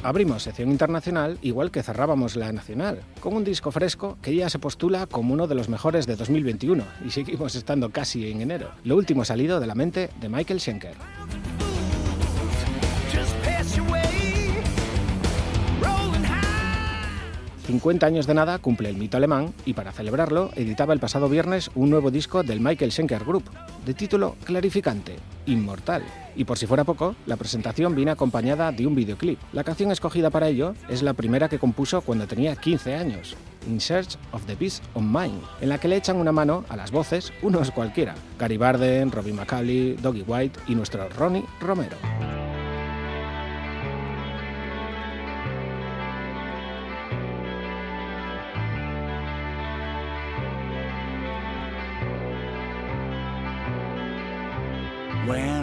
Abrimos 0.01 0.41
sección 0.41 0.71
internacional 0.71 1.37
igual 1.43 1.69
que 1.69 1.83
cerrábamos 1.83 2.35
la 2.35 2.51
nacional, 2.51 3.03
con 3.19 3.35
un 3.35 3.43
disco 3.43 3.69
fresco 3.69 4.17
que 4.23 4.35
ya 4.35 4.49
se 4.49 4.57
postula 4.57 5.05
como 5.05 5.35
uno 5.35 5.45
de 5.45 5.53
los 5.53 5.69
mejores 5.69 6.07
de 6.07 6.15
2021 6.15 6.83
y 7.05 7.11
seguimos 7.11 7.53
estando 7.53 7.91
casi 7.91 8.31
en 8.31 8.41
enero. 8.41 8.71
Lo 8.83 8.95
último 8.95 9.23
salido 9.23 9.59
de 9.59 9.67
la 9.67 9.75
mente 9.75 10.09
de 10.19 10.29
Michael 10.29 10.59
Schenker. 10.59 10.95
50 17.73 18.05
años 18.05 18.27
de 18.27 18.35
nada 18.35 18.59
cumple 18.59 18.89
el 18.89 18.97
mito 18.97 19.17
alemán 19.17 19.51
y 19.65 19.73
para 19.73 19.91
celebrarlo 19.91 20.51
editaba 20.55 20.93
el 20.93 20.99
pasado 20.99 21.27
viernes 21.27 21.71
un 21.73 21.89
nuevo 21.89 22.11
disco 22.11 22.43
del 22.43 22.59
Michael 22.59 22.91
Schenker 22.91 23.25
Group, 23.25 23.45
de 23.83 23.95
título 23.95 24.35
clarificante, 24.43 25.15
Inmortal. 25.47 26.03
Y 26.35 26.43
por 26.43 26.59
si 26.59 26.67
fuera 26.67 26.83
poco, 26.83 27.15
la 27.25 27.35
presentación 27.35 27.95
viene 27.95 28.11
acompañada 28.11 28.71
de 28.71 28.85
un 28.85 28.93
videoclip. 28.93 29.39
La 29.53 29.63
canción 29.63 29.91
escogida 29.91 30.29
para 30.29 30.49
ello 30.49 30.75
es 30.87 31.01
la 31.01 31.15
primera 31.15 31.49
que 31.49 31.57
compuso 31.57 32.01
cuando 32.01 32.27
tenía 32.27 32.55
15 32.55 32.93
años, 32.93 33.35
In 33.67 33.81
Search 33.81 34.17
of 34.33 34.45
the 34.45 34.55
Peace 34.55 34.83
of 34.93 35.01
Mind, 35.01 35.41
en 35.59 35.69
la 35.69 35.79
que 35.79 35.87
le 35.87 35.95
echan 35.95 36.17
una 36.17 36.31
mano 36.31 36.65
a 36.69 36.77
las 36.77 36.91
voces 36.91 37.33
unos 37.41 37.71
cualquiera, 37.71 38.13
Gary 38.37 38.57
Barden, 38.57 39.11
Robbie 39.11 39.33
McCauley, 39.33 39.93
Doggy 39.93 40.23
White 40.27 40.59
y 40.67 40.75
nuestro 40.75 41.09
Ronnie 41.09 41.45
Romero. 41.59 41.97
When 55.25 55.62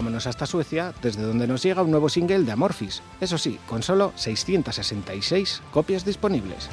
Vámonos 0.00 0.26
hasta 0.26 0.46
Suecia, 0.46 0.94
desde 1.02 1.20
donde 1.20 1.46
nos 1.46 1.62
llega 1.62 1.82
un 1.82 1.90
nuevo 1.90 2.08
single 2.08 2.44
de 2.44 2.52
Amorphis, 2.52 3.02
eso 3.20 3.36
sí, 3.36 3.58
con 3.68 3.82
solo 3.82 4.14
666 4.16 5.60
copias 5.70 6.06
disponibles. 6.06 6.70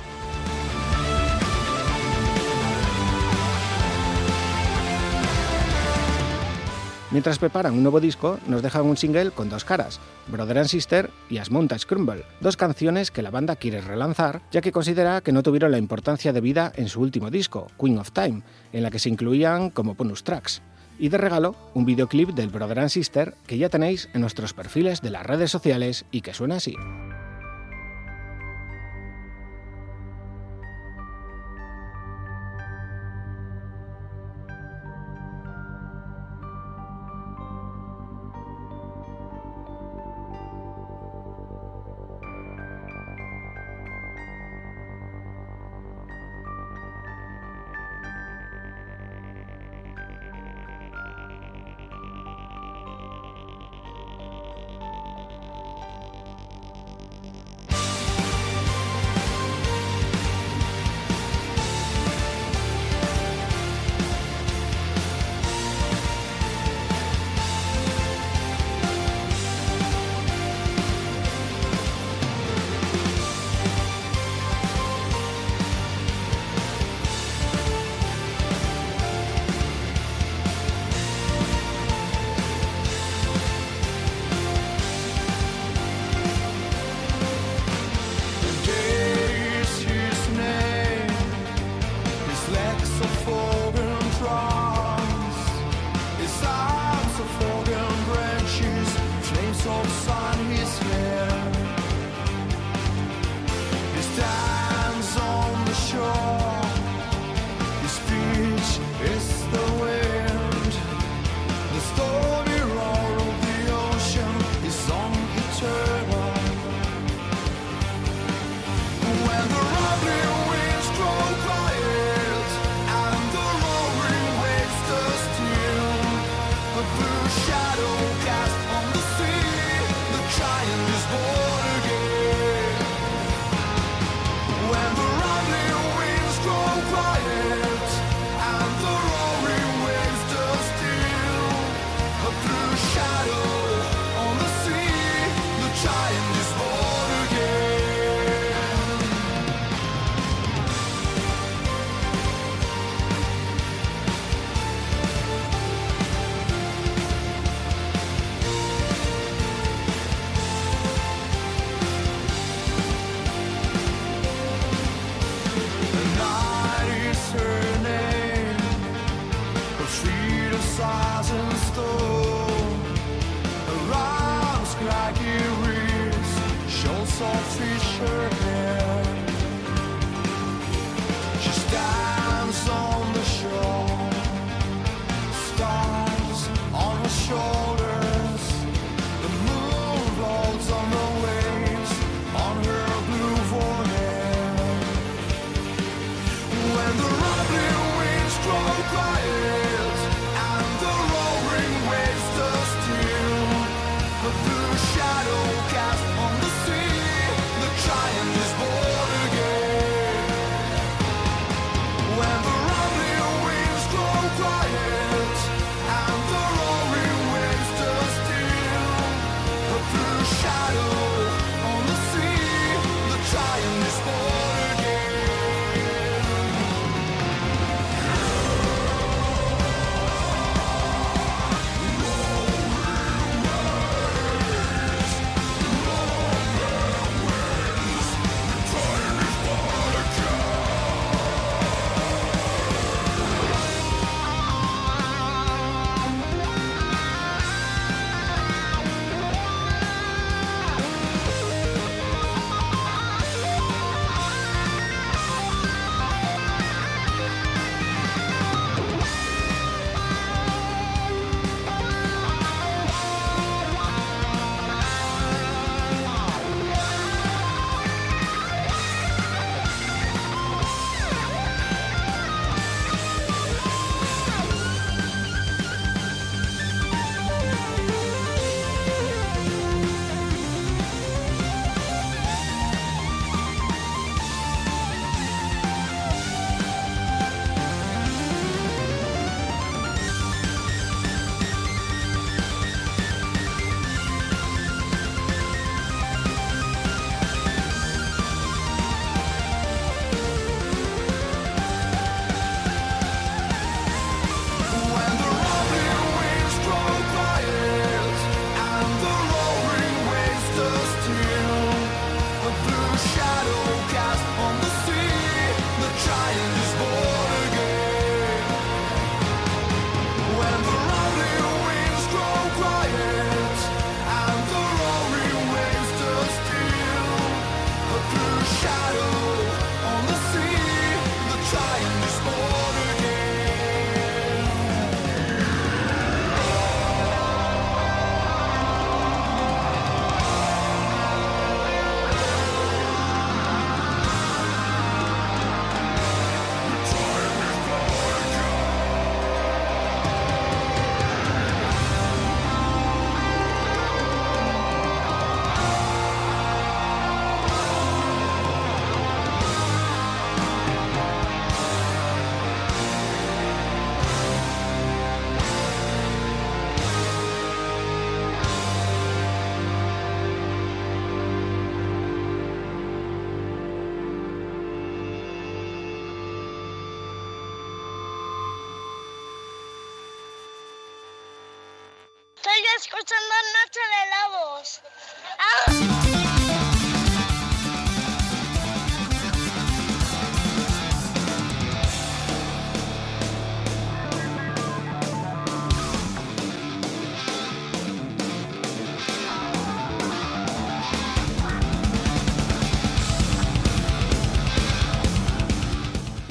Mientras 7.11 7.37
preparan 7.37 7.73
un 7.73 7.83
nuevo 7.83 7.99
disco, 7.99 8.39
nos 8.47 8.61
dejan 8.61 8.85
un 8.85 8.95
single 8.95 9.31
con 9.31 9.49
dos 9.49 9.65
caras, 9.65 9.99
Brother 10.27 10.59
and 10.59 10.69
Sister 10.69 11.11
y 11.29 11.39
As 11.39 11.51
Mountains 11.51 11.85
Crumble, 11.85 12.23
dos 12.39 12.55
canciones 12.55 13.11
que 13.11 13.23
la 13.23 13.29
banda 13.29 13.57
quiere 13.57 13.81
relanzar, 13.81 14.41
ya 14.51 14.61
que 14.61 14.71
considera 14.71 15.19
que 15.19 15.33
no 15.33 15.43
tuvieron 15.43 15.71
la 15.71 15.79
importancia 15.79 16.31
debida 16.31 16.71
en 16.77 16.87
su 16.87 17.01
último 17.01 17.29
disco, 17.29 17.67
Queen 17.77 17.97
of 17.97 18.11
Time, 18.11 18.43
en 18.71 18.83
la 18.83 18.89
que 18.89 18.99
se 18.99 19.09
incluían 19.09 19.69
como 19.69 19.95
bonus 19.95 20.23
tracks. 20.23 20.61
Y 20.99 21.09
de 21.09 21.17
regalo, 21.17 21.55
un 21.73 21.85
videoclip 21.85 22.29
del 22.29 22.49
Brother 22.49 22.79
and 22.79 22.89
Sister 22.89 23.35
que 23.45 23.57
ya 23.57 23.69
tenéis 23.69 24.09
en 24.13 24.21
nuestros 24.21 24.53
perfiles 24.53 25.01
de 25.01 25.11
las 25.11 25.25
redes 25.25 25.51
sociales 25.51 26.05
y 26.11 26.21
que 26.21 26.33
suena 26.33 26.55
así. 26.55 26.75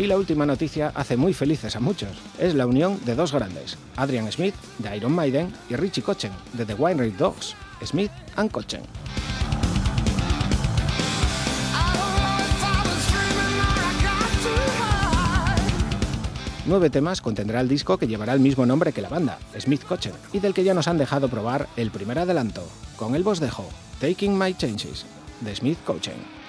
Y 0.07 0.09
la 0.09 0.19
última 0.19 0.47
noticia 0.47 0.93
hace 0.95 1.17
muy 1.17 1.35
felices 1.35 1.75
a 1.75 1.81
muchos. 1.81 2.11
Es 2.39 2.55
la 2.55 2.69
unión 2.69 3.01
de 3.05 3.17
dos 3.17 3.33
grandes, 3.33 3.77
Adrian 3.97 4.31
Smith, 4.31 4.55
de 4.79 4.97
Iron 4.97 5.13
Maiden, 5.13 5.53
y 5.69 5.75
Richie 5.75 6.01
Kochen, 6.01 6.31
de 6.53 6.65
The 6.65 6.75
Winery 6.75 7.11
Dogs, 7.11 7.57
Smith 7.85 8.13
and 8.37 8.53
Kochen. 8.53 8.83
Nueve 16.67 16.89
temas 16.89 17.21
contendrá 17.21 17.61
el 17.61 17.67
disco 17.67 17.99
que 17.99 18.07
llevará 18.07 18.33
el 18.33 18.39
mismo 18.39 18.65
nombre 18.65 18.93
que 18.93 19.03
la 19.03 19.09
banda, 19.09 19.41
Smith 19.59 19.83
Kochen, 19.83 20.13
y 20.33 20.39
del 20.39 20.55
que 20.55 20.63
ya 20.63 20.73
nos 20.73 20.87
han 20.87 20.99
dejado 20.99 21.29
probar 21.29 21.67
el 21.77 21.91
primer 21.91 22.21
adelanto. 22.21 22.63
Con 22.95 23.17
el 23.17 23.25
vos 23.25 23.41
dejo 23.41 23.69
Taking 24.01 24.39
My 24.39 24.55
Changes, 24.55 25.05
de 25.41 25.57
Smith 25.57 25.79
Kochen. 25.85 26.46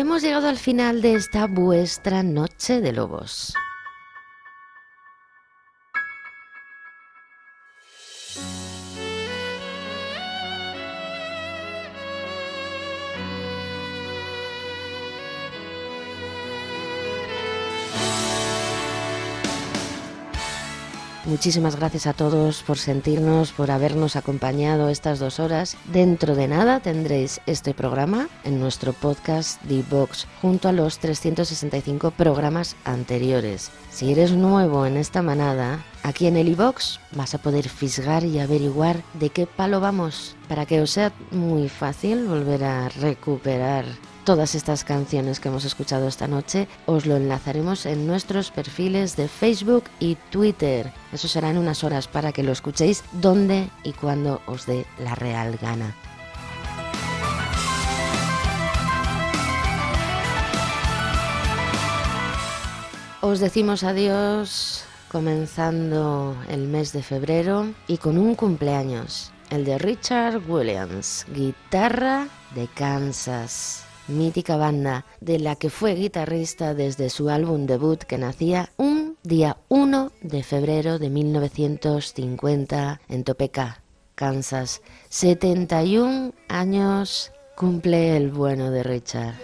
Hemos 0.00 0.22
llegado 0.22 0.48
al 0.48 0.56
final 0.56 1.02
de 1.02 1.12
esta 1.12 1.46
vuestra 1.46 2.22
noche 2.22 2.80
de 2.80 2.90
lobos. 2.90 3.52
Muchísimas 21.40 21.76
gracias 21.76 22.06
a 22.06 22.12
todos 22.12 22.62
por 22.62 22.76
sentirnos, 22.76 23.52
por 23.52 23.70
habernos 23.70 24.14
acompañado 24.14 24.90
estas 24.90 25.18
dos 25.18 25.40
horas. 25.40 25.78
Dentro 25.86 26.34
de 26.34 26.46
nada 26.46 26.80
tendréis 26.80 27.40
este 27.46 27.72
programa 27.72 28.28
en 28.44 28.60
nuestro 28.60 28.92
podcast 28.92 29.58
Box 29.90 30.26
junto 30.42 30.68
a 30.68 30.72
los 30.72 30.98
365 30.98 32.10
programas 32.10 32.76
anteriores. 32.84 33.70
Si 33.90 34.12
eres 34.12 34.32
nuevo 34.32 34.84
en 34.84 34.98
esta 34.98 35.22
manada, 35.22 35.82
aquí 36.02 36.26
en 36.26 36.36
el 36.36 36.48
iBox 36.48 37.00
vas 37.12 37.34
a 37.34 37.38
poder 37.38 37.70
fisgar 37.70 38.22
y 38.24 38.38
averiguar 38.38 39.02
de 39.14 39.30
qué 39.30 39.46
palo 39.46 39.80
vamos 39.80 40.36
para 40.46 40.66
que 40.66 40.82
os 40.82 40.90
sea 40.90 41.10
muy 41.30 41.70
fácil 41.70 42.26
volver 42.26 42.64
a 42.64 42.90
recuperar 42.90 43.86
todas 44.24 44.54
estas 44.54 44.84
canciones 44.84 45.40
que 45.40 45.48
hemos 45.48 45.64
escuchado 45.64 46.08
esta 46.08 46.28
noche, 46.28 46.68
os 46.86 47.06
lo 47.06 47.16
enlazaremos 47.16 47.86
en 47.86 48.06
nuestros 48.06 48.50
perfiles 48.50 49.16
de 49.16 49.28
Facebook 49.28 49.84
y 49.98 50.16
Twitter. 50.30 50.92
Eso 51.12 51.28
será 51.28 51.50
en 51.50 51.58
unas 51.58 51.84
horas 51.84 52.08
para 52.08 52.32
que 52.32 52.42
lo 52.42 52.52
escuchéis 52.52 53.02
donde 53.12 53.68
y 53.84 53.92
cuando 53.92 54.40
os 54.46 54.66
dé 54.66 54.86
la 54.98 55.14
real 55.14 55.58
gana. 55.60 55.94
Os 63.22 63.38
decimos 63.38 63.84
adiós 63.84 64.84
comenzando 65.10 66.36
el 66.48 66.68
mes 66.68 66.92
de 66.92 67.02
febrero 67.02 67.74
y 67.86 67.98
con 67.98 68.16
un 68.16 68.34
cumpleaños, 68.34 69.32
el 69.50 69.64
de 69.64 69.76
Richard 69.76 70.40
Williams, 70.48 71.26
guitarra 71.34 72.28
de 72.54 72.68
Kansas 72.68 73.84
mítica 74.10 74.56
banda 74.56 75.06
de 75.20 75.38
la 75.38 75.56
que 75.56 75.70
fue 75.70 75.94
guitarrista 75.94 76.74
desde 76.74 77.10
su 77.10 77.30
álbum 77.30 77.66
debut 77.66 78.02
que 78.02 78.18
nacía 78.18 78.70
un 78.76 79.16
día 79.22 79.58
1 79.68 80.12
de 80.22 80.42
febrero 80.42 80.98
de 80.98 81.10
1950 81.10 83.00
en 83.08 83.24
Topeka, 83.24 83.82
Kansas. 84.14 84.82
71 85.08 86.32
años 86.48 87.32
cumple 87.56 88.16
el 88.16 88.30
bueno 88.30 88.70
de 88.70 88.82
Richard. 88.82 89.34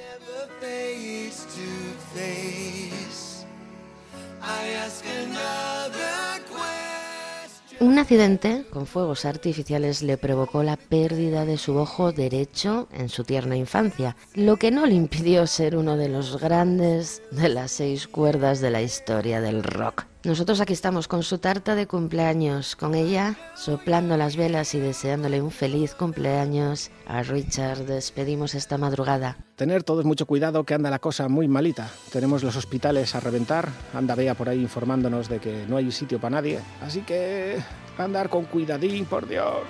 Un 7.79 7.99
accidente 7.99 8.65
con 8.71 8.87
fuegos 8.87 9.27
artificiales 9.27 10.03
le 10.03 10.17
provocó 10.17 10.63
la 10.63 10.79
pérdida 10.79 11.45
de 11.45 11.59
su 11.59 11.77
ojo 11.77 12.11
derecho 12.11 12.89
en 12.91 13.11
su 13.11 13.23
tierna 13.23 13.55
infancia, 13.55 14.17
lo 14.35 14.57
que 14.57 14.71
no 14.71 14.87
le 14.87 14.95
impidió 14.95 15.47
ser 15.47 15.77
uno 15.77 15.99
de 15.99 16.09
los 16.09 16.41
grandes 16.41 17.23
de 17.31 17.51
las 17.51 17.73
seis 17.73 18.09
cuerdas 18.09 18.63
de 18.63 18.71
la 18.71 18.81
historia 18.81 19.43
del 19.43 19.63
rock. 19.63 20.07
Nosotros 20.25 20.61
aquí 20.61 20.73
estamos 20.73 21.07
con 21.07 21.23
su 21.23 21.39
tarta 21.39 21.77
de 21.77 21.87
cumpleaños, 21.87 22.75
con 22.75 22.97
ella 22.97 23.37
soplando 23.55 24.17
las 24.17 24.37
velas 24.37 24.75
y 24.75 24.81
deseándole 24.81 25.41
un 25.41 25.53
feliz 25.53 25.95
cumpleaños 25.95 26.91
a 27.07 27.23
Richard. 27.23 27.85
Despedimos 27.85 28.57
esta 28.57 28.77
madrugada. 28.77 29.37
Tener 29.55 29.85
todos 29.85 30.05
mucho 30.05 30.27
cuidado 30.27 30.65
que 30.65 30.75
anda 30.75 30.91
la 30.91 30.99
cosa 30.99 31.29
muy 31.29 31.47
malita. 31.47 31.91
Tenemos 32.11 32.43
los 32.43 32.57
hospitales 32.57 33.15
a 33.15 33.21
reventar. 33.21 33.69
Anda 33.95 34.17
Bea 34.17 34.35
por 34.35 34.49
ahí 34.49 34.61
informándonos 34.61 35.29
de 35.29 35.39
que 35.39 35.65
no 35.69 35.77
hay 35.77 35.93
sitio 35.93 36.21
para 36.21 36.37
nadie. 36.37 36.61
Así 36.83 37.03
que 37.03 37.63
andar 37.97 38.29
con 38.29 38.47
cuidadín, 38.47 39.05
por 39.05 39.29
Dios. 39.29 39.63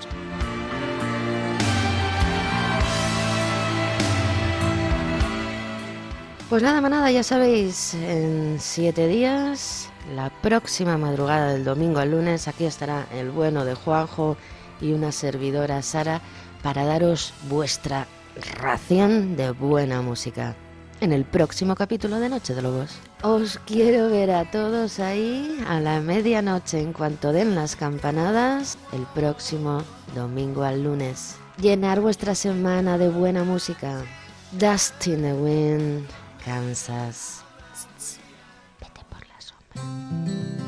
Pues 6.48 6.62
nada, 6.62 6.80
manada, 6.80 7.10
ya 7.10 7.24
sabéis, 7.24 7.94
en 7.94 8.58
siete 8.60 9.08
días, 9.08 9.90
la 10.14 10.30
próxima 10.30 10.96
madrugada 10.98 11.52
del 11.52 11.64
domingo 11.64 11.98
al 11.98 12.12
lunes, 12.12 12.48
aquí 12.48 12.64
estará 12.64 13.06
el 13.12 13.30
bueno 13.30 13.64
de 13.64 13.74
Juanjo 13.74 14.36
y 14.80 14.92
una 14.92 15.12
servidora 15.12 15.82
Sara 15.82 16.20
para 16.62 16.84
daros 16.84 17.34
vuestra 17.48 18.06
ración 18.60 19.36
de 19.36 19.50
buena 19.50 20.02
música 20.02 20.54
en 21.00 21.12
el 21.12 21.24
próximo 21.24 21.74
capítulo 21.74 22.18
de 22.20 22.28
Noche 22.28 22.54
de 22.54 22.62
Lobos. 22.62 22.96
Os 23.22 23.58
quiero 23.66 24.08
ver 24.08 24.30
a 24.30 24.50
todos 24.50 24.98
ahí 24.98 25.62
a 25.68 25.80
la 25.80 26.00
medianoche 26.00 26.80
en 26.80 26.92
cuanto 26.92 27.32
den 27.32 27.54
las 27.54 27.76
campanadas 27.76 28.78
el 28.92 29.02
próximo 29.14 29.82
domingo 30.14 30.62
al 30.62 30.84
lunes. 30.84 31.36
Llenar 31.60 32.00
vuestra 32.00 32.34
semana 32.34 32.98
de 32.98 33.08
buena 33.08 33.44
música. 33.44 34.02
Dust 34.52 35.06
in 35.06 35.22
the 35.22 35.32
Wind, 35.32 36.06
Kansas. 36.44 37.45
啊。 39.76 40.65